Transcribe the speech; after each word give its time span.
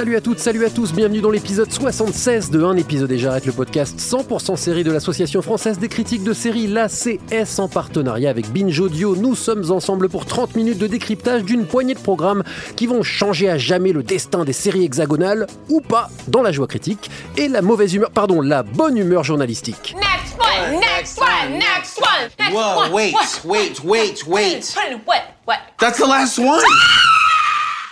Salut 0.00 0.16
à 0.16 0.22
toutes, 0.22 0.38
salut 0.38 0.64
à 0.64 0.70
tous, 0.70 0.94
bienvenue 0.94 1.20
dans 1.20 1.28
l'épisode 1.28 1.70
76 1.70 2.50
de 2.50 2.64
Un 2.64 2.78
épisode 2.78 3.12
et 3.12 3.18
j'arrête 3.18 3.44
le 3.44 3.52
podcast 3.52 3.98
100% 3.98 4.56
série 4.56 4.82
de 4.82 4.90
l'association 4.90 5.42
française 5.42 5.78
des 5.78 5.88
critiques 5.88 6.24
de 6.24 6.32
séries, 6.32 6.68
la 6.68 6.88
CS 6.88 7.58
en 7.58 7.68
partenariat 7.68 8.30
avec 8.30 8.50
Binge 8.50 8.80
Audio. 8.80 9.14
Nous 9.14 9.34
sommes 9.34 9.70
ensemble 9.70 10.08
pour 10.08 10.24
30 10.24 10.56
minutes 10.56 10.78
de 10.78 10.86
décryptage 10.86 11.44
d'une 11.44 11.66
poignée 11.66 11.92
de 11.92 11.98
programmes 11.98 12.44
qui 12.76 12.86
vont 12.86 13.02
changer 13.02 13.50
à 13.50 13.58
jamais 13.58 13.92
le 13.92 14.02
destin 14.02 14.46
des 14.46 14.54
séries 14.54 14.84
hexagonales 14.84 15.46
ou 15.68 15.82
pas 15.82 16.08
dans 16.28 16.40
la 16.40 16.50
joie 16.50 16.66
critique 16.66 17.10
et 17.36 17.48
la 17.48 17.60
mauvaise 17.60 17.92
humeur, 17.92 18.10
pardon, 18.10 18.40
la 18.40 18.62
bonne 18.62 18.96
humeur 18.96 19.22
journalistique. 19.22 19.94
Next 19.96 20.38
one, 20.38 20.80
next 20.80 21.20
one, 21.20 21.58
next 21.58 22.00
one, 22.00 22.30
next 22.38 22.54
Whoa, 22.54 22.84
one. 22.84 22.92
wait, 22.92 23.12
what? 23.12 23.44
wait, 23.44 23.84
wait, 23.84 24.26
wait. 24.26 24.76
What? 25.04 25.22
What? 25.44 25.58
That's 25.78 25.98
the 25.98 26.06
last 26.06 26.38
one. 26.38 26.62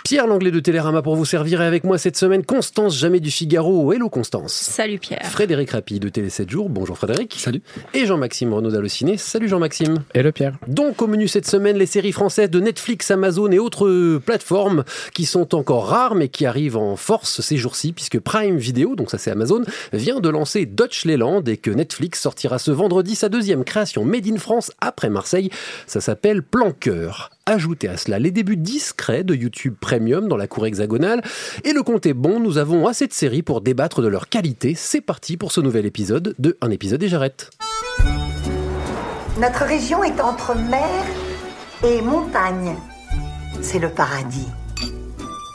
Pierre 0.09 0.25
Langlais 0.25 0.49
de 0.49 0.59
Télérama 0.59 1.03
pour 1.03 1.15
vous 1.15 1.23
servir 1.23 1.61
et 1.61 1.65
avec 1.67 1.83
moi 1.83 1.99
cette 1.99 2.17
semaine 2.17 2.43
Constance 2.43 2.97
Jamais 2.97 3.19
du 3.19 3.29
Figaro. 3.29 3.93
Hello 3.93 4.09
Constance. 4.09 4.53
Salut 4.53 4.97
Pierre. 4.97 5.23
Frédéric 5.25 5.69
Rapi 5.69 5.99
de 5.99 6.09
Télé 6.09 6.31
7 6.31 6.49
jours. 6.49 6.67
Bonjour 6.67 6.97
Frédéric. 6.97 7.35
Salut. 7.37 7.61
Et 7.93 8.07
Jean-Maxime 8.07 8.51
Renaud 8.51 8.71
d'Allociné. 8.71 9.17
Salut 9.17 9.47
Jean-Maxime. 9.47 9.97
Hello 10.15 10.31
Pierre. 10.31 10.57
Donc 10.67 11.03
au 11.03 11.05
menu 11.05 11.27
cette 11.27 11.45
semaine, 11.45 11.77
les 11.77 11.85
séries 11.85 12.11
françaises 12.11 12.49
de 12.49 12.59
Netflix, 12.59 13.11
Amazon 13.11 13.51
et 13.51 13.59
autres 13.59 14.17
plateformes 14.17 14.83
qui 15.13 15.25
sont 15.27 15.53
encore 15.53 15.89
rares 15.89 16.15
mais 16.15 16.29
qui 16.29 16.47
arrivent 16.47 16.77
en 16.77 16.95
force 16.95 17.41
ces 17.41 17.57
jours-ci 17.57 17.93
puisque 17.93 18.19
Prime 18.19 18.57
Video, 18.57 18.95
donc 18.95 19.11
ça 19.11 19.19
c'est 19.19 19.29
Amazon, 19.29 19.61
vient 19.93 20.21
de 20.21 20.29
lancer 20.29 20.65
Dutch 20.65 21.05
Leland 21.05 21.43
et 21.43 21.57
que 21.57 21.69
Netflix 21.69 22.19
sortira 22.19 22.57
ce 22.57 22.71
vendredi 22.71 23.13
sa 23.13 23.29
deuxième 23.29 23.63
création 23.63 24.05
Made 24.05 24.25
in 24.25 24.37
France 24.37 24.71
après 24.81 25.11
Marseille. 25.11 25.51
Ça 25.85 26.01
s'appelle 26.01 26.41
Plan 26.41 26.71
Cœur. 26.71 27.29
Ajoutez 27.45 27.87
à 27.87 27.97
cela 27.97 28.19
les 28.19 28.29
débuts 28.29 28.57
discrets 28.57 29.23
de 29.23 29.33
YouTube 29.33 29.73
Premium 29.79 29.98
dans 29.99 30.37
la 30.37 30.47
cour 30.47 30.65
hexagonale. 30.65 31.21
Et 31.63 31.73
le 31.73 31.83
compte 31.83 32.05
est 32.05 32.13
bon, 32.13 32.39
nous 32.39 32.57
avons 32.57 32.87
assez 32.87 33.07
de 33.07 33.13
séries 33.13 33.43
pour 33.43 33.61
débattre 33.61 34.01
de 34.01 34.07
leur 34.07 34.29
qualité. 34.29 34.73
C'est 34.75 35.01
parti 35.01 35.37
pour 35.37 35.51
ce 35.51 35.61
nouvel 35.61 35.85
épisode 35.85 36.35
de 36.39 36.57
Un 36.61 36.71
épisode 36.71 37.03
et 37.03 37.07
j'arrête. 37.07 37.49
Notre 39.39 39.63
région 39.63 40.03
est 40.03 40.19
entre 40.21 40.55
mer 40.55 41.05
et 41.83 42.01
montagne. 42.01 42.75
C'est 43.61 43.79
le 43.79 43.89
paradis. 43.89 44.47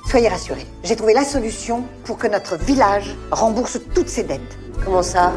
Soyez 0.08 0.28
rassurés, 0.28 0.66
j'ai 0.84 0.96
trouvé 0.96 1.14
la 1.14 1.24
solution 1.24 1.84
pour 2.04 2.18
que 2.18 2.28
notre 2.28 2.56
village 2.56 3.16
rembourse 3.30 3.80
toutes 3.94 4.08
ses 4.08 4.22
dettes. 4.22 4.40
Comment 4.84 5.02
ça? 5.02 5.32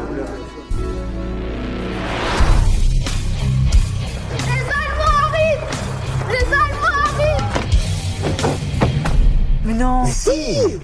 Mais 10.08 10.62
non 10.62 10.68
Si 10.68 10.80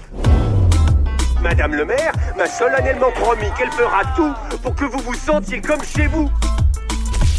Madame 1.41 1.75
le 1.75 1.85
maire 1.85 2.11
m'a 2.37 2.47
solennellement 2.47 3.11
promis 3.11 3.47
qu'elle 3.57 3.71
fera 3.71 4.01
tout 4.15 4.33
pour 4.63 4.75
que 4.75 4.85
vous 4.85 4.99
vous 4.99 5.13
sentiez 5.13 5.61
comme 5.61 5.83
chez 5.83 6.07
vous. 6.07 6.29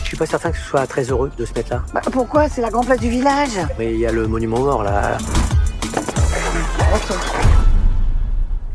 Je 0.02 0.08
suis 0.10 0.16
pas 0.16 0.26
certain 0.26 0.52
que 0.52 0.58
ce 0.58 0.64
soit 0.64 0.86
très 0.86 1.02
heureux 1.04 1.30
de 1.36 1.44
se 1.44 1.52
mettre 1.54 1.70
là. 1.72 1.82
Bah, 1.92 2.00
Pourquoi? 2.12 2.48
C'est 2.48 2.60
la 2.60 2.70
grande 2.70 2.86
place 2.86 3.00
du 3.00 3.10
village. 3.10 3.58
Mais 3.78 3.92
il 3.92 3.98
y 3.98 4.06
a 4.06 4.12
le 4.12 4.26
monument 4.28 4.60
mort 4.60 4.82
là. 4.84 5.18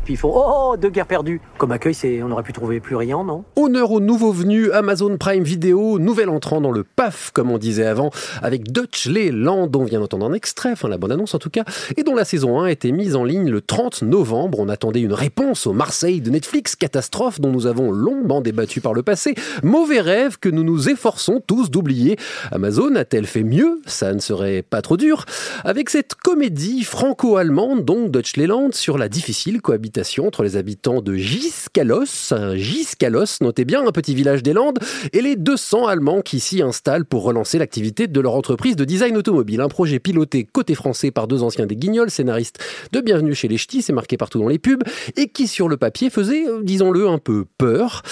Puis 0.04 0.14
ils 0.14 0.16
font 0.16 0.32
oh, 0.34 0.72
oh 0.72 0.76
deux 0.76 0.90
guerres 0.90 1.06
perdues. 1.06 1.40
Comme 1.58 1.70
accueil, 1.70 1.94
c'est 1.94 2.22
on 2.22 2.30
aurait 2.32 2.42
pu 2.42 2.52
trouver 2.52 2.80
plus 2.80 2.96
riant, 2.96 3.22
non? 3.22 3.44
Honneur 3.54 3.92
aux 3.92 4.00
nouveaux 4.00 4.32
venus, 4.32 4.70
Amazon 4.72 5.16
Prime 5.16 5.44
Video, 5.44 6.00
nouvel 6.00 6.28
entrant 6.28 6.60
dans 6.60 6.72
le 6.72 6.82
PAF, 6.82 7.30
comme 7.32 7.50
on 7.50 7.58
disait 7.58 7.86
avant, 7.86 8.10
avec 8.42 8.72
Dutch 8.72 9.06
Land, 9.06 9.68
dont 9.68 9.82
on 9.82 9.84
vient 9.84 10.00
d'entendre 10.00 10.26
un 10.26 10.32
extrait, 10.32 10.72
enfin 10.72 10.88
la 10.88 10.98
bande-annonce 10.98 11.34
en 11.34 11.38
tout 11.38 11.50
cas, 11.50 11.62
et 11.96 12.02
dont 12.02 12.16
la 12.16 12.24
saison 12.24 12.60
1 12.60 12.64
a 12.64 12.70
été 12.72 12.90
mise 12.90 13.14
en 13.14 13.22
ligne 13.22 13.48
le 13.48 13.60
30 13.60 14.02
novembre. 14.02 14.58
On 14.58 14.68
attendait 14.68 15.02
une 15.02 15.12
réponse 15.12 15.68
au 15.68 15.72
Marseille 15.72 16.20
de 16.20 16.30
Netflix, 16.30 16.74
catastrophe 16.74 17.40
dont 17.40 17.52
nous 17.52 17.66
avons 17.66 17.92
longuement 17.92 18.40
débattu 18.40 18.80
par 18.80 18.94
le 18.94 19.04
passé, 19.04 19.36
mauvais 19.62 20.00
rêve 20.00 20.38
que 20.38 20.48
nous 20.48 20.64
nous 20.64 20.88
efforçons 20.88 21.40
tous 21.46 21.70
d'oublier. 21.70 22.16
Amazon 22.50 22.96
a-t-elle 22.96 23.26
fait 23.26 23.44
mieux? 23.44 23.80
Ça 23.86 24.12
ne 24.12 24.20
serait 24.20 24.62
pas 24.62 24.82
trop 24.82 24.96
dur. 24.96 25.26
Avec 25.62 25.90
cette 25.90 26.16
comédie 26.16 26.82
franco-allemande, 26.82 27.84
donc 27.84 28.10
Dutch 28.10 28.32
sur 28.72 28.98
la 28.98 29.08
difficile 29.08 29.60
cohabitation 29.60 29.91
entre 30.18 30.42
les 30.42 30.56
habitants 30.56 31.02
de 31.02 31.14
Giscalos, 31.14 32.32
Giscalos, 32.54 33.38
notez 33.40 33.64
bien, 33.64 33.86
un 33.86 33.92
petit 33.92 34.14
village 34.14 34.42
des 34.42 34.52
Landes, 34.52 34.78
et 35.12 35.22
les 35.22 35.36
200 35.36 35.86
Allemands 35.86 36.20
qui 36.20 36.40
s'y 36.40 36.62
installent 36.62 37.04
pour 37.04 37.22
relancer 37.22 37.58
l'activité 37.58 38.06
de 38.06 38.20
leur 38.20 38.34
entreprise 38.34 38.76
de 38.76 38.84
design 38.84 39.16
automobile. 39.16 39.60
Un 39.60 39.68
projet 39.68 39.98
piloté 39.98 40.44
côté 40.44 40.74
français 40.74 41.10
par 41.10 41.28
deux 41.28 41.42
anciens 41.42 41.66
des 41.66 41.76
Guignols, 41.76 42.10
scénaristes 42.10 42.58
de 42.92 43.00
Bienvenue 43.00 43.34
chez 43.34 43.48
les 43.48 43.58
Ch'tis, 43.58 43.82
c'est 43.82 43.92
marqué 43.92 44.16
partout 44.16 44.38
dans 44.38 44.48
les 44.48 44.58
pubs, 44.58 44.82
et 45.16 45.28
qui 45.28 45.46
sur 45.46 45.68
le 45.68 45.76
papier 45.76 46.10
faisait, 46.10 46.46
euh, 46.46 46.62
disons-le, 46.62 47.08
un 47.08 47.18
peu 47.18 47.44
peur. 47.58 48.02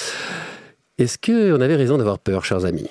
Est-ce 0.99 1.19
qu'on 1.19 1.61
avait 1.61 1.77
raison 1.77 1.99
d'avoir 1.99 2.19
peur, 2.19 2.45
chers 2.45 2.65
amis? 2.65 2.89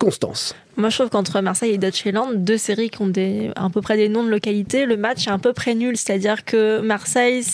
Constance. 0.00 0.54
Moi, 0.78 0.88
je 0.88 0.96
trouve 0.96 1.10
qu'entre 1.10 1.42
Marseille 1.42 1.72
et 1.72 1.78
Dutchland, 1.78 2.32
deux 2.36 2.56
séries 2.56 2.88
qui 2.88 3.02
ont 3.02 3.06
des, 3.06 3.50
à 3.54 3.68
peu 3.68 3.82
près 3.82 3.98
des 3.98 4.08
noms 4.08 4.24
de 4.24 4.30
localité, 4.30 4.86
le 4.86 4.96
match 4.96 5.26
est 5.26 5.30
un 5.30 5.38
peu 5.38 5.52
près 5.52 5.74
nul. 5.74 5.98
C'est-à-dire 5.98 6.46
que 6.46 6.80
Marseille, 6.80 7.44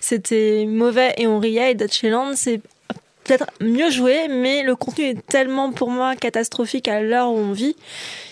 c'était 0.00 0.66
mauvais 0.66 1.14
et 1.16 1.28
on 1.28 1.38
riait, 1.38 1.70
et 1.70 1.74
Dutchland, 1.76 2.32
c'est 2.34 2.60
peut-être 3.24 3.46
mieux 3.60 3.90
joué, 3.90 4.28
mais 4.28 4.62
le 4.62 4.74
contenu 4.76 5.04
est 5.04 5.26
tellement 5.26 5.72
pour 5.72 5.90
moi 5.90 6.16
catastrophique 6.16 6.88
à 6.88 7.00
l'heure 7.02 7.30
où 7.30 7.36
on 7.36 7.52
vit. 7.52 7.76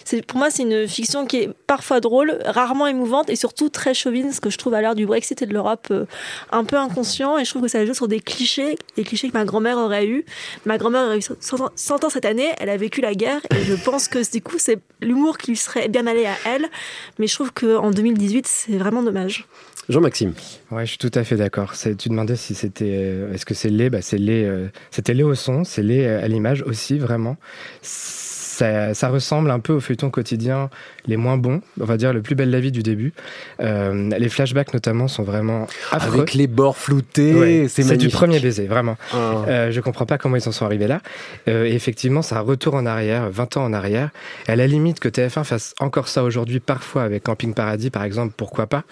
C'est 0.04 0.24
pour 0.26 0.38
moi 0.38 0.50
c'est 0.50 0.62
une 0.62 0.88
fiction 0.88 1.24
qui 1.26 1.36
est 1.36 1.50
parfois 1.68 2.00
drôle, 2.00 2.38
rarement 2.44 2.86
émouvante 2.88 3.30
et 3.30 3.36
surtout 3.36 3.68
très 3.68 3.94
chauvine, 3.94 4.32
ce 4.32 4.40
que 4.40 4.50
je 4.50 4.58
trouve 4.58 4.74
à 4.74 4.80
l'heure 4.80 4.96
du 4.96 5.06
Brexit 5.06 5.40
et 5.42 5.46
de 5.46 5.52
l'Europe 5.52 5.86
euh, 5.92 6.06
un 6.50 6.64
peu 6.64 6.76
inconscient. 6.76 7.38
Et 7.38 7.44
je 7.44 7.50
trouve 7.50 7.62
que 7.62 7.68
ça 7.68 7.86
joue 7.86 7.94
sur 7.94 8.08
des 8.08 8.18
clichés, 8.18 8.76
des 8.96 9.04
clichés 9.04 9.28
que 9.28 9.38
ma 9.38 9.44
grand-mère 9.44 9.78
aurait 9.78 10.06
eu. 10.06 10.24
Ma 10.66 10.78
grand-mère 10.78 11.04
aurait 11.06 11.18
eu 11.18 11.22
100 11.22 11.60
ans- 11.60 11.70
100 11.76 12.04
ans 12.04 12.10
cette 12.10 12.24
année, 12.24 12.48
elle 12.58 12.70
a 12.70 12.76
vécu 12.76 13.00
la 13.00 13.14
guerre 13.14 13.40
et 13.54 13.62
je 13.62 13.74
pense 13.74 14.08
que 14.08 14.18
du 14.32 14.42
coup 14.42 14.56
c'est 14.58 14.78
l'humour 15.00 15.38
qui 15.38 15.52
lui 15.52 15.56
serait 15.56 15.88
bien 15.88 16.06
allé 16.08 16.26
à 16.26 16.34
elle. 16.46 16.66
Mais 17.20 17.28
je 17.28 17.34
trouve 17.34 17.52
qu'en 17.52 17.90
2018 17.92 18.46
c'est 18.48 18.78
vraiment 18.78 19.02
dommage. 19.04 19.46
Jean-Maxime. 19.88 20.34
Ouais, 20.70 20.84
je 20.86 20.90
suis 20.90 20.98
tout 20.98 21.10
à 21.14 21.24
fait 21.24 21.34
d'accord. 21.36 21.72
Tu 21.98 22.08
demandais 22.10 22.36
si 22.36 22.54
c'était, 22.54 22.84
euh, 22.92 23.32
est-ce 23.32 23.44
que 23.44 23.54
c'est 23.54 23.70
laid? 23.70 23.90
Bah, 23.90 24.02
c'est 24.02 24.18
laid. 24.18 24.44
euh, 24.44 24.68
c'était 24.90 25.14
laid 25.14 25.24
au 25.24 25.34
son, 25.34 25.64
c'est 25.64 25.82
laid 25.82 26.06
euh, 26.06 26.24
à 26.24 26.28
l'image 26.28 26.62
aussi, 26.62 26.98
vraiment. 26.98 27.36
Ça, 28.60 28.92
ça 28.92 29.08
ressemble 29.08 29.50
un 29.50 29.58
peu 29.58 29.72
au 29.72 29.80
feuilleton 29.80 30.10
quotidien 30.10 30.68
les 31.06 31.16
moins 31.16 31.38
bons, 31.38 31.62
on 31.80 31.84
va 31.86 31.96
dire 31.96 32.12
le 32.12 32.20
plus 32.20 32.34
belle 32.34 32.50
la 32.50 32.60
vie 32.60 32.72
du 32.72 32.82
début. 32.82 33.14
Euh, 33.60 34.10
les 34.18 34.28
flashbacks 34.28 34.74
notamment 34.74 35.08
sont 35.08 35.22
vraiment 35.22 35.66
affreux. 35.90 36.18
Avec 36.18 36.34
les 36.34 36.46
bords 36.46 36.76
floutés, 36.76 37.32
Ouais, 37.32 37.66
c'est 37.70 37.84
c'est 37.84 37.96
du 37.96 38.10
premier 38.10 38.38
baiser, 38.38 38.66
vraiment. 38.66 38.98
Ah. 39.14 39.44
Euh, 39.48 39.70
je 39.70 39.80
comprends 39.80 40.04
pas 40.04 40.18
comment 40.18 40.36
ils 40.36 40.46
en 40.46 40.52
sont 40.52 40.66
arrivés 40.66 40.88
là. 40.88 41.00
Euh, 41.48 41.64
et 41.64 41.72
effectivement, 41.72 42.20
c'est 42.20 42.34
un 42.34 42.40
retour 42.40 42.74
en 42.74 42.84
arrière, 42.84 43.30
20 43.30 43.56
ans 43.56 43.64
en 43.64 43.72
arrière. 43.72 44.10
Et 44.46 44.52
à 44.52 44.56
la 44.56 44.66
limite 44.66 45.00
que 45.00 45.08
TF1 45.08 45.44
fasse 45.44 45.74
encore 45.80 46.08
ça 46.08 46.22
aujourd'hui, 46.22 46.60
parfois 46.60 47.04
avec 47.04 47.22
Camping 47.22 47.54
Paradis, 47.54 47.88
par 47.88 48.04
exemple, 48.04 48.34
pourquoi 48.36 48.66
pas. 48.66 48.84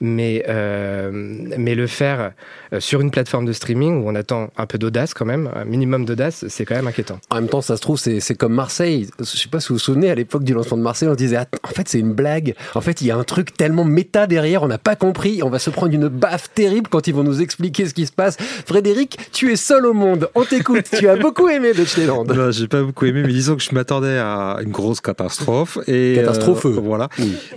Mais, 0.00 0.46
euh, 0.48 1.10
mais 1.12 1.74
le 1.74 1.86
faire 1.86 2.32
sur 2.78 3.02
une 3.02 3.10
plateforme 3.10 3.44
de 3.44 3.52
streaming 3.52 4.02
où 4.02 4.08
on 4.08 4.14
attend 4.14 4.50
un 4.56 4.64
peu 4.64 4.78
d'audace 4.78 5.12
quand 5.12 5.26
même, 5.26 5.50
un 5.54 5.66
minimum 5.66 6.06
d'audace, 6.06 6.46
c'est 6.48 6.64
quand 6.64 6.76
même 6.76 6.86
inquiétant. 6.86 7.20
En 7.28 7.34
même 7.34 7.48
temps, 7.48 7.60
ça 7.60 7.76
se 7.76 7.82
trouve, 7.82 7.98
c'est 7.98 8.34
comme 8.34 8.54
Marseille. 8.54 9.09
Je 9.18 9.24
sais 9.24 9.48
pas 9.48 9.60
si 9.60 9.68
vous 9.68 9.74
vous 9.74 9.80
souvenez, 9.80 10.10
à 10.10 10.14
l'époque 10.14 10.44
du 10.44 10.54
lancement 10.54 10.76
de 10.76 10.82
Marseille, 10.82 11.08
on 11.08 11.12
se 11.12 11.18
disait, 11.18 11.36
Attends, 11.36 11.58
en 11.62 11.68
fait, 11.68 11.88
c'est 11.88 11.98
une 11.98 12.12
blague. 12.12 12.54
En 12.74 12.80
fait, 12.80 13.00
il 13.00 13.06
y 13.06 13.10
a 13.10 13.16
un 13.16 13.24
truc 13.24 13.56
tellement 13.56 13.84
méta 13.84 14.26
derrière, 14.26 14.62
on 14.62 14.68
n'a 14.68 14.78
pas 14.78 14.96
compris. 14.96 15.42
On 15.42 15.50
va 15.50 15.58
se 15.58 15.70
prendre 15.70 15.92
une 15.92 16.08
baffe 16.08 16.50
terrible 16.54 16.88
quand 16.88 17.06
ils 17.06 17.14
vont 17.14 17.24
nous 17.24 17.40
expliquer 17.40 17.86
ce 17.86 17.94
qui 17.94 18.06
se 18.06 18.12
passe. 18.12 18.36
Frédéric, 18.66 19.18
tu 19.32 19.52
es 19.52 19.56
seul 19.56 19.86
au 19.86 19.92
monde. 19.92 20.28
On 20.34 20.44
t'écoute. 20.44 20.86
tu 20.98 21.08
as 21.08 21.16
beaucoup 21.16 21.48
aimé 21.48 21.72
Deutschland. 21.72 22.24
Non, 22.24 22.50
j'ai 22.50 22.68
pas 22.68 22.82
beaucoup 22.82 23.06
aimé, 23.06 23.22
mais 23.24 23.32
disons 23.32 23.56
que 23.56 23.62
je 23.62 23.74
m'attendais 23.74 24.18
à 24.18 24.58
une 24.62 24.70
grosse 24.70 25.00
catastrophe. 25.00 25.78
Et, 25.86 26.14
Catastrophe. 26.16 26.66
euh, 26.66 26.80
voilà. 26.82 27.08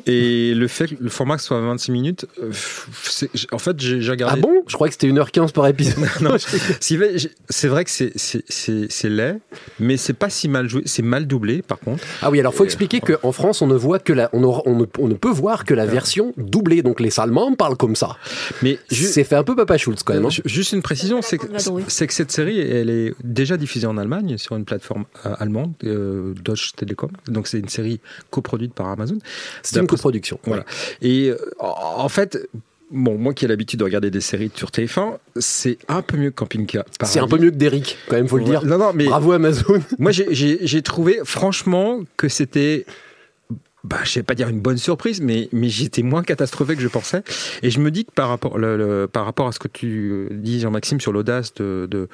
Et 0.06 0.54
le 0.54 0.68
fait 0.68 0.88
que 0.88 0.96
le 1.00 1.10
format 1.10 1.38
soit 1.38 1.60
26 1.60 1.92
minutes, 1.92 2.26
euh, 2.42 2.52
en 3.52 3.58
fait, 3.58 3.80
j'ai 3.80 4.10
regardé. 4.10 4.40
Ah 4.40 4.42
bon? 4.42 4.64
Je 4.68 4.74
crois 4.76 4.88
que 4.88 4.94
c'était 4.94 5.08
1h15 5.08 5.52
par 5.52 5.68
épisode. 5.68 5.94
Non, 6.22 6.36
c'est 6.40 7.68
vrai 7.68 7.84
que 7.84 7.90
c'est 7.92 9.10
laid, 9.10 9.40
mais 9.80 9.98
c'est 9.98 10.14
pas 10.14 10.30
si 10.30 10.48
mal 10.48 10.70
joué. 10.70 10.84
C'est 10.86 11.02
mal 11.02 11.28
doublé. 11.28 11.43
Doublée, 11.44 11.62
par 11.62 11.80
contre. 11.80 12.04
Ah 12.22 12.30
oui, 12.32 12.40
alors 12.40 12.54
faut 12.54 12.64
expliquer 12.64 13.02
qu'en 13.02 13.32
France, 13.32 13.62
on 13.62 13.68
ne 13.68 13.76
voit 13.76 14.00
que 14.00 14.14
la, 14.14 14.30
on, 14.34 14.44
aura- 14.44 14.62
on 14.66 14.76
ne, 14.76 14.86
on 15.00 15.08
ne 15.08 15.14
peut 15.14 15.30
voir 15.32 15.66
que 15.66 15.74
la 15.74 15.86
version 15.86 16.34
doublée. 16.38 16.82
Donc 16.82 17.00
les 17.00 17.20
Allemands 17.20 17.54
parlent 17.56 17.78
comme 17.78 17.96
ça. 17.96 18.18
Mais 18.62 18.80
c'est 18.90 19.24
fait 19.24 19.36
un 19.36 19.44
peu 19.44 19.56
Papa 19.56 19.78
Schultz 19.78 20.04
quand 20.04 20.14
même. 20.14 20.26
hein. 20.26 20.30
Ju- 20.30 20.42
Juste 20.46 20.72
une 20.74 20.82
précision, 20.82 21.22
c'est 21.22 21.38
que, 21.38 21.48
que 21.48 22.14
cette 22.14 22.32
série, 22.32 22.60
elle 22.60 22.90
est 22.90 23.14
déjà 23.24 23.58
diffusée 23.58 23.88
en 23.88 23.98
Allemagne 23.98 24.38
sur 24.38 24.56
une 24.56 24.66
plateforme 24.66 25.06
euh, 25.26 25.36
allemande, 25.40 25.74
euh, 25.84 26.34
Deutsche 26.44 26.74
Telekom. 26.76 27.12
Donc 27.28 27.48
c'est 27.48 27.60
une 27.60 27.70
série 27.70 28.00
coproduite 28.30 28.74
par 28.74 28.88
Amazon. 28.88 29.18
C'est 29.62 29.80
une 29.80 29.88
coproduction. 29.88 30.40
Voilà. 30.46 30.64
Et 31.02 31.30
euh, 31.30 31.38
en 31.60 32.10
fait, 32.10 32.38
bon, 32.94 33.18
moi 33.18 33.34
qui 33.34 33.44
ai 33.44 33.48
l'habitude 33.48 33.80
de 33.80 33.84
regarder 33.84 34.10
des 34.12 34.22
séries 34.22 34.52
sur 34.56 34.70
TF1, 34.70 35.18
c'est 35.38 35.78
un 35.90 36.02
peu 36.02 36.16
mieux 36.18 36.30
que 36.30 36.36
Camping 36.36 36.66
Car- 36.66 36.86
C'est 37.04 37.20
un 37.20 37.28
peu 37.28 37.38
mieux 37.38 37.52
que 37.52 37.56
d'Eric, 37.56 37.98
quand 38.08 38.16
même, 38.16 38.28
faut 38.28 38.38
le 38.38 38.44
dire. 38.46 38.66
Non, 38.66 38.78
non, 38.78 38.92
mais 38.94 39.06
Bravo 39.06 39.34
Amazon. 39.34 39.82
moi, 40.00 40.12
j'ai- 40.12 40.82
trouvé, 40.82 41.20
franchement, 41.26 42.00
que 42.18 42.30
c'était. 42.30 42.86
Bah, 43.84 43.98
je 44.06 44.14
vais 44.16 44.24
pas 44.24 44.34
dire 44.34 44.48
une 44.48 44.62
bonne 44.62 44.78
surprise, 44.78 45.20
mais, 45.20 45.50
mais 45.52 45.68
j'étais 45.68 46.04
moins 46.04 46.24
catastrophé 46.24 46.76
que 46.78 46.82
je 46.82 46.88
pensais. 46.88 47.22
Et 47.64 47.70
je 47.70 47.82
me 47.82 47.92
dis 47.92 48.06
que 48.06 48.12
par 48.12 48.30
rapport, 48.30 48.58
le, 48.58 48.78
le- 48.78 49.08
par 49.12 49.26
rapport 49.26 49.48
à 49.48 49.52
ce 49.52 49.60
que 49.60 49.68
tu 49.68 50.28
dis, 50.32 50.62
Jean-Maxime, 50.62 51.02
sur 51.02 51.12
l'audace 51.12 51.54
de, 51.56 51.86
de, 51.92 52.08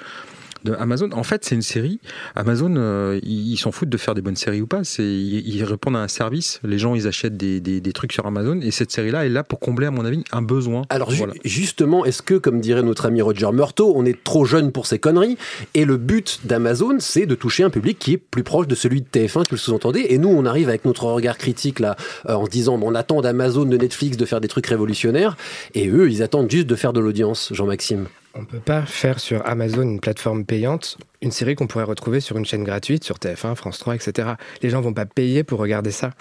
de 0.63 0.73
Amazon, 0.73 1.09
en 1.13 1.23
fait, 1.23 1.45
c'est 1.45 1.55
une 1.55 1.61
série. 1.61 1.99
Amazon, 2.35 2.73
euh, 2.77 3.19
ils 3.23 3.57
s'en 3.57 3.71
foutent 3.71 3.89
de 3.89 3.97
faire 3.97 4.15
des 4.15 4.21
bonnes 4.21 4.35
séries 4.35 4.61
ou 4.61 4.67
pas. 4.67 4.83
C'est, 4.83 5.03
ils, 5.03 5.47
ils 5.55 5.63
répondent 5.63 5.95
à 5.95 5.99
un 6.01 6.07
service. 6.07 6.59
Les 6.63 6.77
gens, 6.77 6.95
ils 6.95 7.07
achètent 7.07 7.37
des, 7.37 7.59
des, 7.61 7.81
des 7.81 7.93
trucs 7.93 8.11
sur 8.13 8.25
Amazon. 8.25 8.59
Et 8.61 8.71
cette 8.71 8.91
série-là 8.91 9.25
est 9.25 9.29
là 9.29 9.43
pour 9.43 9.59
combler, 9.59 9.87
à 9.87 9.91
mon 9.91 10.05
avis, 10.05 10.23
un 10.31 10.41
besoin. 10.41 10.83
Alors 10.89 11.11
ju- 11.11 11.23
justement, 11.45 12.05
est-ce 12.05 12.21
que, 12.21 12.35
comme 12.35 12.59
dirait 12.59 12.83
notre 12.83 13.05
ami 13.05 13.21
Roger 13.21 13.49
Murtaugh, 13.53 13.93
on 13.95 14.05
est 14.05 14.23
trop 14.23 14.45
jeune 14.45 14.71
pour 14.71 14.85
ces 14.85 14.99
conneries? 14.99 15.37
Et 15.75 15.85
le 15.85 15.97
but 15.97 16.39
d'Amazon, 16.43 16.97
c'est 16.99 17.25
de 17.25 17.35
toucher 17.35 17.63
un 17.63 17.69
public 17.69 17.97
qui 17.99 18.13
est 18.13 18.17
plus 18.17 18.43
proche 18.43 18.67
de 18.67 18.75
celui 18.75 19.01
de 19.01 19.07
TF1, 19.07 19.45
tu 19.45 19.53
le 19.53 19.57
sous-entendez. 19.57 20.05
Et 20.09 20.17
nous, 20.17 20.29
on 20.29 20.45
arrive 20.45 20.69
avec 20.69 20.85
notre 20.85 21.05
regard 21.05 21.37
critique 21.37 21.79
là, 21.79 21.95
euh, 22.27 22.33
en 22.33 22.45
se 22.45 22.49
disant, 22.49 22.77
bon, 22.77 22.91
on 22.91 22.95
attend 22.95 23.21
d'Amazon, 23.21 23.65
de 23.65 23.77
Netflix 23.77 24.17
de 24.17 24.25
faire 24.25 24.41
des 24.41 24.47
trucs 24.47 24.67
révolutionnaires, 24.67 25.37
et 25.75 25.87
eux, 25.89 26.09
ils 26.09 26.23
attendent 26.23 26.49
juste 26.51 26.67
de 26.67 26.75
faire 26.75 26.93
de 26.93 26.99
l'audience, 26.99 27.49
Jean-Maxime. 27.53 28.05
On 28.35 28.45
peut 28.45 28.59
pas 28.59 28.85
faire 28.85 29.19
sur 29.19 29.45
Amazon 29.47 29.83
une 29.83 29.99
plateforme 29.99 30.45
payante 30.45 30.97
une 31.21 31.31
série 31.31 31.55
qu'on 31.55 31.67
pourrait 31.67 31.83
retrouver 31.83 32.21
sur 32.21 32.37
une 32.37 32.45
chaîne 32.45 32.63
gratuite, 32.63 33.03
sur 33.03 33.17
TF1, 33.17 33.55
France 33.55 33.79
3, 33.79 33.95
etc. 33.95 34.29
Les 34.61 34.69
gens 34.69 34.81
vont 34.81 34.93
pas 34.93 35.05
payer 35.05 35.43
pour 35.43 35.59
regarder 35.59 35.91
ça. 35.91 36.11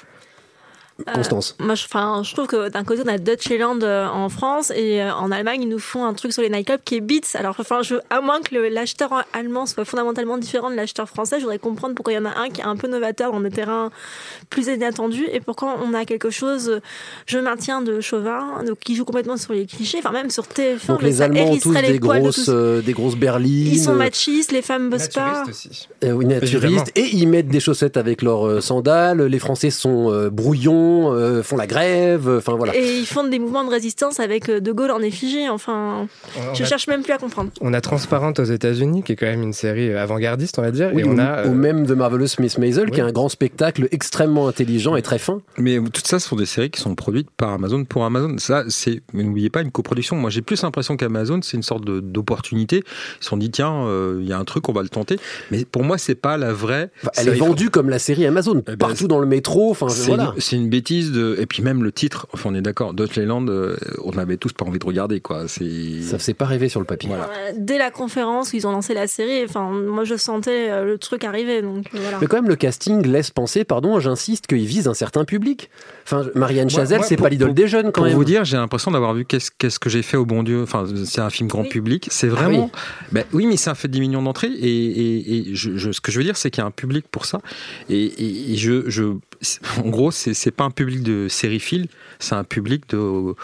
Constance. 1.14 1.56
Euh, 1.60 1.64
moi, 1.64 1.74
je, 1.76 1.84
enfin, 1.84 2.22
je 2.24 2.32
trouve 2.32 2.48
que 2.48 2.68
d'un 2.70 2.82
côté, 2.82 3.02
on 3.04 3.08
a 3.08 3.18
Dutchland 3.18 3.82
euh, 3.82 4.08
en 4.08 4.28
France 4.28 4.72
et 4.74 5.00
euh, 5.00 5.14
en 5.14 5.30
Allemagne, 5.30 5.62
ils 5.62 5.68
nous 5.68 5.78
font 5.78 6.04
un 6.04 6.12
truc 6.12 6.32
sur 6.32 6.42
les 6.42 6.50
nightclubs 6.50 6.80
qui 6.84 6.96
est 6.96 7.00
Beats. 7.00 7.34
Alors, 7.34 7.54
enfin, 7.58 7.82
je, 7.82 7.94
à 8.10 8.20
moins 8.20 8.40
que 8.40 8.56
l'acheteur 8.56 9.24
allemand 9.32 9.66
soit 9.66 9.84
fondamentalement 9.84 10.38
différent 10.38 10.70
de 10.70 10.74
l'acheteur 10.74 11.08
français, 11.08 11.36
je 11.36 11.42
voudrais 11.42 11.60
comprendre 11.60 11.94
pourquoi 11.94 12.12
il 12.14 12.16
y 12.16 12.18
en 12.18 12.24
a 12.24 12.36
un 12.36 12.50
qui 12.50 12.62
est 12.62 12.64
un 12.64 12.76
peu 12.76 12.88
novateur 12.88 13.30
dans 13.30 13.40
des 13.40 13.50
terrains 13.50 13.90
plus 14.50 14.66
inattendus 14.66 15.28
et 15.32 15.40
pourquoi 15.40 15.76
on 15.84 15.94
a 15.94 16.04
quelque 16.04 16.30
chose, 16.30 16.80
je 17.26 17.38
maintiens, 17.38 17.80
de 17.80 18.00
chauvin, 18.00 18.64
donc 18.66 18.78
qui 18.80 18.96
joue 18.96 19.04
complètement 19.04 19.36
sur 19.36 19.52
les 19.52 19.66
clichés, 19.66 19.98
enfin, 19.98 20.10
même 20.10 20.30
sur 20.30 20.44
TF1. 20.44 20.86
Donc 20.88 21.02
mais 21.02 21.08
les 21.08 21.14
ça 21.14 21.24
Allemands 21.24 21.50
ont 21.52 21.58
tous 21.58 21.72
les 21.72 21.82
des 21.82 21.92
de 21.92 21.98
grosses, 21.98 22.44
tous. 22.44 22.48
euh, 22.48 22.80
des 22.80 22.92
grosses 22.92 23.16
berlines. 23.16 23.68
Ils 23.68 23.80
sont 23.80 23.94
machistes, 23.94 24.50
les 24.50 24.62
femmes 24.62 24.90
bossent 24.90 25.08
pas. 25.08 25.44
Euh, 26.04 26.10
oui, 26.12 26.26
naturistes. 26.26 26.90
Et 26.96 27.08
ils 27.14 27.28
mettent 27.28 27.48
des 27.48 27.60
chaussettes 27.60 27.96
avec 27.96 28.22
leurs 28.22 28.62
sandales. 28.62 29.22
Les 29.22 29.38
Français 29.38 29.70
sont 29.70 30.12
euh, 30.12 30.30
euh, 31.12 31.42
font 31.42 31.56
la 31.56 31.66
grève. 31.66 32.28
Enfin 32.38 32.54
voilà. 32.56 32.76
Et 32.76 32.98
ils 32.98 33.06
font 33.06 33.24
des 33.26 33.38
mouvements 33.38 33.64
de 33.64 33.70
résistance 33.70 34.20
avec 34.20 34.48
euh, 34.48 34.60
De 34.60 34.72
Gaulle 34.72 34.90
en 34.90 35.00
effigie. 35.00 35.48
Enfin, 35.48 36.06
On 36.50 36.54
je 36.54 36.62
a- 36.62 36.66
cherche 36.66 36.86
même 36.88 37.02
plus 37.02 37.12
à 37.12 37.18
comprendre. 37.18 37.50
On 37.60 37.72
a 37.74 37.80
Transparente 37.80 38.38
aux 38.40 38.44
États-Unis, 38.44 39.02
qui 39.02 39.12
est 39.12 39.16
quand 39.16 39.26
même 39.26 39.42
une 39.42 39.52
série 39.52 39.92
avant-gardiste, 39.94 40.58
on 40.58 40.62
va 40.62 40.70
dire. 40.70 40.90
Oui, 40.94 41.02
et 41.02 41.04
on 41.04 41.16
ou, 41.16 41.20
a, 41.20 41.44
ou 41.46 41.50
euh, 41.50 41.54
même 41.54 41.86
de 41.86 41.94
Marvelous 41.94 42.26
Miss 42.38 42.58
Maisel, 42.58 42.90
qui 42.90 43.00
est 43.00 43.02
un 43.02 43.12
grand 43.12 43.28
spectacle 43.28 43.88
extrêmement 43.90 44.48
intelligent 44.48 44.96
et 44.96 45.02
très 45.02 45.18
fin. 45.18 45.40
Mais 45.58 45.78
tout 45.78 46.02
ça, 46.04 46.18
ce 46.18 46.28
sont 46.28 46.36
des 46.36 46.46
séries 46.46 46.70
qui 46.70 46.80
sont 46.80 46.94
produites 46.94 47.28
par 47.36 47.50
Amazon 47.52 47.84
pour 47.84 48.04
Amazon. 48.04 48.36
Ça, 48.38 48.64
c'est, 48.68 49.00
n'oubliez 49.12 49.50
pas, 49.50 49.62
une 49.62 49.70
coproduction. 49.70 50.16
Moi, 50.16 50.30
j'ai 50.30 50.42
plus 50.42 50.62
l'impression 50.62 50.96
qu'Amazon, 50.96 51.40
c'est 51.42 51.56
une 51.56 51.62
sorte 51.62 51.84
de- 51.84 52.00
d'opportunité. 52.00 52.78
Ils 52.78 53.22
se 53.24 53.28
sont 53.30 53.36
dit, 53.36 53.50
tiens, 53.50 53.86
euh, 53.86 54.18
il 54.20 54.28
y 54.28 54.32
a 54.32 54.38
un 54.38 54.44
truc, 54.44 54.68
on 54.68 54.72
va 54.72 54.82
le 54.82 54.88
tenter. 54.88 55.18
Mais 55.50 55.64
pour 55.64 55.82
moi, 55.84 55.98
c'est 55.98 56.14
pas 56.14 56.36
la 56.36 56.52
vraie. 56.52 56.90
Enfin, 57.02 57.10
elle 57.16 57.28
est 57.28 57.34
vendue 57.38 57.70
comme 57.70 57.88
la 57.90 57.98
série 57.98 58.26
Amazon, 58.26 58.62
ben, 58.66 58.76
partout 58.76 59.08
dans 59.08 59.18
le 59.18 59.26
métro. 59.26 59.70
Enfin 59.70 59.88
C'est 59.88 60.06
voilà. 60.08 60.32
une, 60.34 60.40
c'est 60.40 60.56
une 60.56 60.68
bêtise 60.78 61.12
de. 61.12 61.36
Et 61.38 61.46
puis 61.46 61.62
même 61.62 61.82
le 61.82 61.92
titre, 61.92 62.26
enfin 62.32 62.50
on 62.52 62.54
est 62.54 62.62
d'accord, 62.62 62.94
Dutchland, 62.94 63.48
euh, 63.48 63.76
on 64.04 64.16
avait 64.18 64.36
tous 64.36 64.52
pas 64.52 64.64
envie 64.64 64.78
de 64.78 64.86
regarder 64.86 65.20
quoi. 65.20 65.48
C'est. 65.48 66.02
Ça 66.02 66.18
faisait 66.18 66.34
pas 66.34 66.44
rêver 66.46 66.68
sur 66.68 66.80
le 66.80 66.86
papier. 66.86 67.08
Voilà. 67.08 67.24
Euh, 67.24 67.52
Dès 67.56 67.78
la 67.78 67.90
conférence 67.90 68.52
où 68.52 68.56
ils 68.56 68.66
ont 68.66 68.72
lancé 68.72 68.94
la 68.94 69.06
série, 69.06 69.44
enfin, 69.44 69.70
moi 69.70 70.04
je 70.04 70.16
sentais 70.16 70.70
euh, 70.70 70.84
le 70.84 70.98
truc 70.98 71.24
arriver. 71.24 71.62
Donc 71.62 71.86
voilà. 71.92 72.18
Mais 72.20 72.26
quand 72.26 72.36
même, 72.36 72.48
le 72.48 72.56
casting 72.56 73.02
laisse 73.06 73.30
penser, 73.30 73.64
pardon, 73.64 73.98
j'insiste, 74.00 74.46
qu'il 74.46 74.64
vise 74.66 74.88
un 74.88 74.94
certain 74.94 75.24
public. 75.24 75.70
Enfin, 76.04 76.24
Marianne 76.34 76.70
Chazelle, 76.70 76.98
moi, 76.98 77.06
c'est 77.06 77.16
pour- 77.16 77.24
pas 77.24 77.30
l'idole 77.30 77.48
pour- 77.48 77.54
des 77.54 77.68
jeunes 77.68 77.86
quand 77.86 78.00
Pour 78.00 78.04
même. 78.04 78.14
vous 78.14 78.24
dire, 78.24 78.44
j'ai 78.44 78.56
l'impression 78.56 78.90
d'avoir 78.90 79.14
vu 79.14 79.24
qu'est-ce 79.24 79.50
qu'est-ce 79.56 79.78
que 79.78 79.90
j'ai 79.90 80.02
fait 80.02 80.16
au 80.16 80.24
bon 80.26 80.42
Dieu. 80.42 80.62
Enfin, 80.62 80.84
c'est 81.04 81.20
un 81.20 81.30
film 81.30 81.48
grand 81.48 81.64
public. 81.64 82.08
C'est 82.10 82.28
vraiment. 82.28 82.70
Ben 83.12 83.24
oui, 83.32 83.46
mais 83.46 83.56
ça 83.56 83.74
fait 83.74 83.88
10 83.88 84.00
millions 84.00 84.22
d'entrées. 84.22 84.48
Et, 84.52 84.68
et- 84.68 85.50
et 85.50 85.54
je, 85.54 85.76
je- 85.76 85.92
ce 85.92 86.00
que 86.00 86.10
je 86.12 86.18
veux 86.18 86.24
dire, 86.24 86.36
c'est 86.36 86.50
qu'il 86.50 86.60
y 86.62 86.64
a 86.64 86.66
un 86.66 86.70
public 86.70 87.06
pour 87.10 87.24
ça. 87.26 87.40
Et, 87.90 88.02
et- 88.04 88.52
et 88.52 88.56
je, 88.56 88.88
je, 88.88 89.02
en 89.84 89.88
gros, 89.88 90.10
c'est 90.10 90.34
c'est 90.34 90.50
pas 90.50 90.64
un 90.64 90.67
public 90.70 91.02
de 91.02 91.28
sériphiles, 91.28 91.88
c'est 92.18 92.34
un 92.34 92.44
public 92.44 92.88
de. 92.90 93.34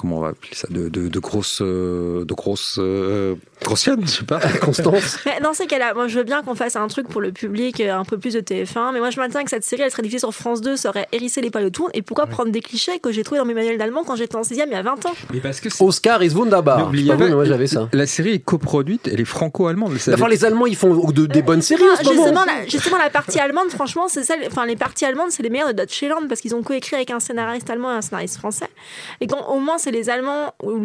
Comment 0.00 0.18
on 0.18 0.20
va 0.20 0.28
appeler 0.28 0.54
ça 0.54 0.68
De, 0.70 0.88
de, 0.88 1.08
de 1.08 1.18
grosses. 1.18 1.58
euh, 1.60 2.24
De 2.24 2.32
grosses. 2.34 2.76
Euh, 2.80 3.34
grossiennes, 3.62 4.02
je 4.06 4.10
sais 4.18 4.24
pas. 4.24 4.38
Constance. 4.62 5.18
Mais 5.26 5.40
dans 5.42 5.52
ces 5.54 5.66
cas-là, 5.66 5.92
moi 5.94 6.06
je 6.06 6.16
veux 6.18 6.24
bien 6.24 6.42
qu'on 6.42 6.54
fasse 6.54 6.76
un 6.76 6.86
truc 6.86 7.08
pour 7.08 7.20
le 7.20 7.32
public, 7.32 7.80
euh, 7.80 7.92
un 7.96 8.04
peu 8.04 8.16
plus 8.16 8.34
de 8.34 8.40
TF1, 8.40 8.92
mais 8.92 9.00
moi 9.00 9.10
je 9.10 9.18
maintiens 9.18 9.42
que 9.42 9.50
cette 9.50 9.64
série 9.64 9.82
elle 9.82 9.90
serait 9.90 10.02
diffusée 10.02 10.20
sur 10.20 10.32
France 10.32 10.60
2, 10.60 10.76
ça 10.76 10.90
aurait 10.90 11.08
hérissé 11.10 11.40
les 11.40 11.50
poils 11.50 11.64
de 11.64 11.68
tout. 11.68 11.88
Et 11.94 12.02
pourquoi 12.02 12.26
prendre 12.26 12.52
des 12.52 12.60
clichés 12.60 13.00
que 13.00 13.10
j'ai 13.10 13.24
trouvés 13.24 13.40
dans 13.40 13.44
mes 13.44 13.54
manuels 13.54 13.76
d'allemand 13.78 14.04
quand 14.06 14.14
j'étais 14.14 14.36
en 14.36 14.44
6 14.44 14.54
il 14.54 14.58
y 14.70 14.74
a 14.74 14.82
20 14.82 15.06
ans? 15.06 15.12
Mais 15.32 15.40
parce 15.40 15.58
que 15.60 15.68
Oscar 15.82 16.22
is 16.22 16.30
wunderbar. 16.34 16.78
N'oubliez 16.78 17.10
Pas 17.10 17.16
pas, 17.18 17.24
mais 17.24 17.34
moi 17.34 17.44
j'avais 17.44 17.66
ça. 17.66 17.88
La 17.92 18.06
série 18.06 18.34
est 18.34 18.38
coproduite, 18.38 19.08
elle 19.12 19.20
est 19.20 19.24
franco-allemande. 19.24 19.92
Enfin, 19.96 20.12
avait- 20.12 20.28
les 20.30 20.44
Allemands, 20.44 20.66
ils 20.66 20.76
font 20.76 21.10
de- 21.10 21.26
des 21.26 21.42
bonnes 21.42 21.62
séries 21.62 21.82
en 21.90 21.96
ce 21.96 22.04
moment. 22.04 22.22
Justement 22.24 22.44
la, 22.44 22.66
justement, 22.68 22.98
la 22.98 23.10
partie 23.10 23.40
allemande, 23.40 23.70
franchement, 23.70 24.06
c'est 24.08 24.22
celle, 24.22 24.40
enfin, 24.46 24.64
les 24.66 24.76
parties 24.76 25.04
allemandes, 25.04 25.30
c'est 25.30 25.42
les 25.42 25.50
meilleures 25.50 25.74
de 25.74 25.82
Dutchland 25.82 26.28
parce 26.28 26.40
qu'ils 26.40 26.54
ont 26.54 26.62
coécrit 26.62 26.94
avec 26.96 27.10
un 27.10 27.18
scénariste 27.18 27.68
allemand 27.70 27.90
et 27.92 27.96
un 27.96 28.02
scénariste 28.02 28.36
français. 28.36 28.68
Et 29.20 29.26
quand 29.26 29.48
au 29.48 29.58
moins 29.58 29.78
les 29.90 30.10
Allemands, 30.10 30.54
ou 30.62 30.84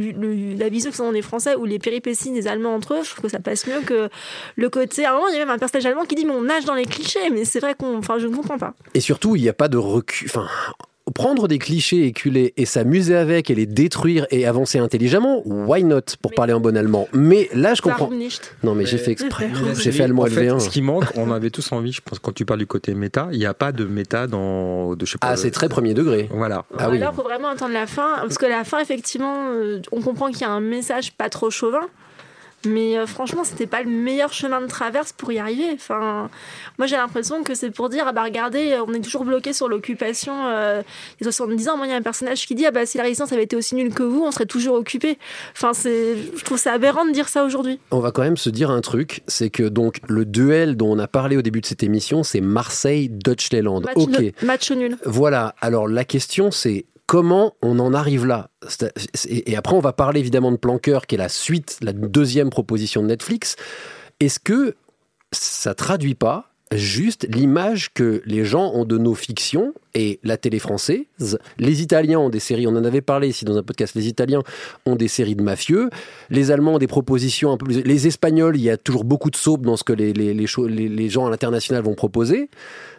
la 0.58 0.70
vision 0.70 0.92
que 0.92 0.98
sont 0.98 1.12
des 1.12 1.22
Français 1.22 1.56
ou 1.56 1.66
les 1.66 1.80
péripéties 1.80 2.32
des 2.32 2.48
Allemands 2.48 2.76
entre 2.76 2.96
eux, 2.96 3.04
je 3.04 3.12
trouve 3.12 3.26
que 3.26 3.32
ça 3.32 3.40
passe 3.40 3.68
mieux 3.68 3.82
que 3.82 4.10
le 4.56 4.70
côté. 4.70 5.06
À 5.06 5.12
un 5.12 5.16
moment, 5.16 5.28
il 5.28 5.34
y 5.34 5.38
a 5.38 5.40
même 5.40 5.50
un 5.50 5.58
personnage 5.58 5.86
allemand 5.86 6.06
qui 6.06 6.16
dit, 6.16 6.26
mais 6.26 6.34
on 6.34 6.42
nage 6.42 6.66
dans 6.66 6.76
les 6.76 6.86
clichés, 6.86 7.30
mais 7.32 7.46
c'est 7.46 7.60
vrai 7.60 7.76
qu'on, 7.76 7.98
enfin, 7.98 8.18
je 8.20 8.28
ne 8.28 8.36
comprends 8.36 8.58
pas. 8.58 8.74
Et 8.94 9.00
surtout, 9.00 9.36
il 9.36 9.42
n'y 9.42 9.50
a 9.50 9.54
pas 9.54 9.68
de 9.68 9.78
recul. 9.78 10.28
Enfin, 10.30 10.48
prendre 11.14 11.48
des 11.48 11.60
clichés 11.60 12.06
éculés 12.06 12.54
et 12.58 12.66
s'amuser 12.66 13.16
avec 13.16 13.50
et 13.50 13.56
les 13.56 13.66
détruire 13.66 14.26
et 14.32 14.46
avancer 14.46 14.80
intelligemment, 14.80 15.42
why 15.46 15.84
not, 15.84 16.02
pour 16.22 16.32
parler 16.34 16.54
en 16.54 16.60
bon 16.60 16.76
allemand. 16.78 17.08
Mais 17.14 17.50
là, 17.54 17.74
je 17.74 17.82
comprends. 17.82 18.10
Non, 18.64 18.74
mais 18.74 18.86
j'ai 18.86 18.98
fait 18.98 19.12
exprès. 19.12 19.50
J'ai 19.78 19.92
fait 19.92 20.04
allemand 20.04 20.24
en 20.24 20.28
fait, 20.28 20.48
LV1. 20.48 20.60
Ce 20.60 20.70
qui 20.70 20.82
manque, 20.82 21.06
on 21.16 21.32
avait 21.32 21.50
tous 21.50 21.72
envie, 21.72 21.92
je 21.92 22.02
pense, 22.02 22.20
quand 22.20 22.34
tu 22.34 22.46
parles 22.46 22.60
du 22.60 22.68
côté 22.68 22.94
méta, 22.94 23.28
il 23.32 23.40
n'y 23.40 23.46
a 23.46 23.54
pas 23.54 23.72
de 23.72 23.86
méta 23.86 24.28
dans. 24.28 24.96
De, 24.96 25.06
je 25.06 25.12
sais 25.12 25.18
pas, 25.18 25.28
Ah, 25.28 25.36
c'est 25.38 25.52
très 25.52 25.70
premier 25.70 25.94
degré. 25.94 26.30
Voilà. 26.32 26.66
Ah 26.78 26.90
oui. 26.90 26.98
Alors, 26.98 27.14
il 27.14 27.16
faut 27.16 27.24
vraiment 27.24 27.50
attendre 27.50 27.74
la 27.74 27.88
fin, 27.88 28.16
parce 28.22 28.38
que 28.38 28.46
la 28.46 28.64
fin, 28.64 28.80
effectivement, 28.80 29.50
euh, 29.52 29.82
on 29.92 30.02
comprend 30.02 30.30
qu'il 30.30 30.42
y 30.42 30.46
a 30.46 30.52
un 30.52 30.62
message 30.62 31.12
pas 31.14 31.30
trop 31.30 31.50
chauvin. 31.50 31.82
Mais 32.66 32.98
euh, 32.98 33.06
franchement, 33.06 33.44
c'était 33.44 33.68
pas 33.68 33.84
le 33.84 33.90
meilleur 33.90 34.32
chemin 34.34 34.62
de 34.62 34.68
traverse 34.68 35.12
pour 35.14 35.32
y 35.32 35.40
arriver. 35.40 35.70
Enfin, 35.74 36.30
moi, 36.78 36.88
j'ai 36.88 36.96
l'impression 36.96 37.44
que 37.44 37.56
c'est 37.56 37.72
pour 37.72 37.90
dire, 37.90 38.06
ah 38.08 38.12
bah 38.14 38.24
regardez, 38.24 38.72
euh, 38.74 38.84
on 38.88 38.94
est 38.94 39.02
toujours 39.02 39.26
bloqué 39.26 39.52
sur 39.54 39.68
l'occupation 39.68 40.34
euh, 40.48 40.82
des 41.20 41.24
70 41.26 41.70
ans. 41.70 41.78
Moi, 41.78 41.88
il 41.88 41.90
y 41.90 41.94
a 41.94 41.98
un 41.98 42.02
personnage 42.02 42.46
qui 42.46 42.56
dit, 42.56 42.66
ah 42.66 42.72
bah 42.72 42.86
si 42.86 42.98
la 42.98 43.04
résistance 43.04 43.32
avait 43.34 43.44
été 43.44 43.56
aussi 43.56 43.76
nulle 43.76 43.94
que 43.94 44.04
vous, 44.04 44.24
on 44.24 44.32
serait 44.32 44.46
toujours 44.46 44.76
occupé. 44.76 45.18
Enfin, 45.56 45.74
c'est, 45.74 46.16
je 46.38 46.44
trouve 46.46 46.58
ça 46.58 46.72
aberrant 46.74 47.06
de 47.06 47.12
dire 47.12 47.28
ça 47.30 47.44
aujourd'hui. 47.44 47.80
On 47.92 48.00
va 48.00 48.12
quand 48.12 48.22
même 48.24 48.38
se 48.38 48.50
dire 48.50 48.72
un 48.72 48.82
truc, 48.82 49.24
c'est 49.28 49.50
que 49.50 49.64
donc 49.64 50.00
le 50.08 50.26
duel 50.26 50.78
dont 50.78 50.92
on 50.92 51.00
a 51.00 51.08
parlé 51.08 51.38
au 51.38 51.42
début 51.42 51.62
de 51.62 51.66
cette 51.66 51.84
émission, 51.84 52.24
c'est 52.24 52.42
Marseille-Deutschland. 52.42 53.82
Match, 53.82 53.94
Ok. 53.98 54.20
nul- 54.20 54.32
match 54.44 54.72
nul. 54.72 54.98
Voilà. 55.06 55.56
Alors 55.62 55.88
la 55.88 56.06
question 56.06 56.52
c'est 56.52 56.86
comment 57.08 57.56
on 57.62 57.80
en 57.80 57.94
arrive 57.94 58.26
là 58.26 58.50
et 59.28 59.56
après 59.56 59.76
on 59.76 59.80
va 59.80 59.94
parler 59.94 60.20
évidemment 60.20 60.52
de 60.52 60.58
Planqueur 60.58 61.06
qui 61.06 61.16
est 61.16 61.18
la 61.18 61.30
suite, 61.30 61.78
la 61.82 61.94
deuxième 61.94 62.50
proposition 62.50 63.02
de 63.02 63.08
Netflix. 63.08 63.56
Est-ce 64.20 64.40
que 64.40 64.76
ça 65.32 65.74
traduit 65.76 66.16
pas 66.16 66.52
juste 66.72 67.28
l'image 67.34 67.94
que 67.94 68.22
les 68.26 68.46
gens 68.46 68.72
ont 68.74 68.86
de 68.86 68.98
nos 68.98 69.16
fictions 69.16 69.74
et 69.96 70.20
la 70.24 70.38
télé 70.38 70.60
française. 70.60 71.38
Les 71.58 71.82
Italiens 71.82 72.20
ont 72.20 72.30
des 72.30 72.40
séries, 72.40 72.68
on 72.68 72.76
en 72.76 72.84
avait 72.84 73.02
parlé 73.02 73.30
ici 73.30 73.46
dans 73.46 73.58
un 73.58 73.64
podcast, 73.64 73.96
les 73.96 74.08
Italiens 74.08 74.42
ont 74.86 74.96
des 74.96 75.08
séries 75.08 75.36
de 75.36 75.44
mafieux. 75.44 75.90
Les 76.30 76.52
Allemands 76.52 76.76
ont 76.76 76.80
des 76.80 76.88
propositions 76.88 77.52
un 77.52 77.58
peu 77.58 77.66
plus... 77.66 77.84
Les 77.84 78.08
Espagnols, 78.08 78.58
il 78.58 78.64
y 78.64 78.70
a 78.70 78.78
toujours 78.78 79.04
beaucoup 79.04 79.30
de 79.30 79.36
soap 79.36 79.62
dans 79.62 79.78
ce 79.78 79.84
que 79.84 79.94
les, 79.94 80.14
les, 80.14 80.34
les, 80.34 81.10
gens 81.10 81.26
à 81.28 81.30
l'international 81.30 81.84
vont 81.84 81.96
proposer 81.96 82.50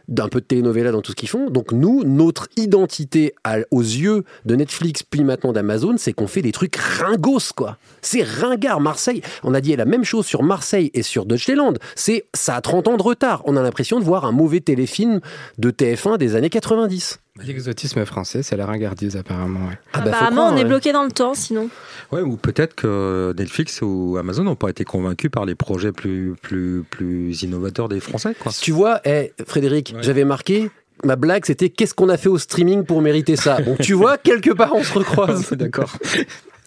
d'un 0.09 0.29
peu 0.29 0.41
de 0.41 0.45
telenovela 0.45 0.93
dans 0.93 1.01
tout 1.01 1.13
ce 1.13 1.17
qu'ils 1.17 1.29
font. 1.29 1.51
Donc 1.51 1.73
nous, 1.73 2.05
notre 2.05 2.49
identité 2.57 3.35
aux 3.71 3.81
yeux 3.81 4.25
de 4.45 4.55
Netflix, 4.55 5.03
puis 5.03 5.25
maintenant 5.25 5.53
d'Amazon, 5.53 5.95
c'est 5.97 6.13
qu'on 6.13 6.27
fait 6.27 6.43
des 6.43 6.53
trucs 6.53 6.77
ringos, 6.77 7.53
quoi. 7.57 7.79
C'est 8.03 8.23
ringard. 8.23 8.81
Marseille, 8.81 9.23
on 9.43 9.55
a 9.55 9.61
dit 9.61 9.75
la 9.77 9.87
même 9.87 10.05
chose 10.05 10.27
sur 10.27 10.43
Marseille 10.43 10.91
et 10.95 11.03
sur 11.03 11.25
Deutschland. 11.25 11.75
C'est, 11.95 12.27
ça 12.35 12.57
a 12.57 12.61
30 12.61 12.89
ans 12.89 12.97
de 12.97 13.03
retard. 13.03 13.43
On 13.47 13.57
a 13.57 13.63
l'impression 13.63 13.99
de 13.99 14.05
voir 14.05 14.25
un 14.25 14.33
mauvais 14.33 14.61
téléfilm 14.61 15.21
de 15.59 15.71
TF1 15.71 16.19
des 16.19 16.37
années 16.37 16.51
90. 16.89 17.19
L'exotisme 17.45 18.05
français, 18.05 18.43
c'est 18.43 18.57
la 18.57 18.67
ringardise 18.67 19.17
apparemment. 19.17 19.67
ouais. 19.69 19.79
Ah 19.93 19.99
bah, 20.01 20.03
faut 20.05 20.09
Apparemment, 20.11 20.37
croire, 20.43 20.53
on 20.53 20.57
est 20.57 20.63
ouais. 20.63 20.69
bloqué 20.69 20.93
dans 20.93 21.03
le 21.03 21.11
temps, 21.11 21.35
sinon. 21.35 21.69
Ouais, 22.13 22.21
ou 22.21 22.37
peut-être 22.37 22.75
que 22.75 23.35
Netflix 23.37 23.81
ou 23.83 24.17
Amazon 24.19 24.45
n'ont 24.45 24.55
pas 24.55 24.69
été 24.71 24.85
convaincus 24.85 25.31
par 25.31 25.45
les 25.45 25.55
projets 25.55 25.91
plus, 25.93 26.35
plus, 26.41 26.85
plus 26.89 27.43
innovateurs 27.43 27.89
des 27.89 27.99
Français. 28.01 28.35
Quoi. 28.39 28.53
Tu 28.53 28.71
vois, 28.73 29.01
eh, 29.05 29.33
Frédéric, 29.47 29.95
j'avais 30.01 30.25
marqué. 30.25 30.71
Ma 31.03 31.17
blague, 31.17 31.45
c'était 31.45 31.71
qu'est-ce 31.71 31.93
qu'on 31.93 32.09
a 32.09 32.17
fait 32.17 32.29
au 32.29 32.39
streaming 32.39 32.85
pour 32.85 33.03
mériter 33.03 33.35
ça? 33.37 33.61
Donc 33.61 33.79
tu 33.81 33.95
vois, 33.95 34.17
quelque 34.17 34.51
part, 34.53 34.75
on 34.75 34.85
se 34.85 34.93
recroise. 34.97 35.51
D'accord. 35.53 35.97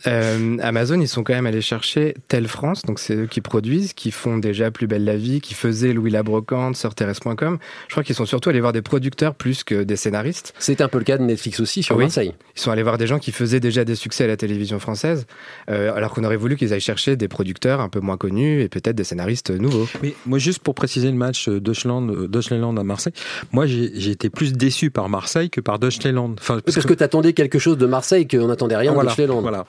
Euh, 0.05 0.57
Amazon, 0.61 0.99
ils 1.01 1.07
sont 1.07 1.23
quand 1.23 1.33
même 1.33 1.47
allés 1.47 1.61
chercher 1.61 2.13
Tel 2.27 2.47
France, 2.47 2.83
donc 2.83 2.99
c'est 2.99 3.15
eux 3.15 3.25
qui 3.25 3.41
produisent, 3.41 3.93
qui 3.93 4.11
font 4.11 4.37
déjà 4.37 4.69
Plus 4.69 4.85
belle 4.85 5.05
la 5.05 5.15
vie, 5.15 5.41
qui 5.41 5.53
faisaient 5.55 5.93
Louis 5.93 6.11
la 6.11 6.21
Brocante, 6.23 6.75
Sœurthérèse.com. 6.75 7.57
Je 7.87 7.93
crois 7.93 8.03
qu'ils 8.03 8.15
sont 8.15 8.25
surtout 8.25 8.49
allés 8.49 8.59
voir 8.61 8.73
des 8.73 8.81
producteurs 8.83 9.33
plus 9.33 9.63
que 9.63 9.83
des 9.83 9.95
scénaristes. 9.95 10.53
C'est 10.59 10.81
un 10.81 10.87
peu 10.87 10.99
le 10.99 11.03
cas 11.03 11.17
de 11.17 11.23
Netflix 11.23 11.59
aussi 11.59 11.81
sur 11.83 11.95
Oui. 11.95 12.03
Marseille. 12.03 12.33
Ils 12.55 12.59
sont 12.61 12.69
allés 12.69 12.83
voir 12.83 12.97
des 12.97 13.07
gens 13.07 13.17
qui 13.17 13.31
faisaient 13.31 13.59
déjà 13.59 13.85
des 13.85 13.95
succès 13.95 14.25
à 14.25 14.27
la 14.27 14.37
télévision 14.37 14.77
française, 14.79 15.25
euh, 15.69 15.93
alors 15.95 16.13
qu'on 16.13 16.23
aurait 16.23 16.35
voulu 16.37 16.57
qu'ils 16.57 16.73
aillent 16.73 16.79
chercher 16.79 17.15
des 17.15 17.27
producteurs 17.27 17.81
un 17.81 17.89
peu 17.89 17.99
moins 17.99 18.17
connus 18.17 18.61
et 18.61 18.69
peut-être 18.69 18.95
des 18.95 19.03
scénaristes 19.03 19.49
nouveaux. 19.51 19.87
Oui, 20.03 20.13
moi 20.25 20.37
juste 20.37 20.59
pour 20.59 20.75
préciser 20.75 21.07
le 21.09 21.17
match 21.17 21.47
euh, 21.49 21.59
Deutschland, 21.59 22.77
à 22.77 22.83
Marseille, 22.83 23.13
moi 23.51 23.65
j'ai 23.65 24.11
été 24.11 24.29
plus 24.29 24.53
déçu 24.53 24.91
par 24.91 25.09
Marseille 25.09 25.49
que 25.49 25.61
par 25.61 25.79
Deutschland. 25.79 26.35
Enfin, 26.39 26.59
Parce 26.63 26.85
que 26.85 26.93
t'attendais 26.93 27.33
quelque 27.33 27.59
chose 27.59 27.77
de 27.77 27.85
Marseille 27.85 28.27
qu'on 28.27 28.47
n'attendait 28.47 28.75
rien 28.77 28.93
Voilà, 28.93 29.11
de 29.11 29.15
Deutschland. 29.17 29.41
voilà. 29.41 29.65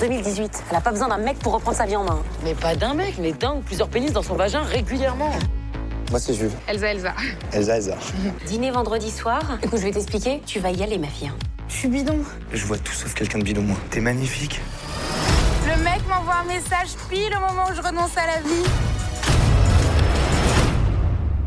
2018, 0.00 0.64
elle 0.70 0.76
a 0.76 0.80
pas 0.80 0.90
besoin 0.90 1.08
d'un 1.08 1.18
mec 1.18 1.38
pour 1.38 1.54
reprendre 1.54 1.76
sa 1.76 1.86
vie 1.86 1.96
en 1.96 2.04
main. 2.04 2.22
Mais 2.44 2.54
pas 2.54 2.74
d'un 2.76 2.94
mec, 2.94 3.14
mais 3.18 3.32
d'un 3.32 3.54
ou 3.54 3.60
plusieurs 3.60 3.88
pénis 3.88 4.12
dans 4.12 4.22
son 4.22 4.34
vagin 4.34 4.62
régulièrement. 4.62 5.32
Moi, 6.10 6.20
c'est 6.20 6.34
Jules. 6.34 6.50
Elsa, 6.68 6.92
Elsa. 6.92 7.14
Elsa, 7.52 7.76
Elsa. 7.76 7.96
Dîner 8.46 8.70
vendredi 8.70 9.10
soir. 9.10 9.40
Écoute, 9.62 9.78
je 9.78 9.84
vais 9.84 9.92
t'expliquer. 9.92 10.42
Tu 10.46 10.60
vas 10.60 10.70
y 10.70 10.82
aller, 10.82 10.98
ma 10.98 11.08
fille. 11.08 11.32
Je 11.68 11.74
suis 11.74 11.88
bidon. 11.88 12.18
Je 12.52 12.64
vois 12.66 12.78
tout 12.78 12.92
sauf 12.92 13.12
quelqu'un 13.14 13.38
de 13.38 13.44
bidon, 13.44 13.62
moi. 13.62 13.76
T'es 13.90 14.00
magnifique. 14.00 14.60
Le 15.66 15.82
mec 15.82 16.06
m'envoie 16.08 16.36
un 16.36 16.44
message 16.44 16.94
pile 17.10 17.34
au 17.36 17.40
moment 17.40 17.64
où 17.70 17.74
je 17.74 17.82
renonce 17.82 18.16
à 18.16 18.26
la 18.26 18.40
vie. 18.40 18.64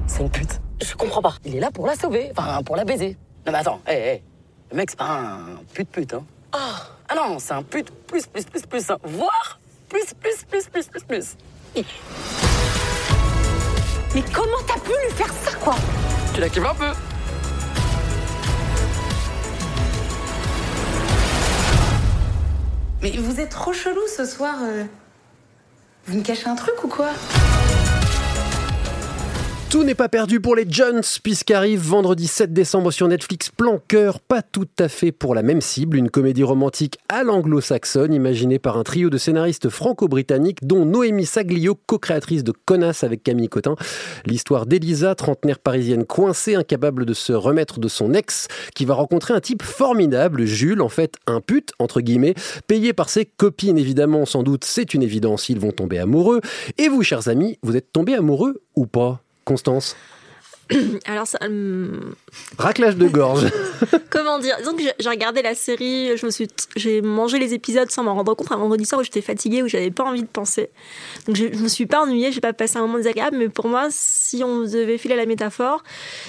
C'est 0.08 0.22
une 0.22 0.30
pute. 0.30 0.60
Je 0.82 0.94
comprends 0.96 1.22
pas. 1.22 1.36
Il 1.46 1.56
est 1.56 1.60
là 1.60 1.72
pour 1.72 1.88
la 1.88 1.96
sauver, 1.96 2.32
enfin 2.36 2.62
pour 2.64 2.76
la 2.76 2.84
baiser. 2.84 3.16
Non 3.46 3.54
mais 3.54 3.60
attends, 3.60 3.80
hé, 3.88 3.94
hé. 3.94 4.24
Le 4.72 4.78
mec, 4.78 4.90
c'est 4.90 5.00
pas 5.00 5.10
un 5.10 5.40
pute 5.74 5.90
pute, 5.90 6.14
hein. 6.14 6.24
Ah, 6.52 6.82
ah 7.10 7.16
non, 7.16 7.40
c'est 7.40 7.54
un 7.54 7.64
pute 7.64 7.90
plus, 8.08 8.26
plus, 8.28 8.44
plus, 8.46 8.62
plus, 8.62 8.90
hein. 8.92 8.98
voire 9.04 9.60
plus, 9.90 10.14
plus, 10.14 10.44
plus, 10.50 10.66
plus, 10.70 10.86
plus, 10.88 11.04
plus. 11.04 11.36
Mais 14.16 14.24
comment 14.34 14.58
t'as 14.68 14.80
pu 14.80 14.90
lui 14.92 15.12
faire 15.16 15.32
ça, 15.44 15.52
quoi? 15.58 15.76
Tu 16.34 16.42
la 16.42 16.50
kiffes 16.50 16.66
un 16.66 16.76
peu 16.76 16.92
Mais 23.02 23.12
vous 23.18 23.40
êtes 23.40 23.50
trop 23.50 23.74
chelou 23.74 24.02
ce 24.16 24.26
soir. 24.26 24.56
euh. 24.62 24.84
Vous 26.06 26.18
me 26.18 26.24
cachez 26.24 26.48
un 26.48 26.56
truc 26.56 26.84
ou 26.84 26.88
quoi? 26.88 27.10
Tout 29.70 29.84
n'est 29.84 29.94
pas 29.94 30.10
perdu 30.10 30.40
pour 30.40 30.56
les 30.56 30.66
Jones, 30.68 31.04
puisqu'arrive 31.22 31.80
vendredi 31.80 32.26
7 32.26 32.52
décembre 32.52 32.90
sur 32.90 33.08
Netflix 33.08 33.52
Plan 33.52 33.80
Cœur, 33.88 34.20
pas 34.20 34.42
tout 34.42 34.68
à 34.80 34.90
fait 34.90 35.12
pour 35.12 35.36
la 35.36 35.44
même 35.44 35.62
cible, 35.62 35.96
une 35.98 36.10
comédie 36.10 36.42
romantique 36.42 36.98
à 37.08 37.22
l'anglo-saxonne, 37.22 38.12
imaginée 38.12 38.58
par 38.58 38.80
un 38.80 38.84
trio 38.84 39.12
de 39.12 39.20
scénaristes 39.20 39.70
franco-britanniques, 39.70 40.66
dont 40.66 40.86
Noémie 40.86 41.28
Saglio, 41.28 41.78
co-créatrice 41.86 42.44
de 42.44 42.52
Connasse 42.52 43.04
avec 43.04 43.22
Camille 43.22 43.48
Cotin. 43.48 43.76
L'histoire 44.26 44.66
d'Elisa, 44.66 45.14
trentenaire 45.14 45.60
parisienne 45.60 46.04
coincée, 46.04 46.56
incapable 46.56 47.06
de 47.06 47.14
se 47.14 47.34
remettre 47.34 47.80
de 47.80 47.88
son 47.88 48.16
ex, 48.16 48.48
qui 48.74 48.86
va 48.86 48.96
rencontrer 48.96 49.36
un 49.36 49.40
type 49.40 49.62
formidable, 49.62 50.46
Jules, 50.46 50.82
en 50.82 50.90
fait 50.90 51.14
un 51.28 51.42
pute, 51.42 51.74
entre 51.78 52.02
guillemets, 52.02 52.34
payé 52.66 52.94
par 52.94 53.10
ses 53.10 53.26
copines, 53.26 53.78
évidemment, 53.78 54.26
sans 54.26 54.42
doute, 54.42 54.66
c'est 54.66 54.96
une 54.96 55.04
évidence, 55.04 55.48
ils 55.48 55.60
vont 55.60 55.72
tomber 55.72 56.00
amoureux. 56.00 56.42
Et 56.80 56.88
vous, 56.88 57.04
chers 57.04 57.28
amis, 57.28 57.60
vous 57.62 57.78
êtes 57.78 57.94
tombés 57.94 58.16
amoureux 58.16 58.64
ou 58.76 58.88
pas? 58.88 59.22
Constance 59.50 59.96
Alors, 61.06 61.26
ça, 61.28 61.40
hum, 61.46 62.14
Raclage 62.58 62.96
de 62.96 63.08
gorge. 63.08 63.46
comment 64.10 64.40
dire? 64.40 64.56
Disons 64.60 64.74
que 64.76 64.84
j'ai- 64.84 65.10
regardé 65.10 65.42
la 65.42 65.56
série, 65.56 66.16
je 66.16 66.26
me 66.26 66.32
suis, 66.32 66.48
j'ai 66.76 67.02
mangé 67.02 67.40
les 67.40 67.54
épisodes 67.54 67.90
sans 67.90 68.04
m'en 68.04 68.14
rendre 68.14 68.36
compte 68.36 68.52
un 68.52 68.58
vendredi 68.58 68.86
soir 68.86 69.02
où 69.02 69.04
j'étais 69.04 69.22
fatiguée, 69.22 69.64
où 69.64 69.68
j'avais 69.68 69.90
pas 69.92 70.04
envie 70.04 70.22
de 70.22 70.28
penser. 70.28 70.70
Donc 71.26 71.36
je, 71.36 71.46
je 71.52 71.58
me 71.60 71.68
suis 71.68 71.86
pas 71.88 72.02
ennuyée, 72.04 72.32
j'ai 72.32 72.42
pas 72.42 72.54
passé 72.54 72.78
un 72.78 72.82
moment 72.82 72.98
désagréable, 72.98 73.38
mais 73.38 73.50
pour 73.50 73.68
moi, 73.68 73.88
si 73.90 74.44
on 74.44 74.62
devait 74.62 74.98
filer 75.00 75.16
la 75.16 75.26
métaphore, 75.26 75.84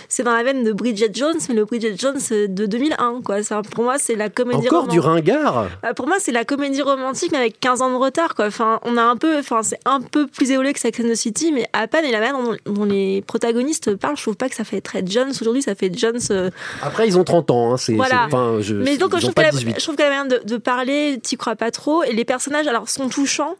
c'est 0.08 0.22
dans 0.22 0.32
la 0.32 0.42
veine 0.42 0.64
de 0.64 0.72
Bridget 0.72 1.10
Jones, 1.12 1.36
mais 1.48 1.54
le 1.54 1.64
Bridget 1.66 1.94
Jones 1.98 2.18
de 2.30 2.66
2001, 2.66 3.20
quoi. 3.22 3.42
Ça, 3.42 3.60
pour 3.62 3.84
moi, 3.84 3.98
c'est 3.98 4.14
la 4.16 4.30
comédie 4.30 4.68
Encore 4.68 4.88
du 4.88 5.00
romantique. 5.00 5.28
ringard? 5.32 5.68
Bah, 5.82 5.92
pour 5.94 6.06
moi, 6.06 6.16
c'est 6.18 6.32
la 6.32 6.44
comédie 6.46 6.80
romantique, 6.82 7.30
mais 7.32 7.38
avec 7.38 7.60
15 7.60 7.82
ans 7.82 7.90
de 7.90 7.96
retard, 7.96 8.34
quoi. 8.34 8.46
Enfin, 8.46 8.80
on 8.84 8.96
a 8.96 9.02
un 9.02 9.16
peu, 9.16 9.38
enfin, 9.38 9.62
c'est 9.62 9.80
un 9.84 10.00
peu 10.00 10.26
plus 10.26 10.50
évolué 10.50 10.72
que 10.72 10.80
Sex 10.80 10.98
and 11.00 11.08
the 11.10 11.14
City, 11.14 11.52
mais 11.52 11.66
à 11.74 11.86
peine, 11.86 12.04
et 12.06 12.10
la 12.12 12.20
manière 12.20 12.38
dont, 12.38 12.56
dont 12.72 12.84
les 12.84 13.22
protagonistes 13.26 13.94
parlent, 13.96 14.16
je 14.16 14.29
trouve 14.30 14.36
pas 14.36 14.48
que 14.48 14.54
ça 14.54 14.64
fait 14.64 14.80
très 14.80 15.02
Jones. 15.06 15.32
Aujourd'hui, 15.40 15.62
ça 15.62 15.74
fait 15.74 15.92
Jones. 15.96 16.18
euh, 16.30 16.50
Après, 16.82 17.06
ils 17.08 17.18
ont 17.18 17.24
30 17.24 17.50
ans. 17.50 17.72
Hein, 17.72 17.76
c'est, 17.76 17.94
voilà. 17.94 18.26
enfin, 18.26 18.58
je, 18.60 18.74
mais 18.74 18.96
donc, 18.96 19.14
je 19.16 19.20
trouve, 19.26 19.34
la, 19.36 19.50
18. 19.50 19.74
je 19.78 19.82
trouve 19.82 19.96
que 19.96 20.02
la 20.02 20.08
manière 20.08 20.40
de, 20.40 20.46
de 20.48 20.56
parler, 20.56 21.18
t'y 21.22 21.36
crois 21.36 21.56
pas 21.56 21.70
trop. 21.70 22.02
Et 22.04 22.12
les 22.12 22.24
personnages, 22.24 22.66
alors, 22.68 22.88
sont 22.88 23.08
touchants, 23.08 23.56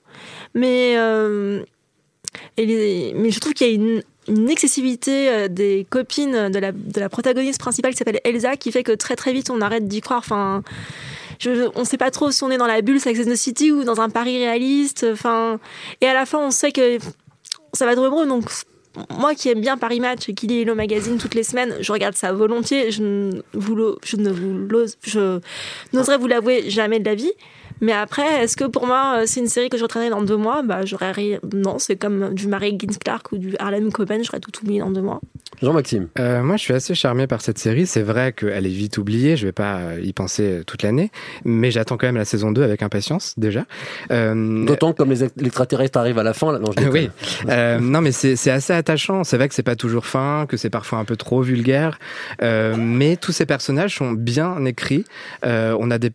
mais, 0.55 0.95
euh, 0.97 1.63
et 2.57 2.67
les- 2.67 3.13
mais 3.17 3.31
je 3.31 3.41
trouve 3.41 3.53
qu'il 3.55 3.67
y 3.67 3.71
a 3.71 3.75
une, 3.75 4.03
une 4.29 4.49
excessivité 4.51 5.29
euh, 5.29 5.49
des 5.49 5.87
copines 5.91 6.49
de 6.51 6.59
la, 6.59 6.71
de 6.73 7.01
la 7.01 7.09
protagoniste 7.09 7.59
principale 7.61 7.93
qui 7.93 7.97
s'appelle 7.99 8.21
Elsa, 8.25 8.57
qui 8.57 8.71
fait 8.71 8.83
que 8.85 8.93
très 8.93 9.17
très 9.17 9.33
vite, 9.33 9.51
on 9.51 9.61
arrête 9.61 9.89
d'y 9.89 10.01
croire. 10.01 10.21
Enfin, 10.21 10.63
je, 11.41 11.69
on 11.75 11.85
sait 11.85 11.97
pas 11.97 12.11
trop 12.11 12.31
si 12.31 12.45
on 12.45 12.51
est 12.51 12.59
dans 12.59 12.67
la 12.67 12.83
bulle 12.83 13.01
Sex 13.01 13.19
and 13.21 13.31
the 13.33 13.35
City 13.37 13.73
ou 13.73 13.83
dans 13.83 14.01
un 14.01 14.11
Paris 14.11 14.39
réaliste. 14.39 15.07
Enfin, 15.13 15.59
et 16.01 16.07
à 16.07 16.15
la 16.15 16.27
fin, 16.27 16.39
on 16.39 16.51
sait 16.51 16.71
que 16.71 16.99
ça 17.73 17.87
va 17.87 17.93
être 17.93 18.03
heureux. 18.03 18.27
Donc, 18.27 18.45
moi 19.11 19.35
qui 19.35 19.49
aime 19.49 19.61
bien 19.61 19.77
Paris 19.77 20.01
Match 20.01 20.29
et 20.29 20.35
qui 20.35 20.47
lit 20.47 20.63
Hello 20.63 20.75
Magazine 20.75 21.19
toutes 21.19 21.35
les 21.35 21.45
semaines, 21.45 21.77
je 21.81 21.93
regarde 21.93 22.15
ça 22.15 22.33
volontiers. 22.33 22.91
Je 22.91 23.03
ne 23.03 23.43
vous, 23.53 23.97
je 24.03 24.17
n'oserais 25.93 26.19
vous 26.19 26.27
l'avouer 26.27 26.69
jamais 26.71 26.99
de 26.99 27.05
la 27.05 27.15
vie. 27.15 27.33
Mais 27.81 27.93
après, 27.93 28.43
est-ce 28.43 28.57
que 28.57 28.65
pour 28.65 28.87
moi, 28.87 29.21
euh, 29.21 29.23
c'est 29.27 29.41
une 29.41 29.49
série 29.49 29.69
que 29.69 29.79
je 29.79 29.83
retraiterai 29.83 30.11
dans 30.11 30.23
deux 30.23 30.37
mois? 30.37 30.63
Bah, 30.63 30.85
j'aurais 30.85 31.13
rien. 31.13 31.39
Non, 31.53 31.79
c'est 31.79 31.97
comme 31.97 32.35
du 32.35 32.47
Mary 32.49 32.71
Higgins 32.71 32.99
Clark 33.03 33.33
ou 33.33 33.39
du 33.39 33.57
Harlem 33.59 33.91
Coben, 33.93 34.23
j'aurais 34.25 34.41
tout 34.41 34.53
oublié 34.63 34.81
dans 34.81 34.91
deux 34.91 35.03
mois. 35.03 35.21
Jean-Maxime. 35.63 36.09
Euh, 36.19 36.43
moi, 36.43 36.57
je 36.57 36.63
suis 36.63 36.75
assez 36.75 36.95
charmé 36.95 37.27
par 37.27 37.43
cette 37.43 37.59
série. 37.59 37.87
C'est 37.87 38.03
vrai 38.03 38.33
qu'elle 38.33 38.67
est 38.67 38.71
vite 38.71 38.97
oubliée. 38.99 39.37
Je 39.37 39.47
vais 39.47 39.53
pas 39.53 39.77
euh, 39.77 40.01
y 40.03 40.13
penser 40.13 40.63
toute 40.67 40.83
l'année, 40.83 41.11
mais 41.45 41.71
j'attends 41.71 41.97
quand 41.97 42.07
même 42.07 42.17
la 42.17 42.25
saison 42.25 42.51
2 42.51 42.63
avec 42.63 42.83
impatience 42.83 43.35
déjà. 43.37 43.67
Euh, 44.11 44.65
D'autant 44.65 44.93
que 44.93 44.99
comme 44.99 45.11
les 45.11 45.25
extraterrestres 45.25 45.99
arrivent 45.99 46.19
à 46.19 46.23
la 46.23 46.35
fin, 46.35 46.53
là, 46.53 46.59
non, 46.59 46.71
je 46.79 46.89
oui. 46.89 47.11
Euh, 47.49 47.79
non, 47.79 48.01
mais 48.01 48.13
c'est 48.13 48.51
assez 48.51 48.73
attachant. 48.73 49.25
C'est 49.25 49.37
vrai 49.37 49.49
que 49.49 49.55
c'est 49.55 49.63
pas 49.63 49.77
toujours 49.77 50.07
fin, 50.07 50.47
que 50.49 50.57
c'est 50.57 50.71
parfois 50.71 50.99
un 50.99 51.05
peu 51.05 51.17
trop 51.17 51.43
vulgaire, 51.43 51.99
euh, 52.43 52.75
mais 52.79 53.17
tous 53.17 53.33
ces 53.33 53.47
personnages 53.47 53.97
sont 53.97 54.13
bien 54.13 54.65
écrits. 54.65 55.05
Euh, 55.45 55.77
on 55.79 55.91
a 55.91 55.99
des 55.99 56.11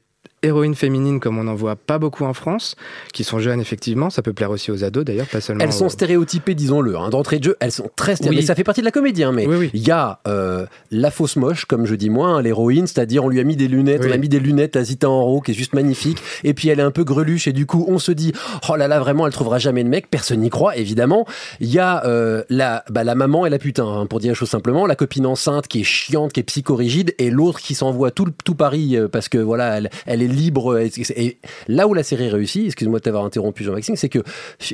héroïnes 0.46 0.76
féminines 0.76 1.20
comme 1.20 1.38
on 1.38 1.44
n'en 1.44 1.56
voit 1.56 1.76
pas 1.76 1.98
beaucoup 2.00 2.24
en 2.26 2.34
France, 2.34 2.76
qui 3.14 3.24
sont 3.24 3.40
jeunes 3.40 3.60
effectivement. 3.60 4.10
Ça 4.10 4.22
peut 4.22 4.34
plaire 4.34 4.52
aussi 4.52 4.72
aux 4.72 4.84
ados 4.84 5.04
d'ailleurs, 5.06 5.28
pas 5.28 5.42
seulement. 5.42 5.64
Elles 5.64 5.74
sont 5.74 5.88
aux- 5.88 5.90
stéréotypées, 5.90 6.56
disons-le. 6.56 6.98
Hein. 6.98 7.10
D'entrée 7.10 7.40
de 7.40 7.44
jeu, 7.46 7.58
elles 7.60 7.72
sont 7.72 7.90
très 7.96 8.16
stéréotypées. 8.16 8.30
Oui. 8.30 8.36
Mais 8.42 8.46
ça 8.48 8.56
fait 8.56 8.64
partie 8.64 8.82
de 8.82 8.86
la 8.86 8.92
comédie. 8.92 9.24
Hein, 9.24 9.32
mais 9.32 9.48
il 9.74 9.86
y 9.88 9.92
a 9.92 10.20
euh, 10.28 10.66
la 10.92 11.12
fausse 11.12 11.36
moche, 11.36 11.66
comme 11.66 11.86
je 11.86 11.96
dis 11.96 12.10
moi, 12.10 12.28
hein, 12.30 12.42
l'héroïne, 12.42 12.88
c'est-à-dire 12.88 13.24
on 13.24 13.30
lui 13.30 13.40
a 13.40 13.44
mis 13.44 13.56
des 13.56 13.68
lunettes, 13.68 14.04
on 14.06 14.12
a 14.12 14.18
mis 14.18 14.30
des 14.30 14.40
lunettes 14.40 14.76
à 14.76 14.84
Zita 14.84 15.10
Enro, 15.10 15.42
qui 15.42 15.52
est 15.52 15.54
juste 15.56 15.74
magnifique. 15.74 16.18
Et 16.44 16.54
puis 16.54 16.70
elle 16.70 16.80
est 16.80 16.84
un 16.84 16.92
peu 16.92 17.04
greluche, 17.04 17.48
et 17.48 17.54
du 17.54 17.66
coup 17.66 17.86
on 17.88 18.00
se 18.00 18.12
dit, 18.12 18.34
oh 18.70 18.76
là 18.76 18.88
là, 18.88 19.00
vraiment, 19.00 19.26
elle 19.26 19.34
trouvera 19.34 19.58
jamais 19.60 19.84
de 19.84 19.90
mec. 19.90 20.10
Personne 20.10 20.40
n'y 20.42 20.50
croit, 20.50 20.78
évidemment. 20.78 21.26
Il 21.60 21.70
y 21.72 21.80
a 21.80 22.06
euh, 22.06 22.44
la, 22.50 22.84
bah, 22.90 23.04
la 23.04 23.16
maman 23.16 23.46
et 23.46 23.50
la 23.50 23.60
putain, 23.60 23.86
hein, 23.88 24.06
pour 24.06 24.20
dire 24.20 24.32
la 24.32 24.36
chose 24.36 24.50
simplement, 24.50 24.86
la 24.86 24.96
copine 24.96 25.26
enceinte 25.26 25.68
qui 25.68 25.82
est 25.82 25.84
chiante, 25.84 26.34
qui 26.34 26.40
est 26.42 26.44
psychorigide, 26.44 27.14
et 27.18 27.30
l'autre 27.30 27.60
qui 27.60 27.76
s'envoie 27.76 28.12
tout, 28.12 28.28
tout 28.44 28.56
Paris 28.56 28.96
euh, 28.98 29.08
parce 29.08 29.30
que 29.30 29.38
voilà, 29.38 29.78
elle, 29.78 29.90
elle 30.06 30.22
est 30.22 30.28
libre. 30.36 30.78
Et, 30.78 31.38
là 31.68 31.88
où 31.88 31.94
la 31.94 32.04
série 32.04 32.30
réussit, 32.30 32.66
excuse-moi 32.66 33.00
de 33.00 33.04
t'avoir 33.04 33.26
interrompu, 33.26 33.64
Jean-Maxime, 33.64 33.96
c'est 33.96 34.10
que, 34.10 34.20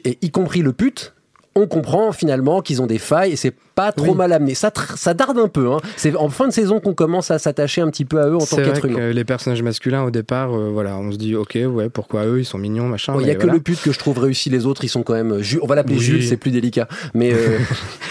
y 0.06 0.32
compris 0.32 0.62
le 0.62 0.74
pute, 0.74 1.14
on 1.56 1.68
comprend 1.68 2.12
finalement 2.14 2.62
qu'ils 2.62 2.82
ont 2.82 2.88
des 2.88 2.98
failles 2.98 3.34
et 3.34 3.36
c'est 3.36 3.54
pas 3.76 3.92
trop 3.92 4.14
mal 4.14 4.32
amené. 4.32 4.54
Ça, 4.54 4.72
ça 4.96 5.14
darde 5.14 5.38
un 5.38 5.48
peu. 5.48 5.72
Hein. 5.72 5.80
C'est 5.98 6.16
en 6.16 6.30
fin 6.30 6.48
de 6.48 6.54
saison 6.54 6.80
qu'on 6.80 6.94
commence 6.94 7.32
à 7.32 7.40
s'attacher 7.40 7.82
un 7.82 7.90
petit 7.90 8.06
peu 8.06 8.22
à 8.22 8.28
eux 8.28 8.36
en 8.36 8.40
tant 8.40 8.46
C'est 8.46 8.62
vrai 8.62 8.66
qu'être 8.74 8.82
que 8.82 8.88
humain. 8.88 9.12
les 9.12 9.24
personnages 9.26 9.62
masculins 9.64 10.04
au 10.04 10.12
départ, 10.12 10.54
euh, 10.56 10.70
voilà, 10.72 10.98
on 10.98 11.12
se 11.12 11.18
dit 11.18 11.36
ok, 11.36 11.58
ouais, 11.68 11.90
pourquoi 11.90 12.26
eux, 12.26 12.40
ils 12.40 12.46
sont 12.46 12.58
mignons, 12.58 12.88
machin. 12.88 13.14
Il 13.20 13.22
y 13.22 13.24
a 13.26 13.28
mais 13.28 13.36
que 13.36 13.42
voilà. 13.42 13.54
le 13.54 13.60
pute 13.60 13.82
que 13.82 13.92
je 13.92 14.00
trouve 14.00 14.20
réussi, 14.20 14.50
les 14.50 14.66
autres 14.66 14.84
ils 14.84 14.90
sont 14.90 15.04
quand 15.04 15.14
même. 15.14 15.42
Ju- 15.42 15.60
On 15.62 15.68
va 15.68 15.76
l'appeler 15.76 15.96
Oui. 15.96 16.02
Jules, 16.02 16.24
c'est 16.26 16.38
plus 16.38 16.52
délicat. 16.52 16.88
Mais 17.14 17.34
euh, 17.34 17.58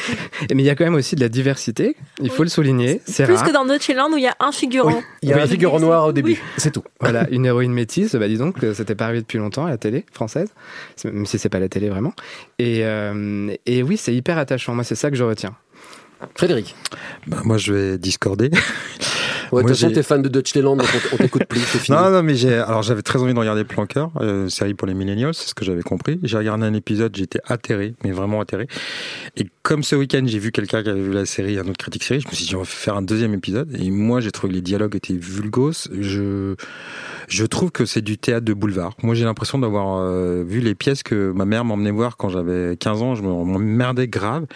Et 0.51 0.55
Mais 0.55 0.63
il 0.63 0.67
y 0.67 0.71
a 0.71 0.75
quand 0.75 0.85
même 0.85 0.95
aussi 0.95 1.15
de 1.15 1.21
la 1.21 1.29
diversité. 1.29 1.97
Il 2.23 2.31
faut 2.31 2.43
le 2.43 2.49
souligner. 2.49 3.01
C'est 3.07 3.25
Plus 3.25 3.35
rare. 3.35 3.47
que 3.47 3.53
dans 3.53 3.65
Land 3.65 4.13
où 4.13 4.17
il 4.17 4.23
y 4.23 4.27
a 4.27 4.37
un 4.41 4.53
figurant. 4.53 5.03
il 5.23 5.29
y 5.29 5.33
a 5.33 5.37
Oui. 5.37 5.43
un 5.43 5.47
figurant 5.47 5.81
noir 5.81 6.07
au 6.07 6.13
début, 6.13 6.43
c'est 6.57 6.73
tout. 6.73 6.83
Voilà, 7.01 7.27
une 7.31 7.47
héroïne 7.47 7.73
métisse, 7.73 8.15
bah 8.17 8.29
dis 8.29 8.39
donc, 8.39 8.63
euh, 8.65 8.75
c'était 8.75 8.95
pas 8.95 9.05
arrivé 9.07 9.21
depuis 9.21 9.39
longtemps 9.39 9.67
à 9.67 9.71
la 9.71 9.77
télé 9.79 10.05
française, 10.13 10.49
même 11.05 11.27
si 11.27 11.39
c'est 11.39 11.49
pas 11.49 11.59
la 11.61 11.69
télé 11.69 11.89
vraiment. 11.89 12.13
Et, 12.59 12.81
euh, 12.85 13.13
et 13.67 13.83
oui, 13.83 13.97
c'est 13.97 14.15
hyper 14.15 14.39
attachant. 14.39 14.75
Moi, 14.75 14.85
c'est 14.85 14.95
ça 14.95 15.11
que 15.11 15.17
je 15.17 15.25
retiens. 15.25 15.55
Frédéric. 16.35 16.75
Bah, 17.27 17.39
moi, 17.45 17.57
je 17.57 17.73
vais 17.73 17.99
discorder. 17.99 18.51
Ouais, 19.53 19.63
de 19.63 19.69
toute 19.69 19.77
façon, 19.77 19.93
t'es 19.93 20.03
fan 20.03 20.23
de 20.23 20.29
Dutch 20.29 20.55
Leland, 20.55 20.77
donc 20.77 20.87
on, 21.13 21.17
t'écoute 21.17 21.45
plus, 21.45 21.61
fini. 21.61 21.97
Non, 21.97 22.11
non, 22.11 22.23
mais 22.23 22.35
j'ai, 22.35 22.55
alors 22.55 22.83
j'avais 22.83 23.03
très 23.03 23.19
envie 23.19 23.35
de 23.35 23.39
regarder 23.39 23.65
Planqueur, 23.65 24.11
euh, 24.21 24.49
série 24.49 24.75
pour 24.75 24.87
les 24.87 24.95
millennials, 24.95 25.35
c'est 25.35 25.49
ce 25.49 25.55
que 25.55 25.65
j'avais 25.65 25.83
compris. 25.83 26.21
J'ai 26.23 26.37
regardé 26.37 26.65
un 26.67 26.75
épisode, 26.75 27.15
j'étais 27.17 27.41
atterré, 27.47 27.95
mais 28.05 28.13
vraiment 28.13 28.41
atterré. 28.41 28.69
Et 29.37 29.47
comme 29.63 29.83
ce 29.83 29.97
week-end, 29.97 30.23
j'ai 30.27 30.39
vu 30.39 30.53
quelqu'un 30.53 30.83
qui 30.83 30.89
avait 30.89 31.01
vu 31.01 31.13
la 31.13 31.27
série, 31.27 31.59
un 31.59 31.67
autre 31.67 31.79
critique 31.79 32.05
série, 32.05 32.21
je 32.21 32.29
me 32.29 32.33
suis 32.33 32.47
dit, 32.47 32.55
on 32.55 32.61
va 32.61 32.65
faire 32.65 32.97
un 32.97 33.03
deuxième 33.03 33.35
épisode. 33.35 33.75
Et 33.81 33.91
moi, 33.91 34.21
j'ai 34.21 34.31
trouvé 34.31 34.53
que 34.53 34.57
les 34.57 34.63
dialogues 34.63 34.97
étaient 34.97 35.15
vulgos. 35.15 35.89
Je, 35.99 36.55
je 37.29 37.45
trouve 37.45 37.71
que 37.71 37.85
c'est 37.85 38.03
du 38.03 38.19
théâtre 38.19 38.45
de 38.45 38.55
boulevard. 38.55 38.95
Moi, 39.03 39.15
j'ai 39.15 39.25
l'impression 39.25 39.59
d'avoir 39.59 39.99
euh, 39.99 40.45
vu 40.47 40.61
les 40.61 40.75
pièces 40.75 41.03
que 41.03 41.33
ma 41.33 41.45
mère 41.45 41.65
m'emmenait 41.65 41.91
voir 41.91 42.17
quand 42.17 42.29
j'avais 42.29 42.77
15 42.77 43.03
ans. 43.03 43.15
Je 43.15 43.23
m'emmerdais 43.23 44.09
grave. 44.09 44.47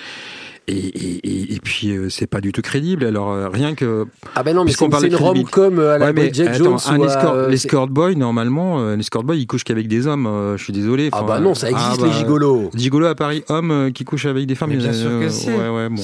Et, 0.66 0.72
et, 0.76 1.20
et, 1.28 1.54
et 1.56 1.60
puis 1.62 1.90
euh, 1.90 2.08
c'est 2.08 2.26
pas 2.26 2.40
du 2.40 2.50
tout 2.50 2.62
crédible. 2.62 3.04
Alors 3.04 3.30
euh, 3.32 3.48
rien 3.50 3.74
que 3.74 4.06
Ah 4.34 4.42
ben 4.42 4.54
non, 4.54 4.62
mais 4.62 4.66
puisqu'on 4.68 4.86
c'est 4.86 4.90
parle 4.92 5.02
c'est 5.02 5.08
de 5.10 5.12
une 5.12 5.18
crédibilité- 5.18 5.60
rom-com 5.60 5.78
à 5.80 5.98
la 5.98 6.06
Ouais, 6.06 6.12
mais 6.14 6.20
Bridget 6.22 6.46
attends, 6.48 6.64
Jones. 6.64 6.78
un 6.88 6.98
ou 6.98 7.04
à, 7.04 7.06
escort, 7.06 7.34
euh, 7.34 7.48
l'escort 7.50 7.86
boy 7.88 8.16
normalement, 8.16 8.80
euh, 8.80 8.96
l'escort 8.96 9.24
boy 9.24 9.38
il 9.38 9.46
couche 9.46 9.62
qu'avec 9.64 9.88
des 9.88 10.06
hommes. 10.06 10.26
euh, 10.26 10.56
je 10.56 10.64
suis 10.64 10.72
désolé. 10.72 11.10
Ah 11.12 11.22
bah 11.22 11.38
non, 11.38 11.54
ça 11.54 11.70
existe, 11.70 12.02
les 12.02 12.12
gigolos. 12.12 12.70
Gigolos 12.74 13.06
à 13.08 13.14
Paris, 13.14 13.44
hommes 13.50 13.70
euh, 13.70 13.90
qui 13.90 14.04
couchent 14.04 14.24
avec 14.24 14.46
des 14.46 14.54
femmes. 14.54 14.70
Mais 14.70 14.76
bien 14.78 14.92
sûr 14.94 15.10
que 15.10 15.24
euh, 15.26 15.28
si. 15.28 15.48
Ouais, 15.50 15.68
ouais, 15.68 15.88
bon. 15.90 16.02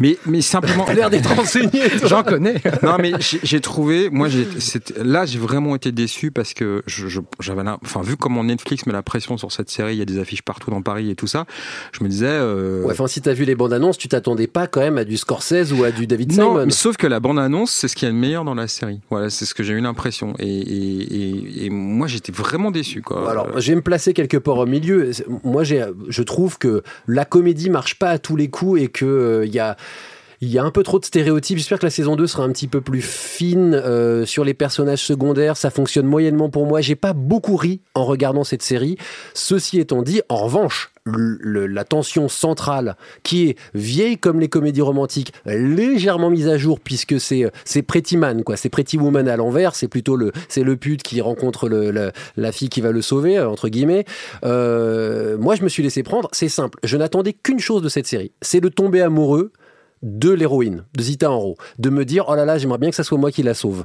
Mais 0.00 0.18
mais 0.26 0.42
simplement. 0.42 0.84
L'air 0.94 1.08
d'être 1.08 1.34
renseigné. 1.34 1.80
J'en 2.04 2.22
connais. 2.22 2.56
non 2.82 2.96
mais 3.00 3.12
j'ai 3.20 3.60
trouvé, 3.60 4.10
moi 4.10 4.28
j'ai, 4.28 4.46
là 5.02 5.24
j'ai 5.24 5.38
vraiment 5.38 5.74
été 5.74 5.92
déçu 5.92 6.30
parce 6.30 6.52
que 6.52 6.82
je, 6.86 7.08
je- 7.08 7.20
j'avais, 7.40 7.62
enfin 7.84 8.02
vu 8.02 8.16
comment 8.18 8.44
Netflix 8.44 8.84
met 8.86 8.92
la 8.92 9.02
pression 9.02 9.38
sur 9.38 9.50
cette 9.50 9.70
série, 9.70 9.94
il 9.94 9.98
y 9.98 10.02
a 10.02 10.04
des 10.04 10.18
affiches 10.18 10.42
partout 10.42 10.70
dans 10.70 10.82
Paris 10.82 11.10
et 11.10 11.14
tout 11.14 11.26
ça, 11.26 11.46
je 11.92 12.04
me 12.04 12.08
disais. 12.10 12.26
euh, 12.28 12.82
Ouais, 12.84 12.92
enfin, 12.92 13.06
si 13.06 13.20
t'as 13.22 13.32
vu 13.32 13.44
les 13.44 13.54
bandes 13.54 13.72
annonces, 13.78 13.96
tu 13.96 14.08
t'attendais 14.08 14.46
pas 14.46 14.66
quand 14.66 14.80
même 14.80 14.98
à 14.98 15.04
du 15.04 15.16
Scorsese 15.16 15.72
ou 15.72 15.84
à 15.84 15.90
du 15.90 16.06
David 16.06 16.36
non, 16.36 16.50
Simon. 16.50 16.66
mais 16.66 16.72
sauf 16.72 16.96
que 16.96 17.06
la 17.06 17.20
bande-annonce, 17.20 17.70
c'est 17.70 17.88
ce 17.88 17.96
qu'il 17.96 18.06
y 18.06 18.10
a 18.10 18.12
de 18.12 18.18
meilleur 18.18 18.44
dans 18.44 18.54
la 18.54 18.68
série. 18.68 19.00
Voilà, 19.10 19.30
c'est 19.30 19.44
ce 19.46 19.54
que 19.54 19.62
j'ai 19.62 19.72
eu 19.72 19.80
l'impression. 19.80 20.34
Et, 20.38 20.46
et, 20.46 21.62
et, 21.62 21.66
et 21.66 21.70
moi, 21.70 22.06
j'étais 22.06 22.32
vraiment 22.32 22.70
déçu. 22.70 23.00
Quoi. 23.00 23.30
Alors, 23.30 23.60
je 23.60 23.70
vais 23.70 23.76
me 23.76 23.82
placer 23.82 24.12
quelque 24.12 24.36
part 24.36 24.58
au 24.58 24.66
milieu. 24.66 25.10
Moi, 25.44 25.62
je 25.64 26.22
trouve 26.22 26.58
que 26.58 26.82
la 27.06 27.24
comédie 27.24 27.70
marche 27.70 27.98
pas 27.98 28.10
à 28.10 28.18
tous 28.18 28.36
les 28.36 28.48
coups 28.48 28.82
et 28.82 28.88
que 28.88 29.04
euh, 29.04 29.46
il 29.46 29.54
y 29.54 29.60
a. 29.60 29.76
Il 30.40 30.48
y 30.48 30.58
a 30.58 30.62
un 30.62 30.70
peu 30.70 30.84
trop 30.84 31.00
de 31.00 31.04
stéréotypes. 31.04 31.58
J'espère 31.58 31.80
que 31.80 31.86
la 31.86 31.90
saison 31.90 32.14
2 32.14 32.28
sera 32.28 32.44
un 32.44 32.52
petit 32.52 32.68
peu 32.68 32.80
plus 32.80 33.02
fine 33.02 33.74
euh, 33.74 34.24
sur 34.24 34.44
les 34.44 34.54
personnages 34.54 35.02
secondaires. 35.02 35.56
Ça 35.56 35.68
fonctionne 35.68 36.06
moyennement 36.06 36.48
pour 36.48 36.64
moi. 36.64 36.80
J'ai 36.80 36.94
pas 36.94 37.12
beaucoup 37.12 37.56
ri 37.56 37.80
en 37.96 38.04
regardant 38.04 38.44
cette 38.44 38.62
série. 38.62 38.96
Ceci 39.34 39.80
étant 39.80 40.00
dit, 40.00 40.22
en 40.28 40.36
revanche, 40.36 40.92
la 41.42 41.84
tension 41.84 42.28
centrale, 42.28 42.96
qui 43.22 43.48
est 43.48 43.56
vieille 43.74 44.18
comme 44.18 44.40
les 44.40 44.48
comédies 44.48 44.82
romantiques, 44.82 45.32
légèrement 45.46 46.30
mise 46.30 46.48
à 46.48 46.58
jour 46.58 46.80
puisque 46.80 47.20
c'est 47.20 47.50
c'est 47.64 47.82
Pretty 47.82 48.16
Man 48.16 48.44
quoi, 48.44 48.56
c'est 48.56 48.68
Pretty 48.68 48.98
Woman 48.98 49.28
à 49.28 49.36
l'envers. 49.36 49.74
C'est 49.74 49.88
plutôt 49.88 50.16
le 50.16 50.32
c'est 50.48 50.62
le 50.62 50.76
pute 50.76 51.02
qui 51.02 51.20
rencontre 51.20 51.68
la 52.36 52.52
fille 52.52 52.68
qui 52.68 52.80
va 52.80 52.92
le 52.92 53.02
sauver 53.02 53.38
euh, 53.38 53.48
entre 53.48 53.68
guillemets. 53.68 54.04
Euh, 54.44 55.36
moi, 55.38 55.54
je 55.54 55.62
me 55.62 55.68
suis 55.68 55.82
laissé 55.82 56.02
prendre. 56.02 56.28
C'est 56.32 56.48
simple. 56.48 56.78
Je 56.82 56.96
n'attendais 56.96 57.32
qu'une 57.32 57.60
chose 57.60 57.82
de 57.82 57.88
cette 57.88 58.06
série, 58.06 58.32
c'est 58.42 58.60
de 58.60 58.68
tomber 58.68 59.00
amoureux 59.00 59.52
de 60.02 60.30
l'héroïne, 60.30 60.84
de 60.96 61.02
Zita 61.02 61.30
Enro, 61.30 61.56
de 61.78 61.90
me 61.90 62.04
dire 62.04 62.26
oh 62.28 62.36
là 62.36 62.44
là, 62.44 62.56
j'aimerais 62.58 62.78
bien 62.78 62.90
que 62.90 62.96
ça 62.96 63.02
soit 63.02 63.18
moi 63.18 63.32
qui 63.32 63.42
la 63.42 63.54
sauve. 63.54 63.84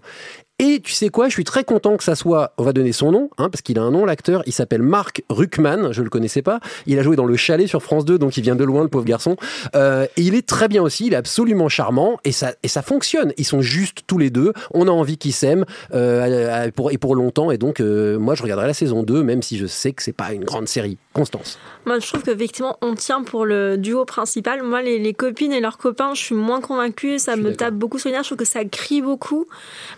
Et 0.59 0.81
tu 0.81 0.93
sais 0.93 1.09
quoi, 1.09 1.29
je 1.29 1.33
suis 1.33 1.43
très 1.43 1.63
content 1.63 1.97
que 1.97 2.03
ça 2.03 2.13
soit, 2.13 2.53
on 2.59 2.63
va 2.63 2.73
donner 2.73 2.91
son 2.91 3.11
nom, 3.11 3.29
hein, 3.39 3.49
parce 3.49 3.63
qu'il 3.63 3.79
a 3.79 3.81
un 3.81 3.89
nom, 3.89 4.05
l'acteur, 4.05 4.43
il 4.45 4.53
s'appelle 4.53 4.83
Marc 4.83 5.23
Ruckman, 5.29 5.91
je 5.91 6.03
le 6.03 6.11
connaissais 6.11 6.43
pas, 6.43 6.59
il 6.85 6.99
a 6.99 7.03
joué 7.03 7.15
dans 7.15 7.25
Le 7.25 7.35
Chalet 7.35 7.67
sur 7.67 7.81
France 7.81 8.05
2, 8.05 8.19
donc 8.19 8.37
il 8.37 8.43
vient 8.43 8.55
de 8.55 8.63
loin, 8.63 8.83
le 8.83 8.87
pauvre 8.87 9.05
garçon, 9.05 9.35
Euh, 9.75 10.05
et 10.15 10.21
il 10.21 10.35
est 10.35 10.47
très 10.47 10.67
bien 10.67 10.83
aussi, 10.83 11.07
il 11.07 11.13
est 11.13 11.17
absolument 11.17 11.69
charmant, 11.69 12.19
et 12.23 12.31
ça, 12.31 12.53
et 12.61 12.67
ça 12.67 12.83
fonctionne, 12.83 13.33
ils 13.37 13.45
sont 13.45 13.61
juste 13.61 14.01
tous 14.05 14.19
les 14.19 14.29
deux, 14.29 14.53
on 14.71 14.87
a 14.87 14.91
envie 14.91 15.17
qu'ils 15.17 15.33
s'aiment, 15.33 15.65
euh, 15.93 16.69
pour, 16.71 16.91
et 16.91 16.99
pour 16.99 17.15
longtemps, 17.15 17.49
et 17.49 17.57
donc 17.57 17.79
euh, 17.79 18.19
moi 18.19 18.35
je 18.35 18.43
regarderai 18.43 18.67
la 18.67 18.75
saison 18.75 19.01
2, 19.01 19.23
même 19.23 19.41
si 19.41 19.57
je 19.57 19.65
sais 19.65 19.91
que 19.91 20.03
c'est 20.03 20.13
pas 20.13 20.33
une 20.33 20.45
grande 20.45 20.67
série. 20.67 20.97
Constance. 21.13 21.59
Moi, 21.85 21.99
je 21.99 22.07
trouve 22.07 22.23
qu'effectivement, 22.23 22.77
on 22.81 22.95
tient 22.95 23.21
pour 23.21 23.45
le 23.45 23.77
duo 23.77 24.03
principal. 24.03 24.63
Moi, 24.63 24.81
les, 24.81 24.97
les 24.97 25.13
copines 25.13 25.51
et 25.51 25.59
leurs 25.59 25.77
copains, 25.77 26.15
je 26.15 26.23
suis 26.23 26.33
moins 26.33 26.59
convaincue. 26.59 27.19
Ça 27.19 27.35
me 27.35 27.55
tape 27.55 27.75
beaucoup 27.75 27.99
sur 27.99 28.09
les 28.09 28.13
nerfs. 28.13 28.23
Je 28.23 28.29
trouve 28.29 28.39
que 28.39 28.45
ça 28.45 28.65
crie 28.65 29.03
beaucoup. 29.03 29.45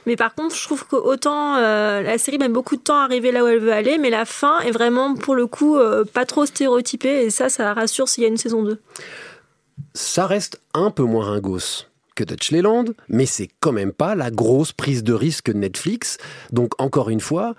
Mais 0.06 0.18
par 0.18 0.36
contre, 0.36 0.45
je 0.54 0.64
trouve 0.64 0.86
qu'autant 0.86 1.56
euh, 1.56 2.02
la 2.02 2.18
série 2.18 2.38
met 2.38 2.50
beaucoup 2.50 2.76
de 2.76 2.82
temps 2.82 3.00
à 3.00 3.04
arriver 3.04 3.32
là 3.32 3.44
où 3.44 3.48
elle 3.48 3.60
veut 3.60 3.74
aller, 3.74 3.98
mais 3.98 4.10
la 4.10 4.26
fin 4.26 4.60
est 4.62 4.72
vraiment, 4.72 5.16
pour 5.16 5.36
le 5.36 5.48
coup, 5.48 5.78
euh, 5.78 6.04
pas 6.04 6.26
trop 6.26 6.46
stéréotypée. 6.46 7.26
Et 7.26 7.30
ça, 7.30 7.50
ça 7.50 7.74
rassure 7.74 8.10
s'il 8.10 8.24
y 8.24 8.26
a 8.26 8.30
une 8.30 8.38
saison 8.38 8.64
2. 8.64 8.80
ça 9.94 10.28
reste 10.28 10.62
un 10.74 10.92
peu 10.92 11.04
moins 11.04 11.26
ringos 11.26 11.86
que 12.16 12.24
Dutch 12.24 12.52
Leland, 12.52 12.86
mais 13.10 13.26
c'est 13.26 13.50
quand 13.60 13.74
même 13.74 13.92
pas 13.92 14.16
la 14.16 14.32
grosse 14.32 14.72
prise 14.72 15.04
de 15.04 15.14
risque 15.14 15.50
Netflix. 15.50 16.18
Donc 16.52 16.74
encore 16.82 17.10
une 17.10 17.20
fois, 17.20 17.56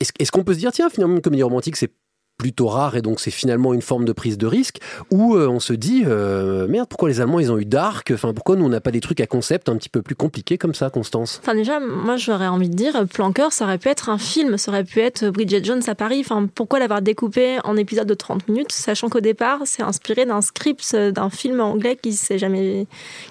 est-ce 0.00 0.12
est-ce 0.18 0.30
qu'on 0.30 0.44
peut 0.44 0.54
se 0.54 0.58
dire 0.58 0.72
tiens 0.72 0.90
finalement 0.90 1.16
une 1.16 1.22
comédie 1.22 1.42
romantique 1.42 1.76
c'est 1.76 1.92
plutôt 2.38 2.68
rare 2.68 2.96
et 2.96 3.02
donc 3.02 3.20
c'est 3.20 3.30
finalement 3.30 3.74
une 3.74 3.82
forme 3.82 4.04
de 4.04 4.12
prise 4.12 4.38
de 4.38 4.46
risque 4.46 4.78
ou 5.10 5.34
euh, 5.34 5.48
on 5.48 5.60
se 5.60 5.72
dit 5.72 6.04
euh, 6.06 6.66
merde 6.68 6.88
pourquoi 6.88 7.08
les 7.08 7.20
Allemands 7.20 7.40
ils 7.40 7.52
ont 7.52 7.58
eu 7.58 7.64
Dark? 7.64 8.12
Enfin 8.14 8.32
pourquoi 8.32 8.56
nous 8.56 8.64
on 8.64 8.68
n'a 8.68 8.80
pas 8.80 8.92
des 8.92 9.00
trucs 9.00 9.20
à 9.20 9.26
concept 9.26 9.68
un 9.68 9.76
petit 9.76 9.88
peu 9.88 10.02
plus 10.02 10.14
compliqués 10.14 10.56
comme 10.56 10.74
ça 10.74 10.88
Constance? 10.90 11.40
Enfin, 11.42 11.54
déjà, 11.54 11.80
moi, 11.80 12.16
j'aurais 12.16 12.46
envie 12.46 12.68
de 12.68 12.74
dire, 12.74 13.06
Planqueur, 13.12 13.52
ça 13.52 13.64
aurait 13.64 13.78
pu 13.78 13.88
être 13.88 14.08
un 14.08 14.18
film, 14.18 14.58
ça 14.58 14.70
aurait 14.70 14.84
pu 14.84 15.00
être 15.00 15.28
Bridget 15.30 15.64
Jones 15.64 15.82
à 15.86 15.94
Paris. 15.94 16.20
Enfin, 16.20 16.48
pourquoi 16.54 16.78
l'avoir 16.78 17.02
découpé 17.02 17.58
en 17.64 17.76
épisodes 17.76 18.06
de 18.06 18.14
30 18.14 18.48
minutes, 18.48 18.72
sachant 18.72 19.08
qu'au 19.08 19.20
départ, 19.20 19.60
c'est 19.64 19.82
inspiré 19.82 20.26
d'un 20.26 20.40
script 20.40 20.82
euh, 20.94 21.10
d'un 21.10 21.30
film 21.30 21.60
anglais 21.60 21.96
qui 22.00 22.12
s'est 22.12 22.38
jamais, 22.38 22.86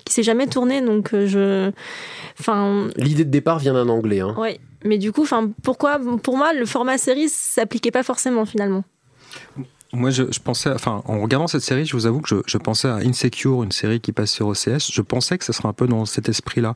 qui 0.05 0.13
s'est 0.13 0.23
jamais 0.23 0.47
tourné. 0.47 0.81
Donc, 0.81 1.09
je, 1.13 1.71
enfin, 2.39 2.87
l'idée 2.97 3.25
de 3.25 3.31
départ 3.31 3.59
vient 3.59 3.73
d'un 3.73 3.89
anglais 3.89 4.19
hein. 4.19 4.35
ouais. 4.37 4.59
Mais 4.83 4.99
du 4.99 5.11
coup, 5.11 5.23
enfin, 5.23 5.49
pourquoi, 5.63 5.99
pour 6.21 6.37
moi, 6.37 6.53
le 6.53 6.65
format 6.65 6.97
série 6.97 7.29
s'appliquait 7.29 7.91
pas 7.91 8.03
forcément 8.03 8.45
finalement. 8.45 8.83
Moi, 9.93 10.09
je, 10.09 10.23
pensais, 10.43 10.69
enfin, 10.69 11.01
en 11.05 11.21
regardant 11.21 11.47
cette 11.47 11.61
série, 11.61 11.85
je 11.85 11.93
vous 11.93 12.05
avoue 12.05 12.19
que 12.19 12.43
je, 12.45 12.57
pensais 12.57 12.89
à 12.89 12.95
Insecure, 12.95 13.63
une 13.63 13.71
série 13.71 14.01
qui 14.01 14.11
passe 14.11 14.31
sur 14.31 14.47
OCS. 14.47 14.91
Je 14.91 15.01
pensais 15.01 15.37
que 15.37 15.45
ça 15.45 15.53
serait 15.53 15.69
un 15.69 15.73
peu 15.73 15.87
dans 15.87 16.05
cet 16.05 16.27
esprit-là, 16.27 16.75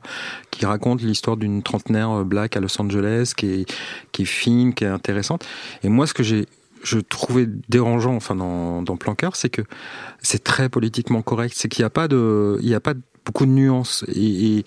qui 0.50 0.64
raconte 0.64 1.02
l'histoire 1.02 1.36
d'une 1.36 1.62
trentenaire 1.62 2.10
euh, 2.10 2.24
black 2.24 2.56
à 2.56 2.60
Los 2.60 2.80
Angeles, 2.80 3.32
qui 3.36 3.66
est, 4.18 4.24
fine, 4.24 4.72
qui 4.72 4.84
est 4.84 4.88
intéressante. 4.88 5.46
Et 5.82 5.90
moi, 5.90 6.06
ce 6.06 6.14
que 6.14 6.22
j'ai, 6.22 6.46
je 6.82 7.00
trouvais 7.00 7.46
dérangeant, 7.68 8.14
enfin, 8.14 8.34
dans, 8.34 8.80
dans 8.80 8.96
Planqueur, 8.96 9.36
c'est 9.36 9.50
que 9.50 9.62
c'est 10.22 10.42
très 10.42 10.70
politiquement 10.70 11.20
correct. 11.20 11.54
C'est 11.54 11.68
qu'il 11.68 11.82
n'y 11.82 11.86
a 11.86 11.90
pas 11.90 12.08
de, 12.08 12.58
il 12.62 12.68
n'y 12.68 12.74
a 12.74 12.80
pas 12.80 12.94
beaucoup 13.24 13.46
de 13.46 13.50
nuances. 13.50 14.04
Et, 14.14 14.58
et 14.58 14.64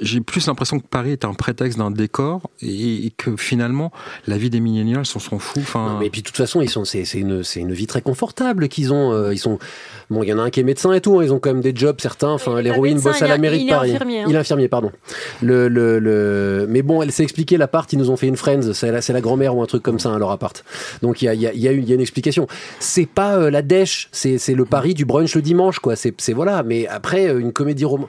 j'ai 0.00 0.20
plus 0.20 0.46
l'impression 0.46 0.78
que 0.78 0.86
Paris 0.86 1.12
est 1.12 1.24
un 1.24 1.34
prétexte 1.34 1.78
d'un 1.78 1.90
décor 1.90 2.50
et, 2.60 3.06
et 3.06 3.10
que 3.16 3.36
finalement, 3.36 3.92
la 4.26 4.38
vie 4.38 4.50
des 4.50 4.60
millénials, 4.60 5.00
on 5.14 5.18
s'en 5.18 5.38
fout. 5.38 5.62
Enfin, 5.62 5.92
Non, 5.94 5.98
mais 5.98 6.10
puis 6.10 6.22
de 6.22 6.26
toute 6.26 6.36
façon, 6.36 6.60
ils 6.60 6.70
sont, 6.70 6.84
c'est, 6.84 7.04
c'est 7.04 7.18
une, 7.18 7.42
c'est 7.42 7.60
une 7.60 7.72
vie 7.72 7.86
très 7.86 8.02
confortable 8.02 8.68
qu'ils 8.68 8.92
ont. 8.92 9.12
euh, 9.12 9.32
ils 9.34 9.38
sont, 9.38 9.58
bon, 10.10 10.22
il 10.22 10.28
y 10.28 10.32
en 10.32 10.38
a 10.38 10.42
un 10.42 10.50
qui 10.50 10.60
est 10.60 10.64
médecin 10.64 10.92
et 10.92 11.00
tout. 11.00 11.18
hein, 11.18 11.24
ils 11.24 11.32
ont 11.32 11.38
quand 11.38 11.52
même 11.52 11.62
des 11.62 11.74
jobs 11.74 12.00
certains. 12.00 12.30
Enfin, 12.30 12.60
l'héroïne 12.60 13.00
bosse 13.00 13.22
à 13.22 13.26
il 13.26 13.28
la 13.28 13.38
mairie 13.38 13.60
il 13.60 13.66
de 13.66 13.70
est 13.70 13.74
Paris. 13.74 13.90
infirmier, 13.92 14.20
hein. 14.22 14.26
Il 14.28 14.34
est 14.34 14.38
infirmier, 14.38 14.68
pardon. 14.68 14.92
Le, 15.42 15.68
le, 15.68 15.98
le... 15.98 16.66
Mais 16.68 16.82
bon, 16.82 17.02
elle 17.02 17.12
s'est 17.12 17.22
expliqué 17.22 17.56
l'appart. 17.56 17.90
Ils 17.92 17.98
nous 17.98 18.10
ont 18.10 18.16
fait 18.16 18.28
une 18.28 18.36
Friends. 18.36 18.72
C'est 18.74 18.90
la, 18.92 19.00
c'est 19.02 19.12
la 19.12 19.20
grand-mère 19.20 19.56
ou 19.56 19.62
un 19.62 19.66
truc 19.66 19.82
comme 19.82 19.98
ça, 19.98 20.10
hein, 20.10 20.18
leur 20.18 20.30
appart. 20.30 20.64
Donc 21.02 21.22
il 21.22 21.26
y 21.26 21.28
a, 21.28 21.34
il 21.34 21.40
y 21.40 21.46
a, 21.46 21.52
il 21.52 21.60
y 21.60 21.68
a 21.68 21.72
une, 21.72 21.82
il 21.82 21.88
y 21.88 21.92
a 21.92 21.94
une 21.94 22.00
explication. 22.00 22.46
C'est 22.80 23.06
pas 23.06 23.36
euh, 23.36 23.50
la 23.50 23.62
dèche. 23.62 24.08
C'est, 24.12 24.38
c'est 24.38 24.54
le 24.54 24.64
pari 24.64 24.94
du 24.94 25.04
brunch 25.04 25.34
le 25.34 25.42
dimanche, 25.42 25.78
quoi. 25.78 25.96
C'est, 25.96 26.14
c'est 26.20 26.32
voilà. 26.32 26.62
Mais 26.62 26.86
après, 26.88 27.28
euh, 27.28 27.38
une 27.38 27.52
comédie 27.52 27.84
roman. 27.86 28.08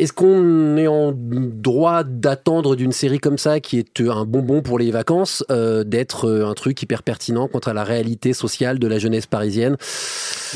Est-ce 0.00 0.12
qu'on 0.12 0.76
est 0.78 0.86
en 0.86 1.12
droit 1.14 2.04
d'attendre 2.04 2.74
d'une 2.74 2.92
série 2.92 3.18
comme 3.18 3.36
ça, 3.38 3.60
qui 3.60 3.78
est 3.78 4.00
un 4.00 4.24
bonbon 4.24 4.62
pour 4.62 4.78
les 4.78 4.90
vacances, 4.90 5.44
euh, 5.50 5.84
d'être 5.84 6.26
euh, 6.28 6.46
un 6.48 6.54
truc 6.54 6.80
hyper 6.82 7.02
pertinent 7.02 7.48
contre 7.48 7.72
la 7.72 7.84
réalité 7.84 8.32
sociale 8.32 8.78
de 8.78 8.86
la 8.86 8.98
jeunesse 8.98 9.26
parisienne? 9.26 9.76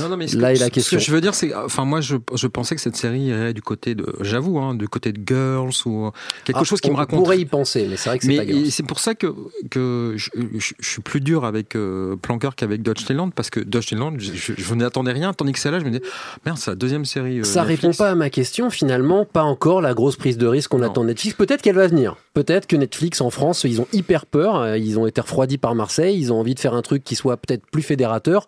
Non, 0.01 0.09
non, 0.09 0.17
mais 0.17 0.27
ce 0.29 0.37
Là 0.39 0.51
que, 0.53 0.57
est 0.57 0.61
la 0.61 0.67
ce 0.67 0.71
question. 0.71 0.99
que 0.99 1.05
je 1.05 1.11
veux 1.13 1.21
dire, 1.21 1.35
c'est, 1.35 1.55
enfin, 1.55 1.85
moi, 1.85 2.01
je, 2.01 2.17
je 2.35 2.47
pensais 2.47 2.75
que 2.75 2.81
cette 2.81 2.97
série 2.97 3.21
irait 3.21 3.53
du 3.53 3.63
côté 3.63 3.95
de, 3.95 4.07
j'avoue, 4.23 4.59
hein, 4.59 4.75
du 4.75 4.89
côté 4.89 5.13
de 5.13 5.21
Girls 5.25 5.73
ou 5.87 6.11
quelque 6.45 6.59
Ah, 6.61 6.65
chose 6.65 6.81
qui 6.81 6.89
on 6.91 6.95
me 6.95 6.97
raconte. 6.99 7.21
pourrait 7.23 7.39
y 7.39 7.45
penser, 7.45 7.87
mais 7.89 7.97
c'est 7.97 8.09
vrai 8.09 8.19
que 8.19 8.25
c'est 8.27 8.37
pas 8.37 8.45
et 8.45 8.71
c'est 8.71 8.83
pour 8.83 8.99
ça 8.99 9.15
que, 9.15 9.27
que 9.71 10.15
je, 10.17 10.31
je- 10.59 10.73
je 10.81 10.89
suis 10.89 11.03
plus 11.03 11.21
dur 11.21 11.45
avec 11.45 11.77
euh, 11.77 12.17
Planker 12.17 12.51
qu'avec 12.57 12.83
Dutch 12.83 13.05
Talent 13.05 13.31
parce 13.31 13.51
que 13.51 13.61
Dutch 13.61 13.91
Talent, 13.91 14.15
je, 14.19 14.33
je, 14.57 14.75
n'attendais 14.75 15.13
rien, 15.13 15.33
tandis 15.33 15.53
que 15.53 15.59
celle-là, 15.59 15.79
je 15.81 15.85
me 15.85 15.91
disais, 15.91 16.03
merde, 16.45 16.59
c'est 16.59 16.71
la 16.71 16.75
deuxième 16.77 17.05
série. 17.05 17.41
euh, 17.41 17.45
Ça 17.45 17.61
Netflix. 17.61 17.83
répond 17.83 17.95
pas 17.97 18.11
à 18.11 18.15
ma 18.15 18.31
question 18.31 18.71
finalement, 18.71 19.27
pas 19.35 19.43
encore 19.43 19.83
la 19.83 19.95
grosse 19.95 20.15
prise 20.15 20.39
de 20.39 20.47
risque 20.47 20.71
qu'on 20.71 20.83
attend 20.83 21.03
de 21.03 21.09
Netflix. 21.09 21.37
Peut-être 21.37 21.61
qu'elle 21.61 21.75
va 21.75 21.89
venir. 21.89 22.17
Peut-être 22.35 22.69
que 22.69 22.77
Netflix 22.77 23.21
en 23.21 23.31
France, 23.31 23.65
ils 23.65 23.81
ont 23.81 23.89
hyper 23.93 24.27
peur, 24.27 24.61
euh, 24.61 24.79
ils 24.79 24.97
ont 24.97 25.09
été 25.09 25.21
refroidis 25.21 25.59
par 25.59 25.75
Marseille, 25.75 26.17
ils 26.17 26.33
ont 26.33 26.39
envie 26.39 26.55
de 26.55 26.61
faire 26.61 26.73
un 26.73 26.83
truc 26.83 27.03
qui 27.03 27.17
soit 27.17 27.37
peut-être 27.37 27.67
plus 27.67 27.83
fédérateur. 27.83 28.47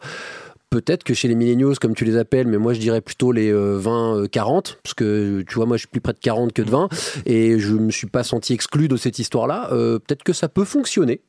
Peut-être 0.71 1.03
que 1.03 1.13
chez 1.13 1.27
les 1.27 1.35
millennials, 1.35 1.77
comme 1.81 1.97
tu 1.97 2.05
les 2.05 2.17
appelles, 2.17 2.47
mais 2.47 2.59
moi 2.59 2.73
je 2.73 2.79
dirais 2.79 3.01
plutôt 3.01 3.33
les 3.33 3.51
euh, 3.53 3.81
20-40, 3.81 4.77
parce 4.81 4.95
que 4.95 5.43
tu 5.43 5.55
vois, 5.57 5.67
moi 5.67 5.77
je 5.77 5.81
suis 5.81 5.89
plus 5.89 6.01
près 6.01 6.13
de 6.13 6.21
40 6.21 6.53
que 6.53 6.63
de 6.63 6.71
20, 6.71 6.89
et 7.27 7.59
je 7.59 7.75
me 7.75 7.91
suis 7.91 8.07
pas 8.07 8.23
senti 8.23 8.53
exclu 8.53 8.87
de 8.87 8.97
cette 8.97 9.19
histoire-là. 9.19 9.69
Euh, 9.73 9.99
peut-être 9.99 10.23
que 10.23 10.33
ça 10.33 10.49
peut 10.49 10.65
fonctionner. 10.65 11.21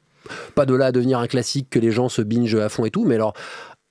Pas 0.54 0.68
de 0.68 0.76
là 0.76 0.88
à 0.88 0.92
devenir 0.92 1.18
un 1.18 1.28
classique 1.28 1.68
que 1.72 1.80
les 1.80 1.92
gens 1.92 2.10
se 2.10 2.22
binge 2.22 2.54
à 2.54 2.70
fond 2.70 2.86
et 2.86 2.92
tout, 2.92 3.06
mais 3.06 3.16
alors 3.16 3.34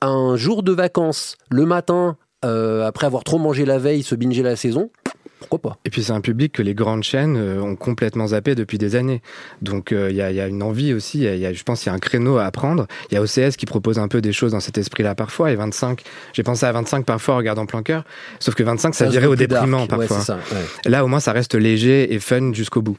un 0.01 0.37
jour 0.37 0.63
de 0.63 0.71
vacances, 0.71 1.37
le 1.51 1.67
matin, 1.67 2.17
euh, 2.45 2.87
après 2.87 3.07
avoir 3.07 3.25
trop 3.25 3.39
mangé 3.39 3.65
la 3.65 3.79
veille, 3.79 4.05
se 4.05 4.15
binger 4.15 4.43
la 4.43 4.55
saison, 4.55 4.91
pourquoi 5.39 5.59
pas? 5.59 5.79
Et 5.85 5.91
puis 5.91 6.03
c'est 6.03 6.13
un 6.13 6.21
public 6.21 6.53
que 6.53 6.63
les 6.63 6.75
grandes 6.75 7.03
chaînes 7.03 7.37
euh, 7.37 7.61
ont 7.61 7.77
complètement 7.77 8.29
zappé 8.29 8.55
depuis 8.55 8.79
des 8.79 8.97
années. 8.97 9.21
Donc 9.63 9.93
euh, 9.93 10.09
il 10.11 10.17
y, 10.17 10.23
a, 10.23 10.31
il 10.31 10.37
y 10.37 10.41
a 10.41 10.47
une 10.47 10.63
envie 10.63 10.95
aussi, 10.95 11.21
y 11.21 11.29
a- 11.29 11.35
il 11.35 11.41
y 11.41 11.47
a- 11.47 11.53
je 11.53 11.63
pense 11.63 11.81
qu'il 11.83 11.91
y 11.91 11.93
a 11.93 11.95
un 11.95 11.99
créneau 11.99 12.39
à 12.39 12.45
apprendre. 12.45 12.87
Il 13.11 13.15
y 13.15 13.19
a 13.19 13.23
OCS 13.23 13.57
qui 13.57 13.67
propose 13.67 13.99
un 13.99 14.09
peu 14.09 14.21
des 14.21 14.33
choses 14.33 14.53
dans 14.53 14.61
cet 14.61 14.79
esprit-là 14.79 15.15
parfois, 15.15 15.51
et 15.53 15.57
25, 15.57 16.03
j'ai 16.33 16.43
pensé 16.43 16.65
à 16.67 16.73
25 16.73 17.05
parfois 17.05 17.35
en 17.35 17.39
regardant 17.39 17.67
Planqueur, 17.67 18.05
sauf 18.41 18.55
que 18.55 18.63
25 18.63 18.95
ça, 18.95 19.05
Ça 19.05 19.11
virait 19.11 19.27
au 19.27 19.37
dark. 19.37 19.51
déprimant 19.51 19.83
Ouais, 19.83 19.89
parfois. 19.89 20.19
c'est 20.21 20.25
ça, 20.27 20.37
ouais. 20.53 20.91
Là 20.91 21.05
au 21.05 21.09
moins 21.09 21.21
ça 21.21 21.33
reste 21.33 21.55
léger 21.55 22.13
et 22.15 22.19
fun 22.19 22.53
jusqu'au 22.55 22.81
bout. 22.83 22.97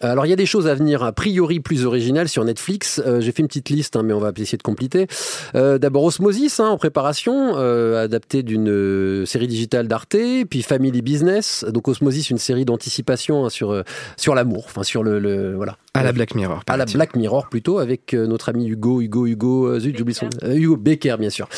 Alors 0.00 0.26
il 0.26 0.30
y 0.30 0.32
a 0.32 0.36
des 0.36 0.46
choses 0.46 0.66
à 0.66 0.74
venir 0.74 1.02
a 1.02 1.12
priori 1.12 1.60
plus 1.60 1.84
originales 1.84 2.28
sur 2.28 2.44
Netflix. 2.44 3.00
Euh, 3.06 3.20
J'ai 3.20 3.32
fait 3.32 3.42
une 3.42 3.48
petite 3.48 3.68
liste, 3.70 3.96
hein, 3.96 4.02
mais 4.04 4.12
on 4.14 4.20
va 4.20 4.32
essayer 4.36 4.58
de 4.58 4.62
compléter. 4.62 5.06
Euh, 5.54 5.78
D'abord 5.78 6.04
Osmosis 6.04 6.60
hein, 6.60 6.68
en 6.68 6.76
préparation, 6.76 7.54
euh, 7.56 8.04
adapté 8.04 8.42
d'une 8.42 8.68
euh, 8.68 9.26
série 9.26 9.46
digitale 9.48 9.86
d'Arte, 9.88 10.16
puis 10.50 10.62
Family 10.62 11.02
Business. 11.02 11.64
Donc 11.72 11.88
Osmosis, 11.88 12.30
une 12.30 12.38
série 12.38 12.64
d'anticipation 12.64 13.44
hein, 13.44 13.50
sur 13.50 13.70
euh, 13.72 13.82
sur 14.16 14.34
l'amour, 14.34 14.64
enfin 14.66 14.82
sur 14.82 15.02
le, 15.02 15.18
le- 15.18 15.54
voilà. 15.56 15.76
À 15.94 16.02
la 16.02 16.12
Black 16.12 16.34
Mirror. 16.34 16.62
À 16.68 16.76
la 16.76 16.84
Black 16.84 17.16
Mirror 17.16 17.48
plutôt 17.48 17.78
avec 17.78 18.14
euh, 18.14 18.26
notre 18.26 18.48
ami 18.50 18.66
Hugo, 18.68 19.00
Hugo, 19.00 19.26
Hugo, 19.26 19.66
euh, 19.66 19.80
zut, 19.80 19.96
j'oublie 19.98 20.14
son 20.14 20.28
euh, 20.44 20.54
Hugo 20.54 20.76
Becker 20.76 21.16
bien 21.18 21.30
sûr. 21.30 21.48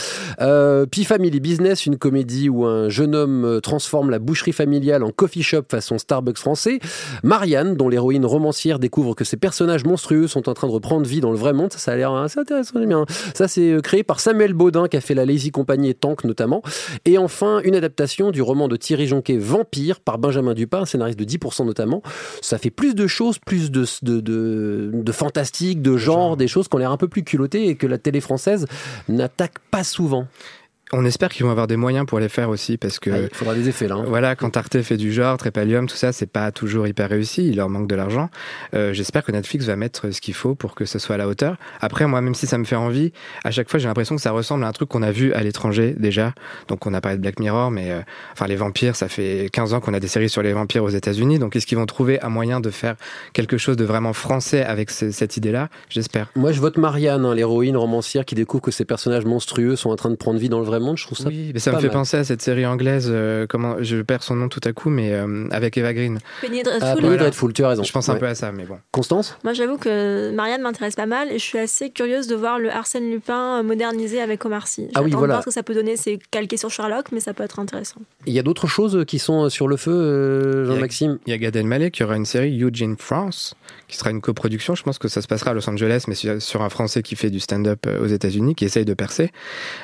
Euh, 0.40 0.86
puis 0.86 1.04
Family 1.04 1.40
Business, 1.40 1.84
une 1.86 1.98
comédie 1.98 2.48
où 2.48 2.64
un 2.64 2.88
jeune 2.88 3.14
homme 3.14 3.60
transforme 3.62 4.10
la 4.10 4.18
boucherie 4.18 4.52
familiale 4.52 5.02
en 5.02 5.10
coffee 5.10 5.42
shop 5.42 5.62
façon 5.70 5.98
Starbucks 5.98 6.38
français. 6.38 6.78
Marianne, 7.22 7.76
dont 7.76 7.88
l'héroïne 7.88 8.24
romancière 8.24 8.78
découvre 8.78 9.14
que 9.14 9.24
ces 9.24 9.36
personnages 9.36 9.84
monstrueux 9.84 10.26
sont 10.26 10.48
en 10.48 10.54
train 10.54 10.66
de 10.68 10.72
reprendre 10.72 11.06
vie 11.06 11.20
dans 11.20 11.30
le 11.32 11.36
vrai 11.38 11.52
monde. 11.52 11.72
Ça, 11.72 11.78
ça 11.78 11.92
a 11.92 11.96
l'air 11.96 12.12
assez 12.14 12.38
intéressant. 12.40 12.78
j'aime 12.78 12.88
bien. 12.88 13.04
Ça, 13.34 13.48
c'est 13.48 13.76
créé 13.82 14.02
par 14.02 14.20
Samuel 14.20 14.54
Baudin 14.54 14.88
qui 14.88 14.96
a 14.96 15.00
fait 15.00 15.14
la 15.14 15.24
Lazy 15.26 15.50
Company 15.50 15.90
et 15.90 15.94
Tank 15.94 16.24
notamment. 16.24 16.62
Et 17.04 17.18
enfin, 17.18 17.60
une 17.64 17.74
adaptation 17.74 18.30
du 18.30 18.42
roman 18.42 18.68
de 18.68 18.76
Thierry 18.76 19.06
Jonquet 19.06 19.36
Vampire 19.36 19.99
par 20.04 20.18
Benjamin 20.18 20.54
Dupin, 20.54 20.80
un 20.80 20.86
scénariste 20.86 21.18
de 21.18 21.24
10% 21.24 21.64
notamment. 21.64 22.02
Ça 22.40 22.58
fait 22.58 22.70
plus 22.70 22.94
de 22.94 23.06
choses, 23.06 23.38
plus 23.38 23.70
de, 23.70 23.84
de, 24.02 24.20
de, 24.20 24.90
de 24.92 25.12
fantastique, 25.12 25.82
de 25.82 25.96
genre, 25.96 26.36
des 26.36 26.48
choses 26.48 26.68
qui 26.68 26.74
ont 26.74 26.78
l'air 26.78 26.92
un 26.92 26.96
peu 26.96 27.08
plus 27.08 27.22
culottées 27.22 27.68
et 27.68 27.76
que 27.76 27.86
la 27.86 27.98
télé 27.98 28.20
française 28.20 28.66
n'attaque 29.08 29.58
pas 29.70 29.84
souvent. 29.84 30.26
On 30.92 31.04
espère 31.04 31.28
qu'ils 31.28 31.44
vont 31.46 31.52
avoir 31.52 31.68
des 31.68 31.76
moyens 31.76 32.04
pour 32.04 32.18
les 32.18 32.28
faire 32.28 32.48
aussi 32.48 32.76
parce 32.76 32.98
que 32.98 33.10
Ah, 33.10 33.18
il 33.30 33.34
faudra 33.36 33.54
des 33.54 33.68
effets 33.68 33.86
là. 33.86 33.94
hein. 33.94 34.04
Voilà, 34.08 34.34
quand 34.34 34.56
Arte 34.56 34.82
fait 34.82 34.96
du 34.96 35.12
genre, 35.12 35.36
Trépalium, 35.38 35.86
tout 35.86 35.94
ça, 35.96 36.10
c'est 36.12 36.26
pas 36.26 36.50
toujours 36.50 36.88
hyper 36.88 37.08
réussi. 37.08 37.46
Il 37.46 37.56
leur 37.56 37.68
manque 37.68 37.86
de 37.86 37.94
l'argent. 37.94 38.28
Euh, 38.74 38.92
J'espère 38.92 39.22
que 39.22 39.30
Netflix 39.30 39.66
va 39.66 39.76
mettre 39.76 40.10
ce 40.10 40.20
qu'il 40.20 40.34
faut 40.34 40.56
pour 40.56 40.74
que 40.74 40.84
ce 40.86 40.98
soit 40.98 41.14
à 41.14 41.18
la 41.18 41.28
hauteur. 41.28 41.56
Après, 41.80 42.08
moi, 42.08 42.20
même 42.20 42.34
si 42.34 42.48
ça 42.48 42.58
me 42.58 42.64
fait 42.64 42.74
envie, 42.74 43.12
à 43.44 43.52
chaque 43.52 43.70
fois, 43.70 43.78
j'ai 43.78 43.86
l'impression 43.86 44.16
que 44.16 44.20
ça 44.20 44.32
ressemble 44.32 44.64
à 44.64 44.66
un 44.66 44.72
truc 44.72 44.88
qu'on 44.88 45.02
a 45.02 45.12
vu 45.12 45.32
à 45.32 45.44
l'étranger 45.44 45.94
déjà. 45.96 46.34
Donc, 46.66 46.84
on 46.86 46.92
a 46.92 47.00
parlé 47.00 47.18
de 47.18 47.22
Black 47.22 47.38
Mirror, 47.38 47.70
mais 47.70 47.92
euh, 47.92 48.00
enfin, 48.32 48.48
les 48.48 48.56
vampires, 48.56 48.96
ça 48.96 49.08
fait 49.08 49.48
15 49.52 49.74
ans 49.74 49.80
qu'on 49.80 49.94
a 49.94 50.00
des 50.00 50.08
séries 50.08 50.28
sur 50.28 50.42
les 50.42 50.52
vampires 50.52 50.82
aux 50.82 50.88
États-Unis. 50.90 51.38
Donc, 51.38 51.54
est-ce 51.54 51.66
qu'ils 51.66 51.78
vont 51.78 51.86
trouver 51.86 52.20
un 52.20 52.30
moyen 52.30 52.58
de 52.58 52.70
faire 52.70 52.96
quelque 53.32 53.58
chose 53.58 53.76
de 53.76 53.84
vraiment 53.84 54.12
français 54.12 54.64
avec 54.64 54.90
ce- 54.90 55.12
cette 55.12 55.36
idée-là? 55.36 55.68
J'espère. 55.88 56.32
Moi, 56.34 56.50
je 56.50 56.60
vote 56.60 56.78
Marianne, 56.78 57.24
hein, 57.24 57.34
l'héroïne 57.36 57.76
romancière 57.76 58.24
qui 58.24 58.34
découvre 58.34 58.62
que 58.64 58.72
ces 58.72 58.84
personnages 58.84 59.24
monstrueux 59.24 59.76
sont 59.76 59.90
en 59.90 59.96
train 59.96 60.10
de 60.10 60.16
prendre 60.16 60.40
vie 60.40 60.48
dans 60.48 60.58
le 60.58 60.66
vrai 60.66 60.79
monde. 60.84 60.98
Je 60.98 61.04
trouve 61.04 61.18
ça. 61.18 61.28
Oui, 61.28 61.50
mais 61.52 61.60
ça 61.60 61.72
me 61.72 61.76
fait 61.78 61.86
mal. 61.86 61.92
penser 61.92 62.16
à 62.16 62.24
cette 62.24 62.42
série 62.42 62.66
anglaise, 62.66 63.08
euh, 63.10 63.46
comment, 63.48 63.76
je 63.80 64.02
perds 64.02 64.22
son 64.22 64.36
nom 64.36 64.48
tout 64.48 64.60
à 64.64 64.72
coup, 64.72 64.90
mais 64.90 65.12
euh, 65.12 65.46
avec 65.50 65.76
Eva 65.78 65.92
Green. 65.92 66.18
Penny 66.40 66.60
Ah, 66.60 66.78
Dreadful. 66.78 67.02
Penny 67.02 67.16
Dreadful, 67.16 67.52
tu 67.52 67.64
as 67.64 67.68
raison. 67.68 67.82
Je 67.82 67.92
pense 67.92 68.08
un 68.08 68.16
peu 68.16 68.26
à 68.26 68.34
ça, 68.34 68.52
mais 68.52 68.64
bon. 68.64 68.78
Constance? 68.92 69.36
Moi, 69.44 69.52
j'avoue 69.52 69.76
que 69.76 70.32
Marianne 70.32 70.62
m'intéresse 70.62 70.94
pas 70.96 71.06
mal 71.06 71.28
et 71.30 71.38
je 71.38 71.44
suis 71.44 71.58
assez 71.58 71.90
curieuse 71.90 72.26
de 72.26 72.34
voir 72.34 72.58
le 72.58 72.70
Arsène 72.70 73.10
Lupin 73.10 73.62
modernisé 73.62 74.20
avec 74.20 74.44
Omar 74.44 74.66
Sy. 74.66 74.88
Ah 74.94 75.02
oui, 75.02 75.10
voilà. 75.10 75.34
voir 75.34 75.42
ce 75.42 75.46
que 75.46 75.52
ça 75.52 75.62
peut 75.62 75.74
donner. 75.74 75.96
C'est 75.96 76.18
calqué 76.30 76.56
sur 76.56 76.70
Sherlock, 76.70 77.12
mais 77.12 77.20
ça 77.20 77.34
peut 77.34 77.44
être 77.44 77.58
intéressant. 77.58 78.00
Il 78.26 78.32
y 78.32 78.38
a 78.38 78.42
d'autres 78.42 78.66
choses 78.66 79.04
qui 79.06 79.18
sont 79.18 79.48
sur 79.48 79.68
le 79.68 79.76
feu, 79.76 79.92
euh, 79.92 80.66
Jean-Maxime? 80.66 81.18
Il 81.26 81.30
y 81.30 81.34
a 81.34 81.38
Gad 81.38 81.56
Elmaleh 81.56 81.90
qui 81.90 82.02
aura 82.04 82.16
une 82.16 82.26
série 82.26 82.60
Eugene 82.62 82.96
France, 82.98 83.54
qui 83.88 83.96
sera 83.96 84.10
une 84.10 84.20
coproduction. 84.20 84.74
Je 84.74 84.82
pense 84.82 84.98
que 84.98 85.08
ça 85.08 85.22
se 85.22 85.26
passera 85.26 85.50
à 85.50 85.54
Los 85.54 85.68
Angeles, 85.68 86.04
mais 86.08 86.14
sur 86.14 86.62
un 86.62 86.68
Français 86.68 87.02
qui 87.02 87.16
fait 87.16 87.30
du 87.30 87.40
stand-up 87.40 87.86
euh, 87.86 88.02
aux 88.02 88.06
États-Unis, 88.06 88.54
qui 88.54 88.64
essaye 88.64 88.84
de 88.84 88.94
percer. 88.94 89.30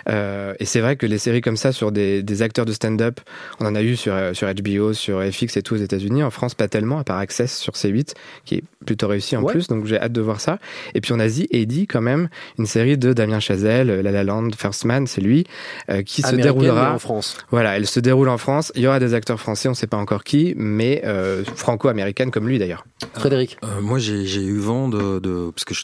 Euh, 0.08 0.54
et 0.58 0.64
c'est 0.64 0.80
vrai 0.86 0.96
que 0.96 1.06
les 1.06 1.18
séries 1.18 1.40
comme 1.40 1.56
ça 1.56 1.72
sur 1.72 1.92
des, 1.92 2.22
des 2.22 2.42
acteurs 2.42 2.64
de 2.64 2.72
stand-up, 2.72 3.20
on 3.60 3.66
en 3.66 3.74
a 3.74 3.82
eu 3.82 3.96
sur, 3.96 4.12
euh, 4.14 4.32
sur 4.34 4.48
HBO, 4.52 4.92
sur 4.92 5.20
FX 5.22 5.56
et 5.56 5.62
tout 5.62 5.74
aux 5.74 5.78
États-Unis. 5.78 6.22
En 6.22 6.30
France, 6.30 6.54
pas 6.54 6.68
tellement, 6.68 6.98
à 6.98 7.04
part 7.04 7.18
Access 7.18 7.56
sur 7.58 7.74
C8, 7.74 8.14
qui 8.44 8.54
est 8.56 8.64
plutôt 8.84 9.08
réussi 9.08 9.36
en 9.36 9.42
Ouais. 9.42 9.52
plus. 9.52 9.66
Donc 9.68 9.86
j'ai 9.86 9.98
hâte 10.00 10.12
de 10.12 10.20
voir 10.20 10.40
ça. 10.40 10.58
Et 10.94 11.00
puis 11.00 11.12
on 11.12 11.18
a 11.18 11.28
dit 11.28 11.46
Eddie 11.50 11.86
quand 11.86 12.00
même, 12.00 12.28
une 12.58 12.66
série 12.66 12.96
de 12.96 13.12
Damien 13.12 13.40
Chazelle, 13.40 13.88
La 14.00 14.10
La 14.12 14.24
Land, 14.24 14.50
First 14.56 14.84
Man, 14.84 15.06
c'est 15.06 15.20
lui, 15.20 15.44
euh, 15.90 16.02
qui 16.02 16.22
se 16.22 16.28
Américaine, 16.28 16.52
déroulera 16.60 16.88
mais 16.90 16.94
en 16.94 16.98
France. 16.98 17.36
Voilà, 17.50 17.76
elle 17.76 17.86
se 17.86 18.00
déroule 18.00 18.28
en 18.28 18.38
France. 18.38 18.72
Il 18.74 18.82
y 18.82 18.86
aura 18.86 19.00
des 19.00 19.12
acteurs 19.14 19.40
français, 19.40 19.68
on 19.68 19.72
ne 19.72 19.76
sait 19.76 19.86
pas 19.86 19.96
encore 19.96 20.24
qui, 20.24 20.54
mais 20.56 21.02
euh, 21.04 21.44
franco-américaine 21.44 22.30
comme 22.30 22.48
lui 22.48 22.58
d'ailleurs. 22.58 22.84
Frédéric 23.14 23.56
Euh, 23.64 23.80
moi, 23.80 23.98
j'ai 23.98 24.24
j'ai 24.26 24.42
eu 24.44 24.58
vent 24.58 24.88
de, 24.88 25.18
de- 25.18 25.50
parce 25.54 25.64
que 25.64 25.74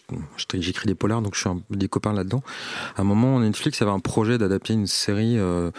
j'écris 0.60 0.86
des 0.86 0.94
polars, 0.94 1.22
donc 1.22 1.34
je 1.34 1.40
suis 1.40 1.48
un, 1.48 1.60
des 1.70 1.88
copains 1.88 2.12
là-dedans. 2.12 2.42
À 2.96 3.00
un 3.02 3.04
moment, 3.04 3.40
Netflix 3.40 3.82
avait 3.82 3.90
un 3.90 3.98
projet 4.00 4.38
d'adapter 4.38 4.72
une 4.74 4.86
série 4.92 5.38
euh, 5.38 5.70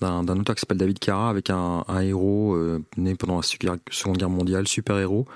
d'un 0.00 0.26
auteur 0.26 0.54
qui 0.56 0.60
s'appelle 0.60 0.78
David 0.78 0.98
Carra 0.98 1.30
avec 1.30 1.50
un, 1.50 1.84
un 1.88 2.00
héros 2.00 2.54
euh, 2.54 2.82
né 2.96 3.14
pendant 3.14 3.36
la 3.36 3.42
Seconde 3.90 4.16
Guerre 4.18 4.30
mondiale, 4.30 4.66
super 4.68 4.98
héros. 4.98 5.26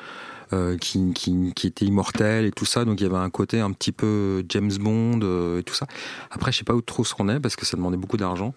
euh, 0.55 0.79
qui, 0.79 1.13
qui, 1.13 1.53
qui 1.55 1.67
était 1.67 1.85
immortel 1.85 2.47
et 2.47 2.51
tout 2.51 2.65
ça, 2.65 2.87
donc 2.87 3.01
il 3.01 3.05
y 3.05 3.07
avait 3.07 3.19
un 3.19 3.29
côté 3.29 3.61
un 3.61 3.71
petit 3.71 3.93
peu 3.93 4.43
James 4.49 4.73
Bond 4.81 5.21
euh, 5.23 5.61
et 5.61 5.63
tout 5.63 5.75
ça. 5.75 5.87
Après, 6.31 6.53
je 6.53 6.57
sais 6.59 6.65
pas 6.65 6.73
où 6.73 6.81
trop 6.81 7.05
ce 7.05 7.13
qu'on 7.15 7.29
est 7.29 7.39
parce 7.39 7.55
que 7.55 7.67
ça 7.67 7.77
demandait 7.77 7.99
beaucoup 7.99 8.17
d'argent. 8.17 8.55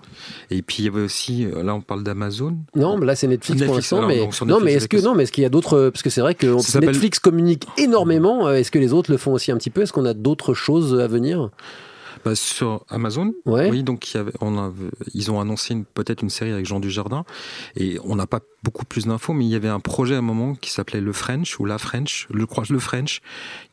Et 0.51 0.61
puis 0.61 0.77
il 0.79 0.85
y 0.85 0.87
avait 0.87 1.01
aussi, 1.01 1.45
là 1.53 1.75
on 1.75 1.81
parle 1.81 2.03
d'Amazon. 2.03 2.57
Non, 2.75 2.97
mais 2.97 3.05
là 3.05 3.15
c'est 3.17 3.27
Netflix, 3.27 3.61
pour 3.63 3.75
Netflix, 3.75 3.91
l'instant. 3.91 4.07
alors, 4.07 4.31
Mais 4.41 4.45
non, 4.45 4.59
mais 4.61 4.73
est-ce 4.73 4.87
que 4.87 5.01
non, 5.01 5.15
mais 5.15 5.23
est-ce 5.23 5.33
qu'il 5.33 5.43
y 5.43 5.45
a 5.45 5.49
d'autres 5.49 5.89
Parce 5.89 6.01
que 6.01 6.09
c'est 6.09 6.21
vrai 6.21 6.33
que 6.33 6.47
Netflix 6.79 7.19
communique 7.19 7.67
énormément. 7.77 8.49
Est-ce 8.49 8.71
que 8.71 8.79
les 8.79 8.93
autres 8.93 9.11
le 9.11 9.17
font 9.17 9.33
aussi 9.33 9.51
un 9.51 9.57
petit 9.57 9.69
peu? 9.69 9.81
Est-ce 9.81 9.91
qu'on 9.91 10.05
a 10.05 10.13
d'autres 10.13 10.53
choses 10.53 10.97
à 10.97 11.07
venir? 11.07 11.49
Bah, 12.25 12.35
sur 12.35 12.85
Amazon, 12.89 13.33
Ouais. 13.45 13.69
oui, 13.69 13.83
donc 13.83 14.11
il 14.13 14.17
y 14.17 14.19
avait, 14.19 14.31
on 14.41 14.57
a, 14.57 14.71
ils 15.13 15.31
ont 15.31 15.39
annoncé 15.39 15.75
peut-être 15.93 16.21
une 16.21 16.29
série 16.29 16.51
avec 16.51 16.65
Jean 16.65 16.79
Dujardin, 16.79 17.23
et 17.75 17.97
on 18.03 18.15
n'a 18.15 18.27
pas 18.27 18.39
beaucoup 18.63 18.85
plus 18.85 19.07
d'infos, 19.07 19.33
mais 19.33 19.45
il 19.45 19.49
y 19.49 19.55
avait 19.55 19.67
un 19.69 19.79
projet 19.79 20.15
à 20.15 20.19
un 20.19 20.21
moment 20.21 20.53
qui 20.55 20.71
s'appelait 20.71 21.01
Le 21.01 21.13
French, 21.13 21.59
ou 21.59 21.65
La 21.65 21.77
French, 21.79 22.27
je 22.33 22.45
crois 22.45 22.63
Le 22.69 22.77
French, 22.79 23.21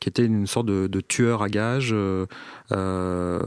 qui 0.01 0.09
était 0.09 0.25
une 0.25 0.47
sorte 0.47 0.67
de, 0.67 0.87
de 0.87 1.01
tueur 1.01 1.43
à 1.43 1.49
gages, 1.49 1.91
euh, 1.93 2.25
euh, 2.73 3.41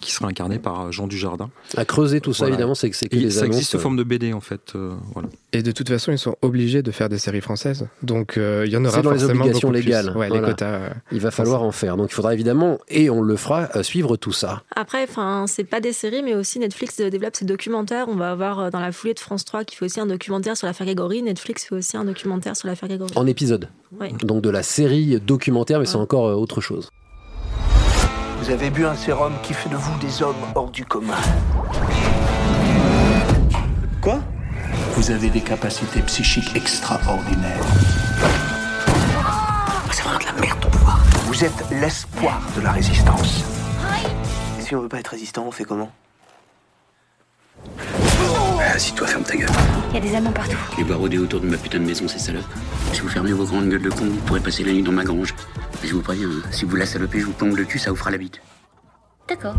qui 0.00 0.12
serait 0.12 0.26
incarné 0.26 0.58
par 0.58 0.90
Jean 0.92 1.06
Dujardin. 1.06 1.50
À 1.76 1.84
creuser 1.84 2.20
tout 2.20 2.32
ça, 2.32 2.44
Voilà. 2.44 2.54
évidemment, 2.54 2.74
c'est 2.74 2.90
que 2.90 2.96
c'est 2.96 3.12
les 3.12 3.30
ça 3.30 3.40
annonces. 3.42 3.56
existe 3.56 3.70
sous 3.72 3.78
forme 3.78 3.96
de 3.96 4.02
BD 4.04 4.32
en 4.32 4.40
fait, 4.40 4.72
euh, 4.74 4.94
voilà. 5.12 5.28
Et 5.52 5.62
de 5.62 5.70
toute 5.72 5.88
façon, 5.88 6.12
ils 6.12 6.18
sont 6.18 6.36
obligés 6.42 6.82
de 6.82 6.90
faire 6.90 7.08
des 7.08 7.18
séries 7.18 7.40
françaises. 7.40 7.86
Donc 8.02 8.36
euh, 8.36 8.64
il 8.66 8.72
y 8.72 8.76
en 8.76 8.84
aura 8.84 8.96
C'est 8.96 9.02
dans 9.02 9.10
les 9.12 9.18
forcément 9.18 9.40
obligations 9.44 9.70
légales. 9.70 10.06
Ouais, 10.16 10.28
Voilà. 10.28 10.34
les 10.40 10.40
quotas. 10.40 10.66
euh, 10.74 10.90
Il 11.12 11.20
va 11.20 11.30
falloir 11.30 11.62
en 11.62 11.72
faire. 11.72 11.96
Donc 11.96 12.10
il 12.10 12.14
faudra 12.14 12.34
évidemment, 12.34 12.78
et 12.88 13.10
on 13.10 13.22
le 13.22 13.36
fera, 13.36 13.68
euh, 13.76 13.82
suivre 14.14 14.16
tout 14.16 14.32
ça. 14.32 14.62
Après, 14.74 15.04
enfin, 15.04 15.46
c'est 15.46 15.64
pas 15.64 15.80
des 15.80 15.92
séries, 15.92 16.22
mais 16.22 16.34
aussi 16.34 16.58
Netflix 16.58 16.96
développe 16.96 17.36
ses 17.36 17.44
documentaires. 17.44 18.06
On 18.08 18.14
va 18.14 18.30
avoir 18.30 18.58
euh, 18.58 18.70
dans 18.70 18.80
la 18.80 18.92
foulée 18.92 19.14
de 19.14 19.20
France 19.20 19.44
3 19.44 19.64
qui 19.64 19.76
fait 19.76 19.84
aussi 19.84 20.00
un 20.00 20.06
documentaire 20.06 20.56
sur 20.56 20.66
l'affaire 20.66 20.86
Grégory. 20.86 21.22
Netflix 21.22 21.64
fait 21.64 21.74
aussi 21.74 21.96
un 21.96 22.04
documentaire 22.04 22.56
sur 22.56 22.68
l'affaire 22.68 22.88
Grégory. 22.88 23.12
En 23.16 23.26
épisode. 23.26 23.68
Ouais. 23.98 24.12
Donc 24.22 24.42
de 24.42 24.50
la 24.50 24.62
série 24.62 25.20
documentaire, 25.20 25.78
mais 25.78 25.86
c'est 25.86 25.96
encore 25.96 26.28
euh, 26.28 26.34
autre 26.34 26.60
chose. 26.60 26.90
Vous 28.40 28.50
avez 28.50 28.70
bu 28.70 28.84
un 28.84 28.94
sérum 28.94 29.32
qui 29.42 29.54
fait 29.54 29.70
de 29.70 29.76
vous 29.76 29.98
des 30.00 30.22
hommes 30.22 30.34
hors 30.54 30.70
du 30.70 30.84
commun. 30.84 31.14
Quoi? 34.02 34.20
Vous 34.96 35.10
avez 35.10 35.30
des 35.30 35.40
capacités 35.40 36.00
psychiques 36.02 36.54
extraordinaires. 36.54 37.64
C'est 39.90 40.02
vraiment 40.02 40.18
de 40.18 40.24
la 40.24 40.32
merde 40.40 40.60
ton 40.60 40.68
pouvoir. 40.68 40.98
Vous 41.26 41.44
êtes 41.44 41.64
l'espoir 41.70 42.40
de 42.56 42.60
la 42.62 42.72
résistance. 42.72 43.63
Si 44.74 44.76
on 44.76 44.82
veut 44.82 44.88
pas 44.88 44.98
être 44.98 45.12
résistant, 45.12 45.44
on 45.46 45.52
fait 45.52 45.62
comment 45.62 45.88
Assis-toi, 48.74 49.06
ferme 49.06 49.22
ta 49.22 49.36
gueule. 49.36 49.48
Il 49.90 49.94
y 49.94 49.98
a 49.98 50.00
des 50.00 50.16
Allemands 50.16 50.32
partout. 50.32 50.56
Les 50.76 50.82
voir 50.82 50.98
rôder 50.98 51.16
autour 51.16 51.38
de 51.38 51.46
ma 51.46 51.56
putain 51.56 51.78
de 51.78 51.84
maison, 51.84 52.08
ces 52.08 52.18
salopes. 52.18 52.42
Si 52.92 53.00
vous 53.00 53.08
fermez 53.08 53.32
vos 53.32 53.44
grandes 53.44 53.68
gueules 53.68 53.82
de 53.82 53.90
con, 53.90 54.04
vous 54.04 54.20
pourrez 54.26 54.40
passer 54.40 54.64
la 54.64 54.72
nuit 54.72 54.82
dans 54.82 54.90
ma 54.90 55.04
grange. 55.04 55.32
Et 55.84 55.86
je 55.86 55.94
vous 55.94 56.02
préviens, 56.02 56.26
hein, 56.26 56.42
si 56.50 56.64
vous 56.64 56.74
la 56.74 56.86
salopez, 56.86 57.20
je 57.20 57.26
vous 57.26 57.32
plombe 57.34 57.54
le 57.54 57.64
cul, 57.64 57.78
ça 57.78 57.90
vous 57.90 57.96
fera 57.96 58.10
la 58.10 58.18
bite. 58.18 58.40
D'accord. 59.28 59.54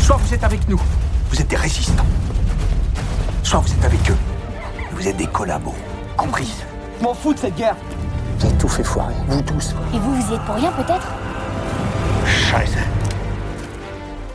Soit 0.00 0.16
vous 0.16 0.34
êtes 0.34 0.42
avec 0.42 0.68
nous, 0.68 0.82
vous 1.30 1.40
êtes 1.40 1.46
des 1.46 1.54
résistants. 1.54 2.06
Soit 3.44 3.60
vous 3.60 3.72
êtes 3.72 3.84
avec 3.84 4.10
eux, 4.10 4.16
vous 4.90 5.06
êtes 5.06 5.18
des 5.18 5.28
collabos. 5.28 5.76
Compris 6.16 6.52
Je 6.98 7.04
m'en 7.04 7.14
fous 7.14 7.32
de 7.32 7.38
cette 7.38 7.54
guerre. 7.54 7.76
Vous 8.40 8.46
avez 8.46 8.58
tout 8.58 8.68
fait 8.68 8.82
foirer, 8.82 9.14
vous 9.28 9.42
tous. 9.42 9.72
Et 9.94 9.98
vous, 10.00 10.16
vous 10.16 10.32
y 10.32 10.34
êtes 10.34 10.42
pour 10.42 10.56
rien 10.56 10.72
peut-être 10.72 11.06
Scheiße. 12.26 13.01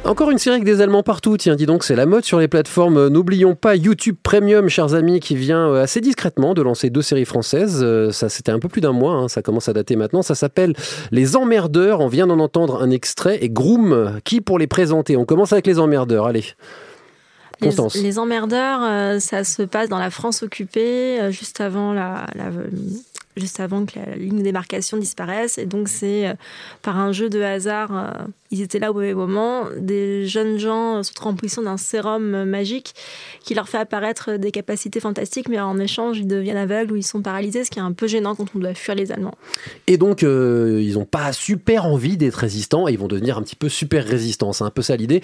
Encore 0.07 0.31
une 0.31 0.37
série 0.37 0.55
avec 0.55 0.63
des 0.65 0.79
Allemands 0.79 1.03
partout, 1.03 1.35
tiens, 1.35 1.55
dis 1.55 1.65
donc, 1.65 1.83
c'est 1.83 1.95
la 1.95 2.05
mode 2.05 2.23
sur 2.23 2.39
les 2.39 2.47
plateformes. 2.47 3.09
N'oublions 3.09 3.55
pas 3.55 3.75
YouTube 3.75 4.15
Premium, 4.23 4.69
chers 4.69 4.93
amis, 4.93 5.19
qui 5.19 5.35
vient 5.35 5.67
euh, 5.67 5.83
assez 5.83 5.99
discrètement 5.99 6.53
de 6.53 6.61
lancer 6.61 6.89
deux 6.89 7.01
séries 7.01 7.25
françaises. 7.25 7.81
Euh, 7.83 8.11
Ça, 8.11 8.29
c'était 8.29 8.53
un 8.53 8.59
peu 8.59 8.69
plus 8.69 8.79
d'un 8.79 8.93
mois, 8.93 9.11
hein, 9.15 9.27
ça 9.27 9.41
commence 9.41 9.67
à 9.67 9.73
dater 9.73 9.97
maintenant. 9.97 10.21
Ça 10.21 10.33
s'appelle 10.33 10.73
Les 11.11 11.35
Emmerdeurs, 11.35 11.99
on 11.99 12.07
vient 12.07 12.25
d'en 12.25 12.39
entendre 12.39 12.81
un 12.81 12.89
extrait. 12.89 13.39
Et 13.41 13.49
Groom, 13.49 14.19
qui 14.23 14.39
pour 14.39 14.57
les 14.59 14.67
présenter? 14.67 15.17
On 15.17 15.25
commence 15.25 15.51
avec 15.51 15.67
Les 15.67 15.77
Emmerdeurs, 15.77 16.25
allez. 16.25 16.45
Les, 17.59 17.71
les 18.03 18.19
emmerdeurs, 18.19 18.81
euh, 18.83 19.19
ça 19.19 19.43
se 19.43 19.63
passe 19.63 19.89
dans 19.89 19.97
la 19.97 20.11
France 20.11 20.43
occupée, 20.43 21.19
euh, 21.19 21.31
juste 21.31 21.59
avant 21.59 21.91
la, 21.91 22.27
la- 22.35 22.51
juste 23.37 23.59
avant 23.59 23.85
que 23.85 23.99
la 23.99 24.15
ligne 24.15 24.37
de 24.39 24.43
démarcation 24.43 24.97
disparaisse. 24.97 25.57
Et 25.57 25.65
donc 25.65 25.87
c'est 25.87 26.27
euh, 26.27 26.33
par 26.81 26.97
un 26.97 27.11
jeu 27.11 27.29
de 27.29 27.41
hasard, 27.41 27.89
euh, 27.95 28.25
ils 28.51 28.61
étaient 28.61 28.79
là 28.79 28.91
au 28.91 28.93
mauvais 28.93 29.13
moment. 29.13 29.65
Des 29.77 30.25
jeunes 30.27 30.57
gens 30.57 30.97
euh, 30.97 31.03
se 31.03 31.13
trouvent 31.13 31.33
en 31.33 31.35
position 31.35 31.61
d'un 31.61 31.77
sérum 31.77 32.43
magique 32.45 32.93
qui 33.43 33.53
leur 33.53 33.69
fait 33.69 33.77
apparaître 33.77 34.33
des 34.37 34.51
capacités 34.51 34.99
fantastiques, 34.99 35.49
mais 35.49 35.59
en 35.59 35.77
échange 35.79 36.17
ils 36.19 36.27
deviennent 36.27 36.57
aveugles 36.57 36.91
ou 36.93 36.95
ils 36.95 37.03
sont 37.03 37.21
paralysés, 37.21 37.63
ce 37.63 37.71
qui 37.71 37.79
est 37.79 37.83
un 37.83 37.93
peu 37.93 38.07
gênant 38.07 38.35
quand 38.35 38.45
on 38.55 38.59
doit 38.59 38.73
fuir 38.73 38.95
les 38.95 39.11
Allemands. 39.11 39.35
Et 39.87 39.97
donc, 39.97 40.23
euh, 40.23 40.81
ils 40.81 40.93
n'ont 40.93 41.05
pas 41.05 41.31
super 41.33 41.85
envie 41.85 42.17
d'être 42.17 42.35
résistants 42.35 42.87
et 42.87 42.93
ils 42.93 42.99
vont 42.99 43.07
devenir 43.07 43.37
un 43.37 43.41
petit 43.41 43.55
peu 43.55 43.69
super 43.69 44.05
résistants. 44.05 44.53
C'est 44.53 44.63
un 44.63 44.69
peu 44.69 44.81
ça 44.81 44.95
l'idée. 44.95 45.21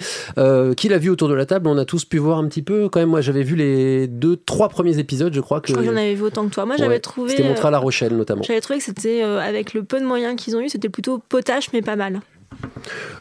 Qui 0.76 0.88
l'a 0.88 0.98
vu 0.98 1.10
autour 1.10 1.28
de 1.28 1.34
la 1.34 1.46
table? 1.46 1.68
On 1.68 1.78
a 1.78 1.84
tous 1.84 2.04
pu 2.04 2.18
voir 2.18 2.38
un 2.38 2.48
petit 2.48 2.62
peu. 2.62 2.88
Quand 2.88 3.00
même, 3.00 3.08
moi, 3.08 3.20
j'avais 3.20 3.42
vu 3.42 3.56
les 3.56 4.06
deux, 4.06 4.36
trois 4.36 4.68
premiers 4.68 4.98
épisodes, 4.98 5.32
je 5.32 5.40
crois 5.40 5.60
que. 5.60 5.68
Je 5.68 5.72
crois 5.72 5.84
que 5.84 5.90
j'en 5.90 5.96
avais 5.96 6.14
vu 6.14 6.22
autant 6.22 6.46
que 6.48 6.54
toi. 6.54 6.64
Moi 6.66 6.76
j'avais 6.76 6.94
Ouais. 6.94 7.00
trouvé. 7.00 7.30
C'était 7.30 7.42
montré 7.44 7.68
à 7.68 7.70
La 7.70 7.78
euh, 7.78 7.80
Notamment. 8.12 8.42
J'avais 8.42 8.60
trouvé 8.60 8.78
que 8.78 8.84
c'était, 8.84 9.22
euh, 9.22 9.40
avec 9.40 9.74
le 9.74 9.84
peu 9.84 10.00
de 10.00 10.04
moyens 10.04 10.40
qu'ils 10.40 10.56
ont 10.56 10.60
eu, 10.60 10.68
c'était 10.68 10.88
plutôt 10.88 11.18
potache, 11.18 11.72
mais 11.72 11.82
pas 11.82 11.96
mal. 11.96 12.20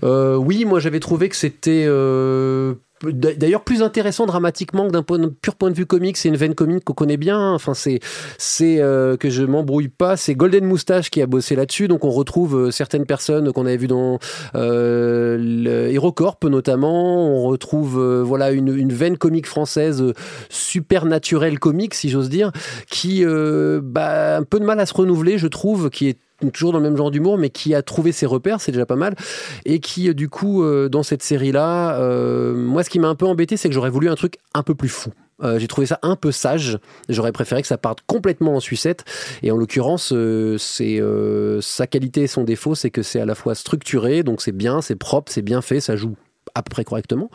Euh, 0.04 0.36
oui, 0.36 0.66
moi 0.66 0.80
j'avais 0.80 1.00
trouvé 1.00 1.30
que 1.30 1.36
c'était 1.36 1.86
euh, 1.88 2.76
d'ailleurs 3.12 3.64
plus 3.64 3.82
intéressant 3.82 4.26
dramatiquement 4.26 4.88
que 4.88 4.92
d'un 4.92 5.04
pur 5.04 5.56
point 5.56 5.70
de 5.70 5.76
vue 5.76 5.86
comique. 5.86 6.18
C'est 6.18 6.30
une 6.30 6.38
veine 6.38 6.56
comique 6.56 6.84
qu'on 6.84 6.94
connaît 6.94 7.18
bien. 7.18 7.54
Enfin, 7.54 7.74
c'est 7.74 8.00
c'est 8.38 8.80
euh, 8.80 9.18
que 9.18 9.30
je 9.30 9.44
m'embrouille 9.44 9.90
pas. 9.90 10.18
C'est 10.18 10.36
Golden 10.36 10.66
Moustache 10.66 11.10
qui 11.10 11.22
a 11.22 11.28
bossé 11.28 11.56
là-dessus. 11.56 11.88
Donc 11.88 12.06
on 12.06 12.12
retrouve 12.12 12.58
euh, 12.58 12.72
certaines 12.72 13.06
personnes 13.06 13.52
qu'on 13.52 13.66
avait 13.66 13.78
vues 13.78 13.88
dans 13.88 14.20
euh, 14.56 15.38
le 15.40 15.92
HeroCorp 15.92 16.38
notamment. 16.50 17.28
On 17.28 17.44
retrouve 17.44 18.00
euh, 18.00 18.24
voilà 18.24 18.52
une, 18.52 18.94
veine 18.94 19.18
comique 19.18 19.48
française 19.48 20.02
euh, 20.02 20.14
super 20.50 21.06
naturelle 21.06 21.60
comique, 21.60 21.94
si 21.94 22.10
j'ose 22.10 22.30
dire, 22.30 22.52
qui 22.90 23.26
euh, 23.26 23.82
bah, 23.84 24.36
a 24.36 24.38
un 24.38 24.44
peu 24.44 24.60
de 24.60 24.66
mal 24.66 24.80
à 24.80 24.86
se 24.86 24.94
renouveler, 24.94 25.38
je 25.38 25.48
trouve, 25.48 25.90
qui 25.90 26.08
est 26.08 26.20
toujours 26.52 26.72
dans 26.72 26.80
le 26.80 26.84
même 26.84 26.98
genre 26.98 27.12
d'humour, 27.12 27.38
mais 27.38 27.50
qui 27.50 27.74
a 27.76 27.82
trouvé 27.82 28.12
ses 28.12 28.26
repères, 28.26 28.62
c'est 28.62 28.72
déjà 28.72 28.86
pas 28.86 28.96
mal, 28.96 29.16
et 29.66 29.80
qui, 29.80 30.10
euh, 30.10 30.14
du 30.14 30.30
coup, 30.30 30.64
euh, 30.64 30.90
dans 30.90 31.04
cette 31.04 31.24
série-là, 31.24 32.00
euh, 32.00 32.56
moi, 32.56 32.84
ce 32.84 32.90
qui 32.90 33.00
m'a 33.00 33.08
un 33.08 33.16
peu 33.16 33.26
embêté, 33.26 33.58
c'est 33.58 33.70
que 33.70 33.76
j'aurais 33.76 33.90
voulu 33.90 34.10
un 34.10 34.16
truc 34.16 34.38
un 34.54 34.64
peu 34.64 34.76
plus 34.76 34.90
fou. 34.90 35.12
J'ai 35.58 35.68
trouvé 35.68 35.86
ça 35.86 36.00
un 36.04 36.16
peu 36.16 36.32
sage. 36.32 36.78
J'aurais 37.10 37.34
préféré 37.34 37.62
que 37.62 37.68
ça 37.68 37.78
parte 37.78 38.00
complètement 38.08 38.56
en 38.56 38.60
sucette. 38.62 39.04
Et 39.42 39.52
en 39.52 39.58
l'occurrence, 39.58 40.14
c'est 40.58 41.02
sa 41.60 41.86
qualité 41.86 42.22
et 42.22 42.28
son 42.28 42.46
défaut, 42.46 42.76
c'est 42.76 42.92
que 42.92 43.02
c'est 43.02 43.20
à 43.20 43.26
la 43.26 43.36
fois 43.36 43.54
structuré, 43.54 44.24
donc 44.24 44.42
c'est 44.42 44.54
bien, 44.54 44.80
c'est 44.80 44.96
propre, 44.96 45.30
c'est 45.30 45.42
bien 45.42 45.62
fait, 45.62 45.82
ça 45.82 45.98
joue 45.98 46.16
à 46.56 46.62
peu 46.64 46.70
près 46.70 46.84
correctement, 46.84 47.30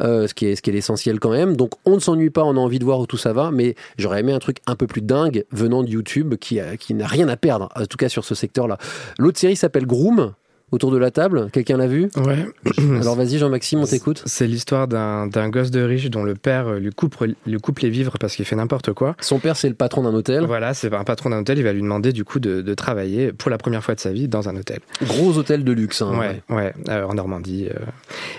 euh, 0.00 0.26
ce 0.26 0.34
qui 0.34 0.46
est 0.46 0.56
ce 0.56 0.70
l'essentiel 0.70 1.20
quand 1.20 1.30
même. 1.30 1.56
Donc 1.56 1.72
on 1.84 1.94
ne 1.94 2.00
s'ennuie 2.00 2.30
pas, 2.30 2.44
on 2.44 2.56
a 2.56 2.60
envie 2.60 2.78
de 2.78 2.84
voir 2.84 3.00
où 3.00 3.06
tout 3.06 3.16
ça 3.16 3.32
va, 3.32 3.50
mais 3.50 3.74
j'aurais 3.96 4.20
aimé 4.20 4.32
un 4.32 4.38
truc 4.38 4.58
un 4.66 4.76
peu 4.76 4.86
plus 4.86 5.02
dingue 5.02 5.44
venant 5.50 5.82
de 5.82 5.88
YouTube 5.88 6.34
qui 6.36 6.60
qui 6.78 6.94
n'a 6.94 7.06
rien 7.06 7.28
à 7.28 7.36
perdre, 7.36 7.68
en 7.74 7.86
tout 7.86 7.96
cas 7.96 8.08
sur 8.08 8.24
ce 8.24 8.34
secteur-là. 8.34 8.78
L'autre 9.18 9.38
série 9.38 9.56
s'appelle 9.56 9.86
Groom. 9.86 10.34
Autour 10.70 10.90
de 10.90 10.98
la 10.98 11.10
table, 11.10 11.48
quelqu'un 11.50 11.78
l'a 11.78 11.86
vu? 11.86 12.10
Ouais. 12.16 12.44
Alors 13.00 13.14
vas-y 13.16 13.38
Jean-Maxime, 13.38 13.78
on 13.80 13.86
t'écoute. 13.86 14.22
C'est 14.26 14.46
l'histoire 14.46 14.86
d'un 14.86 15.48
gosse 15.48 15.70
de 15.70 15.80
riche 15.80 16.10
dont 16.10 16.24
le 16.24 16.34
père 16.34 16.68
euh, 16.68 16.78
lui 16.78 16.90
coupe, 16.90 17.16
lui 17.46 17.56
coupe 17.58 17.78
les 17.78 17.88
vivres 17.88 18.16
parce 18.20 18.36
qu'il 18.36 18.44
fait 18.44 18.56
n'importe 18.56 18.92
quoi. 18.92 19.16
Son 19.20 19.38
père, 19.38 19.56
c'est 19.56 19.68
le 19.68 19.74
patron 19.74 20.02
d'un 20.02 20.12
hôtel. 20.12 20.44
Voilà, 20.44 20.74
c'est 20.74 20.92
un 20.92 21.04
patron 21.04 21.30
d'un 21.30 21.38
hôtel. 21.40 21.56
Il 21.58 21.64
va 21.64 21.72
lui 21.72 21.80
demander 21.80 22.12
du 22.12 22.24
coup 22.24 22.38
de, 22.38 22.60
de 22.60 22.74
travailler 22.74 23.32
pour 23.32 23.50
la 23.50 23.56
première 23.58 23.82
fois 23.82 23.94
de 23.94 24.00
sa 24.00 24.12
vie 24.12 24.28
dans 24.28 24.48
un 24.50 24.56
hôtel. 24.56 24.80
Gros 25.02 25.38
hôtel 25.38 25.64
de 25.64 25.72
luxe. 25.72 26.02
hein, 26.02 26.18
ouais, 26.18 26.42
ouais, 26.54 26.74
euh, 26.90 27.04
en 27.04 27.14
Normandie. 27.14 27.68
euh. 27.70 27.84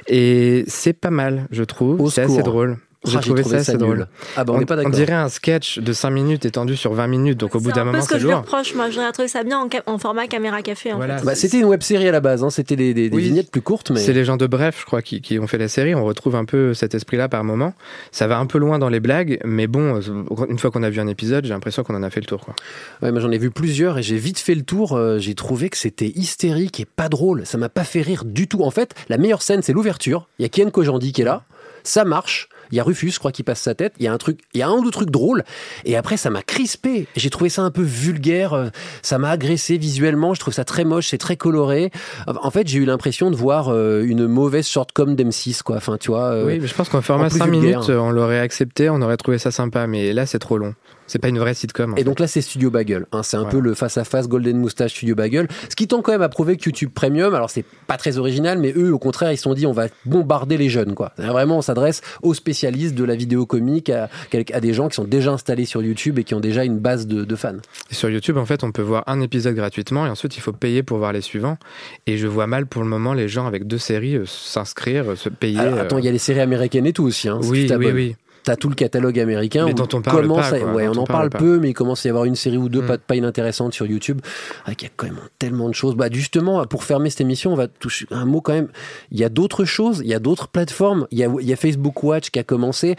Et 0.07 0.63
c'est 0.67 0.93
pas 0.93 1.09
mal, 1.11 1.47
je 1.51 1.63
trouve. 1.63 2.09
C'est 2.11 2.21
assez 2.21 2.43
drôle. 2.43 2.77
Ah, 3.05 3.07
J'ai 3.11 3.13
j'ai 3.13 3.19
trouvé, 3.21 3.41
trouvé 3.43 3.57
ça 3.59 3.63
ça 3.63 3.71
nul. 3.73 3.79
drôle. 3.81 4.07
Ah 4.35 4.43
bah, 4.43 4.53
on 4.57 4.65
pas 4.65 4.83
dirait 4.89 5.13
un 5.13 5.29
sketch 5.29 5.79
de 5.79 5.93
5 5.93 6.09
minutes 6.09 6.43
étendu 6.45 6.75
sur 6.75 6.93
20 6.93 7.07
minutes, 7.07 7.37
donc 7.39 7.55
au 7.55 7.59
bout 7.61 7.69
C'est 7.69 7.75
d'un 7.75 7.81
un 7.81 7.85
peu 7.85 7.91
moment, 7.91 8.03
ce 8.03 8.09
que 8.09 8.15
c'est 8.15 8.19
je 8.19 8.27
lui 8.27 8.33
reproche. 8.33 8.75
Moi, 8.75 8.89
j'aurais 8.89 9.09
trouvé 9.13 9.29
ça 9.29 9.43
bien 9.43 9.65
en, 9.85 9.97
format 9.97 10.27
caméra 10.27 10.61
café. 10.61 10.91
En 10.91 10.97
Voilà. 10.97 11.17
fait. 11.19 11.25
Bah, 11.25 11.33
c'était 11.35 11.59
une 11.59 11.65
web 11.65 11.81
série 11.81 12.09
à 12.09 12.11
la 12.11 12.19
base, 12.19 12.43
hein. 12.43 12.49
c'était 12.49 12.75
des, 12.75 12.93
des- 12.93 13.09
des 13.09 13.15
Oui. 13.15 13.23
vignettes 13.23 13.51
plus 13.51 13.61
courtes, 13.61 13.91
mais 13.91 14.01
C'est 14.01 14.11
les 14.11 14.25
gens 14.25 14.35
de 14.35 14.47
Bref, 14.47 14.79
je 14.81 14.85
crois, 14.85 15.01
qui, 15.01 15.21
qui 15.21 15.39
ont 15.39 15.47
fait 15.47 15.57
la 15.57 15.69
série. 15.69 15.95
On 15.95 16.03
retrouve 16.03 16.35
un 16.35 16.43
peu 16.43 16.73
cet 16.73 16.93
esprit-là 16.93 17.29
par 17.29 17.45
moment. 17.45 17.73
Ça 18.11 18.27
va 18.27 18.37
un 18.37 18.45
peu 18.45 18.57
loin 18.57 18.79
dans 18.79 18.89
les 18.89 18.99
blagues, 18.99 19.39
mais 19.45 19.67
bon, 19.67 19.95
euh, 20.01 20.45
une 20.49 20.59
fois 20.59 20.69
qu'on 20.69 20.83
a 20.83 20.89
vu 20.89 20.99
un 20.99 21.07
épisode, 21.07 21.45
j'ai 21.45 21.53
l'impression 21.53 21.83
qu'on 21.83 21.95
en 21.95 22.03
a 22.03 22.09
fait 22.09 22.19
le 22.19 22.25
tour. 22.25 22.41
Quoi. 22.43 22.53
Ouais, 23.01 23.13
moi 23.13 23.21
j'en 23.21 23.31
ai 23.31 23.37
vu 23.37 23.49
plusieurs 23.49 23.97
et 23.97 24.03
j'ai 24.03 24.17
vite 24.17 24.39
fait 24.39 24.55
le 24.55 24.63
tour. 24.63 24.97
euh, 24.97 25.19
j'ai 25.19 25.35
trouvé 25.35 25.69
que 25.69 25.77
c'était 25.77 26.11
hystérique 26.15 26.81
et 26.81 26.85
pas 26.85 27.07
drôle. 27.07 27.45
Ça 27.45 27.57
m'a 27.57 27.69
pas 27.69 27.85
fait 27.85 28.01
rire 28.01 28.25
du 28.25 28.49
tout. 28.49 28.61
En 28.63 28.71
fait, 28.71 28.93
la 29.07 29.17
meilleure 29.17 29.41
scène, 29.41 29.61
c'est 29.61 29.71
l'ouverture. 29.73 30.27
Il 30.37 30.41
y 30.43 30.45
a 30.45 30.49
Ken 30.49 30.69
Kojandi 30.69 31.13
qui 31.13 31.21
est 31.21 31.25
là. 31.25 31.43
Ça 31.83 32.05
marche. 32.05 32.49
Il 32.71 32.75
y 32.75 32.79
a 32.79 32.83
Rufus, 32.83 33.09
je 33.09 33.17
crois, 33.17 33.31
qui 33.31 33.41
passe 33.41 33.61
sa 33.61 33.73
tête. 33.73 33.93
Il 33.97 34.05
y 34.05 34.07
a 34.07 34.13
un 34.13 34.17
truc, 34.19 34.41
il 34.53 34.59
y 34.59 34.61
a 34.61 34.67
un 34.67 34.73
ou 34.73 34.83
deux 34.83 34.91
trucs 34.91 35.09
drôles. 35.09 35.43
Et 35.85 35.95
après, 35.97 36.17
ça 36.17 36.29
m'a 36.29 36.43
crispé. 36.43 37.07
J'ai 37.15 37.31
trouvé 37.31 37.49
ça 37.49 37.63
un 37.63 37.71
peu 37.71 37.81
vulgaire. 37.81 38.53
euh, 38.53 38.67
Ça 39.01 39.17
m'a 39.17 39.31
agressé 39.31 39.77
visuellement. 39.77 40.35
Je 40.35 40.39
trouve 40.39 40.53
ça 40.53 40.65
très 40.65 40.83
moche. 40.85 41.07
C'est 41.07 41.17
très 41.17 41.35
coloré. 41.35 41.89
En 42.27 42.51
fait, 42.51 42.67
j'ai 42.67 42.77
eu 42.77 42.85
l'impression 42.85 43.31
de 43.31 43.35
voir 43.35 43.69
euh, 43.69 44.03
une 44.05 44.27
mauvaise 44.27 44.67
shortcom 44.67 45.15
d'M6, 45.15 45.63
quoi. 45.63 45.77
Enfin, 45.77 45.97
tu 45.97 46.11
vois. 46.11 46.25
euh, 46.25 46.45
oui, 46.45 46.59
mais 46.61 46.67
je 46.67 46.75
pense 46.75 46.89
qu'en 46.89 47.01
format 47.01 47.25
en 47.25 47.29
plus 47.29 47.39
5 47.39 47.49
vulgaire. 47.49 47.79
minutes, 47.79 47.89
euh, 47.89 47.97
on 47.97 48.11
l'aurait 48.11 48.39
accepté, 48.39 48.87
on 48.91 49.01
aurait 49.01 49.17
trouvé 49.17 49.39
ça 49.39 49.49
sympa, 49.49 49.87
mais 49.87 50.13
là, 50.13 50.27
c'est 50.27 50.39
trop 50.39 50.59
long. 50.59 50.75
C'est 51.09 51.19
pas 51.19 51.27
une 51.27 51.39
vraie 51.39 51.53
sitcom. 51.53 51.95
Et 51.97 52.03
donc 52.05 52.19
là, 52.19 52.27
c'est 52.27 52.39
Studio 52.41 52.69
Bagel. 52.71 53.05
hein. 53.11 53.23
c'est 53.23 53.35
un 53.35 53.41
Voilà. 53.41 53.51
peu 53.51 53.59
le 53.59 53.73
face-à-face 53.73 54.27
Golden 54.29 54.57
Moustache 54.57 54.91
Studio 54.93 55.15
Bagel. 55.15 55.47
Ce 55.69 55.75
qui 55.75 55.87
tend 55.87 56.01
quand 56.01 56.11
même 56.11 56.21
à 56.21 56.29
prouver 56.29 56.55
que 56.55 56.63
YouTube 56.65 56.91
Premium, 56.93 57.33
alors 57.35 57.49
c'est 57.49 57.65
pas 57.87 57.97
très 57.97 58.17
original, 58.17 58.59
mais 58.59 58.71
eux, 58.77 58.93
au 58.93 58.99
contraire, 58.99 59.31
ils 59.31 59.37
se 59.37 59.43
sont 59.43 59.53
dit 59.53 59.65
on 59.65 59.71
va 59.73 59.87
bombarder 60.05 60.55
les 60.57 60.69
jeunes. 60.69 60.93
quoi. 60.93 61.11
Vraiment, 61.17 61.57
on 61.57 61.61
s'adresse 61.61 62.01
aux 62.21 62.33
spécialistes 62.33 62.95
de 62.95 63.03
la 63.03 63.15
vidéo 63.15 63.45
comique, 63.45 63.89
à, 63.89 64.07
à 64.53 64.59
des 64.61 64.73
gens 64.73 64.87
qui 64.87 64.95
sont 64.95 65.03
déjà 65.03 65.31
installés 65.31 65.65
sur 65.65 65.81
YouTube 65.81 66.19
et 66.19 66.23
qui 66.23 66.35
ont 66.35 66.39
déjà 66.39 66.63
une 66.63 66.77
base 66.79 67.07
de, 67.07 67.25
de 67.25 67.35
fans. 67.35 67.55
Et 67.91 67.95
sur 67.95 68.09
YouTube, 68.09 68.37
en 68.37 68.45
fait, 68.45 68.63
on 68.63 68.71
peut 68.71 68.81
voir 68.83 69.03
un 69.07 69.19
épisode 69.21 69.55
gratuitement 69.55 70.05
et 70.05 70.09
ensuite 70.09 70.37
il 70.37 70.41
faut 70.41 70.53
payer 70.53 70.83
pour 70.83 70.99
voir 70.99 71.11
les 71.11 71.21
suivants. 71.21 71.57
Et 72.05 72.17
je 72.17 72.27
vois 72.27 72.45
mal 72.47 72.67
pour 72.67 72.83
le 72.83 72.87
moment 72.87 73.13
les 73.13 73.27
gens 73.27 73.47
avec 73.47 73.65
deux 73.65 73.77
séries 73.79 74.15
euh, 74.15 74.25
s'inscrire, 74.27 75.11
euh, 75.11 75.15
se 75.15 75.29
payer. 75.29 75.59
Alors, 75.59 75.73
euh, 75.79 75.81
attends, 75.81 75.97
il 75.97 76.05
y 76.05 76.07
a 76.07 76.11
les 76.11 76.17
séries 76.19 76.41
américaines 76.41 76.85
et 76.85 76.93
tout 76.93 77.03
aussi. 77.03 77.27
Hein, 77.29 77.39
si 77.41 77.49
Oui, 77.49 77.67
oui, 77.77 77.91
oui. 77.93 78.15
T'as 78.49 78.55
tout 78.55 78.69
le 78.69 78.73
catalogue 78.73 79.19
américain. 79.19 79.65
Mais 79.67 79.75
dont 79.75 79.87
on 79.93 80.01
parle 80.01 80.23
commence 80.23 80.49
pas, 80.49 80.55
à- 80.55 80.59
quoi, 80.59 80.73
ouais, 80.73 80.87
on 80.87 80.93
en 80.95 81.03
parle 81.03 81.29
peu, 81.29 81.59
mais 81.59 81.69
il 81.69 81.73
commence 81.75 82.03
à 82.03 82.09
y 82.09 82.11
avoir 82.11 82.25
une 82.25 82.33
série 82.33 82.57
ou 82.57 82.67
deux 82.67 82.81
Mm. 82.81 82.87
pas, 82.87 82.97
pas 82.97 83.15
inintéressantes 83.15 83.75
sur 83.75 83.85
YouTube. 83.85 84.21
Ah, 84.65 84.71
Il 84.71 84.81
y 84.81 84.87
a 84.87 84.89
quand 84.95 85.05
même 85.05 85.19
tellement 85.37 85.69
de 85.69 85.75
choses. 85.75 85.93
Bah, 85.95 86.07
justement, 86.11 86.65
pour 86.65 86.83
fermer 86.83 87.11
cette 87.11 87.21
émission, 87.21 87.53
on 87.53 87.55
va 87.55 87.67
toucher 87.67 88.07
un 88.09 88.25
mot 88.25 88.41
quand 88.41 88.53
même. 88.53 88.69
Il 89.11 89.19
y 89.19 89.23
a 89.23 89.29
d'autres 89.29 89.65
choses, 89.65 90.01
il 90.03 90.07
y 90.09 90.15
a 90.15 90.19
d'autres 90.19 90.47
plateformes. 90.47 91.05
Il 91.11 91.19
y 91.19 91.23
a, 91.23 91.31
il 91.39 91.47
y 91.47 91.53
a 91.53 91.55
Facebook 91.55 92.03
Watch 92.03 92.31
qui 92.31 92.39
a 92.39 92.43
commencé. 92.43 92.95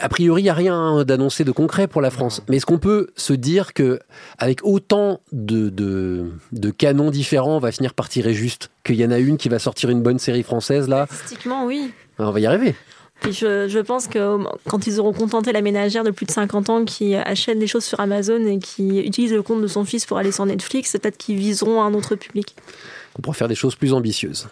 A 0.00 0.08
priori, 0.08 0.40
il 0.40 0.44
n'y 0.44 0.48
a 0.50 0.54
rien 0.54 1.04
d'annoncé 1.04 1.44
de 1.44 1.52
concret 1.52 1.86
pour 1.86 2.00
la 2.00 2.10
France. 2.10 2.40
Mais 2.48 2.56
est-ce 2.56 2.64
qu'on 2.64 2.78
peut 2.78 3.08
se 3.14 3.34
dire 3.34 3.74
que 3.74 3.98
avec 4.38 4.60
autant 4.64 5.20
de, 5.32 5.68
de, 5.68 6.30
de 6.52 6.70
canons 6.70 7.10
différents, 7.10 7.56
on 7.56 7.60
va 7.60 7.72
finir 7.72 7.92
par 7.92 8.08
tirer 8.08 8.32
juste 8.32 8.70
Qu'il 8.84 8.96
y 8.96 9.04
en 9.04 9.10
a 9.10 9.18
une 9.18 9.36
qui 9.36 9.50
va 9.50 9.58
sortir 9.58 9.90
une 9.90 10.02
bonne 10.02 10.18
série 10.18 10.44
française, 10.44 10.88
là? 10.88 11.04
Statistiquement, 11.10 11.66
oui. 11.66 11.90
On 12.18 12.30
va 12.30 12.40
y 12.40 12.46
arriver. 12.46 12.74
Je, 13.24 13.66
je 13.68 13.78
pense 13.78 14.06
que 14.06 14.38
quand 14.68 14.86
ils 14.86 15.00
auront 15.00 15.12
contenté 15.12 15.52
la 15.52 15.62
ménagère 15.62 16.04
de 16.04 16.10
plus 16.10 16.26
de 16.26 16.30
50 16.30 16.70
ans 16.70 16.84
qui 16.84 17.14
achète 17.14 17.58
des 17.58 17.66
choses 17.66 17.84
sur 17.84 17.98
Amazon 17.98 18.44
et 18.46 18.58
qui 18.58 19.00
utilise 19.00 19.32
le 19.32 19.42
compte 19.42 19.62
de 19.62 19.66
son 19.66 19.84
fils 19.84 20.06
pour 20.06 20.18
aller 20.18 20.32
sur 20.32 20.46
Netflix, 20.46 20.92
peut-être 20.92 21.16
qu'ils 21.16 21.36
viseront 21.36 21.82
un 21.82 21.92
autre 21.94 22.14
public. 22.14 22.54
On 23.18 23.22
pourra 23.22 23.34
faire 23.34 23.48
des 23.48 23.54
choses 23.54 23.74
plus 23.74 23.92
ambitieuses. 23.92 24.48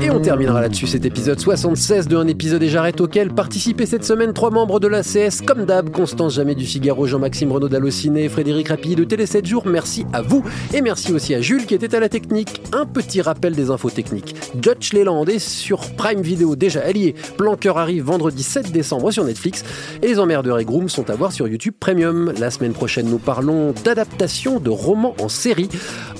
Et 0.00 0.10
on 0.10 0.20
terminera 0.20 0.60
là-dessus 0.60 0.86
cet 0.86 1.04
épisode 1.04 1.38
76 1.38 2.08
de 2.08 2.16
Un 2.16 2.26
épisode 2.28 2.62
et 2.62 2.68
j'arrête 2.68 3.00
auquel 3.00 3.30
participaient 3.30 3.86
cette 3.86 4.04
semaine 4.04 4.32
trois 4.32 4.50
membres 4.50 4.80
de 4.80 4.88
l'ACS 4.88 5.42
comme 5.44 5.64
d'hab, 5.64 5.90
Constance 5.90 6.34
Jamais 6.34 6.54
du 6.54 6.64
Figaro, 6.64 7.06
Jean-Maxime 7.06 7.52
Renaud 7.52 7.68
d'Allociné, 7.68 8.28
Frédéric 8.28 8.68
Rapilly 8.68 8.96
de 8.96 9.04
Télé 9.04 9.26
7 9.26 9.44
jours. 9.46 9.66
Merci 9.66 10.06
à 10.12 10.22
vous 10.22 10.44
et 10.72 10.80
merci 10.80 11.12
aussi 11.12 11.34
à 11.34 11.40
Jules 11.40 11.66
qui 11.66 11.74
était 11.74 11.94
à 11.94 12.00
la 12.00 12.08
technique. 12.08 12.62
Un 12.72 12.86
petit 12.86 13.20
rappel 13.20 13.54
des 13.54 13.70
infos 13.70 13.90
techniques. 13.90 14.34
Dutch 14.54 14.92
Leland 14.92 15.24
est 15.26 15.38
sur 15.38 15.80
Prime 15.96 16.22
Video 16.22 16.56
déjà 16.56 16.80
allié. 16.80 17.14
Planqueur 17.36 17.78
arrive 17.78 18.04
vendredi 18.04 18.42
7 18.42 18.72
décembre 18.72 19.10
sur 19.10 19.24
Netflix 19.24 19.64
et 20.02 20.08
les 20.08 20.18
emmerdeurs 20.18 20.58
et 20.58 20.64
Groom 20.64 20.88
sont 20.88 21.10
à 21.10 21.14
voir 21.14 21.32
sur 21.32 21.48
YouTube 21.48 21.74
Premium. 21.78 22.32
La 22.38 22.50
semaine 22.50 22.72
prochaine, 22.72 23.08
nous 23.08 23.18
parlons 23.18 23.72
d'adaptation 23.84 24.60
de 24.60 24.70
romans 24.70 25.14
en 25.20 25.28
série 25.28 25.68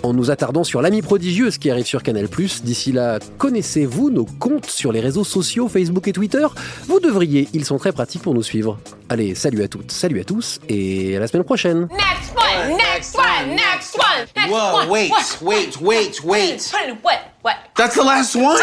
en 0.02 0.12
nous 0.12 0.30
attardant 0.30 0.64
sur 0.64 0.82
L'Ami 0.82 1.02
prodigieuse 1.02 1.58
qui 1.58 1.70
arrive 1.70 1.86
sur 1.86 2.02
Canal+. 2.02 2.28
D'ici 2.62 2.92
là, 2.92 3.07
connaissez-vous 3.38 4.10
nos 4.10 4.24
comptes 4.24 4.66
sur 4.66 4.92
les 4.92 5.00
réseaux 5.00 5.24
sociaux 5.24 5.68
Facebook 5.68 6.06
et 6.08 6.12
Twitter? 6.12 6.46
Vous 6.86 7.00
devriez, 7.00 7.48
ils 7.52 7.64
sont 7.64 7.78
très 7.78 7.92
pratiques 7.92 8.22
pour 8.22 8.34
nous 8.34 8.42
suivre. 8.42 8.78
Allez, 9.08 9.34
salut 9.34 9.62
à 9.62 9.68
toutes, 9.68 9.90
salut 9.90 10.20
à 10.20 10.24
tous 10.24 10.60
et 10.68 11.16
à 11.16 11.20
la 11.20 11.26
semaine 11.26 11.44
prochaine. 11.44 11.88
Next 11.90 12.34
one, 12.36 12.76
next 12.76 13.16
one, 13.16 13.48
next 13.54 13.96
one, 13.96 14.26
next 14.36 14.50
Whoa, 14.50 14.74
one. 14.80 14.88
wait, 14.90 15.10
What? 15.10 15.38
wait, 15.42 15.80
wait, 15.80 16.24
wait. 16.24 16.70
Put 16.70 16.80
it 16.84 16.90
in 16.90 16.96
what? 17.02 17.18
What? 17.42 17.56
That's 17.76 17.94
the 17.94 18.04
last 18.04 18.34
one? 18.36 18.58